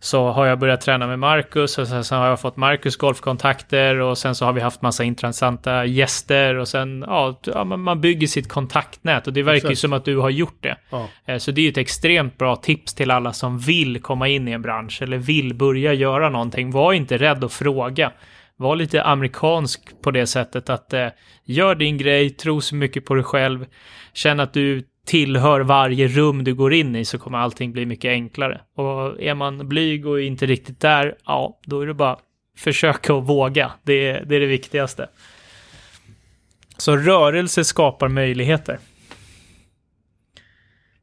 [0.00, 3.96] så har jag börjat träna med Marcus och sen så har jag fått Marcus golfkontakter
[4.00, 8.26] och sen så har vi haft massa intressanta gäster och sen, ja, ja man- bygger
[8.26, 9.78] sitt kontaktnät och det verkar ju Exakt.
[9.78, 10.76] som att du har gjort det.
[10.90, 11.08] Ja.
[11.26, 14.48] Eh, Så det är ju ett extremt bra tips till alla som vill komma in
[14.48, 16.70] i en bransch eller vill börja göra någonting.
[16.70, 18.12] Var inte rädd att fråga.
[18.60, 21.08] Var lite amerikansk på det sättet att eh,
[21.44, 23.66] gör din grej, tro så mycket på dig själv,
[24.12, 28.08] känn att du tillhör varje rum du går in i så kommer allting bli mycket
[28.08, 28.60] enklare.
[28.74, 32.18] Och är man blyg och inte riktigt där, ja, då är det bara
[32.56, 33.72] försöka och våga.
[33.82, 35.08] Det är det, är det viktigaste.
[36.76, 38.78] Så rörelse skapar möjligheter.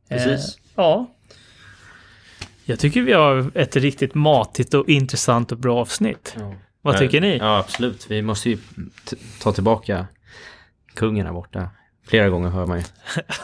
[0.09, 0.57] Precis.
[0.57, 1.11] Eh, ja.
[2.65, 6.37] Jag tycker vi har ett riktigt matigt och intressant och bra avsnitt.
[6.85, 7.37] Vad tycker ni?
[7.37, 8.05] Ja, absolut.
[8.11, 8.57] Vi måste ju
[9.41, 10.07] ta tillbaka
[10.95, 11.69] kungen här borta.
[12.07, 12.83] Flera gånger hör man ju.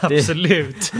[0.00, 0.92] Absolut.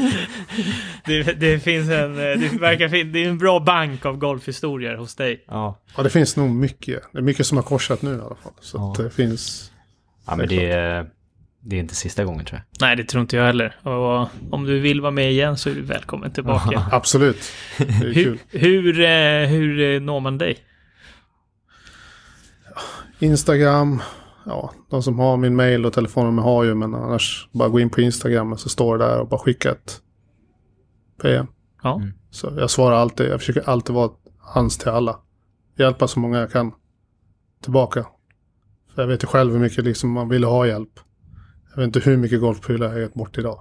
[1.06, 4.96] det, det finns en, eh, det verkar fin- det är en bra bank av golfhistorier
[4.96, 5.44] hos dig.
[5.48, 5.80] Ja.
[5.96, 7.02] ja, det finns nog mycket.
[7.12, 8.52] Det är mycket som har korsat nu i alla fall.
[8.60, 8.90] Så Ja.
[8.92, 9.72] att det finns...
[10.26, 11.06] Ja, men det är,
[11.60, 12.86] det är inte sista gången tror jag.
[12.88, 13.76] Nej, det tror inte jag heller.
[13.82, 16.84] Och om du vill vara med igen så är du välkommen tillbaka.
[16.92, 17.52] Absolut.
[17.78, 18.38] Det är hur, kul.
[18.50, 20.56] hur, eh, hur eh, når man dig?
[23.22, 24.02] Instagram.
[24.46, 27.90] Ja, de som har min mail och telefonnummer har ju, men annars bara gå in
[27.90, 30.00] på Instagram och så står det där och bara skicka ett
[31.22, 31.46] PM.
[31.82, 32.12] Ja, Mm.
[32.30, 35.18] Så jag svarar alltid, jag försöker alltid vara hands till alla.
[35.78, 36.72] Hjälpa så många jag kan
[37.62, 38.06] tillbaka.
[38.94, 41.00] För jag vet ju själv hur mycket liksom man vill ha hjälp.
[41.70, 43.60] Jag vet inte hur mycket golfprylar jag har gett bort idag.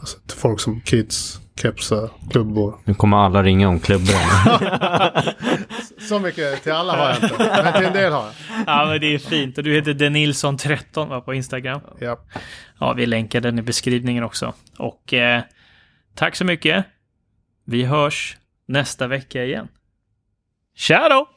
[0.00, 2.78] Alltså till folk som kids, kepsar, klubbor.
[2.84, 4.14] Nu kommer alla ringa om klubbor.
[6.08, 8.34] Så mycket till alla har jag inte, men till en del har jag.
[8.66, 9.58] ja men det är fint.
[9.58, 11.80] Och du heter Denilson13 va, på Instagram.
[11.98, 12.18] Ja.
[12.80, 14.54] Ja, vi länkar den i beskrivningen också.
[14.78, 15.42] Och eh,
[16.14, 16.84] tack så mycket.
[17.64, 19.68] Vi hörs nästa vecka igen.
[20.76, 21.28] Tja då!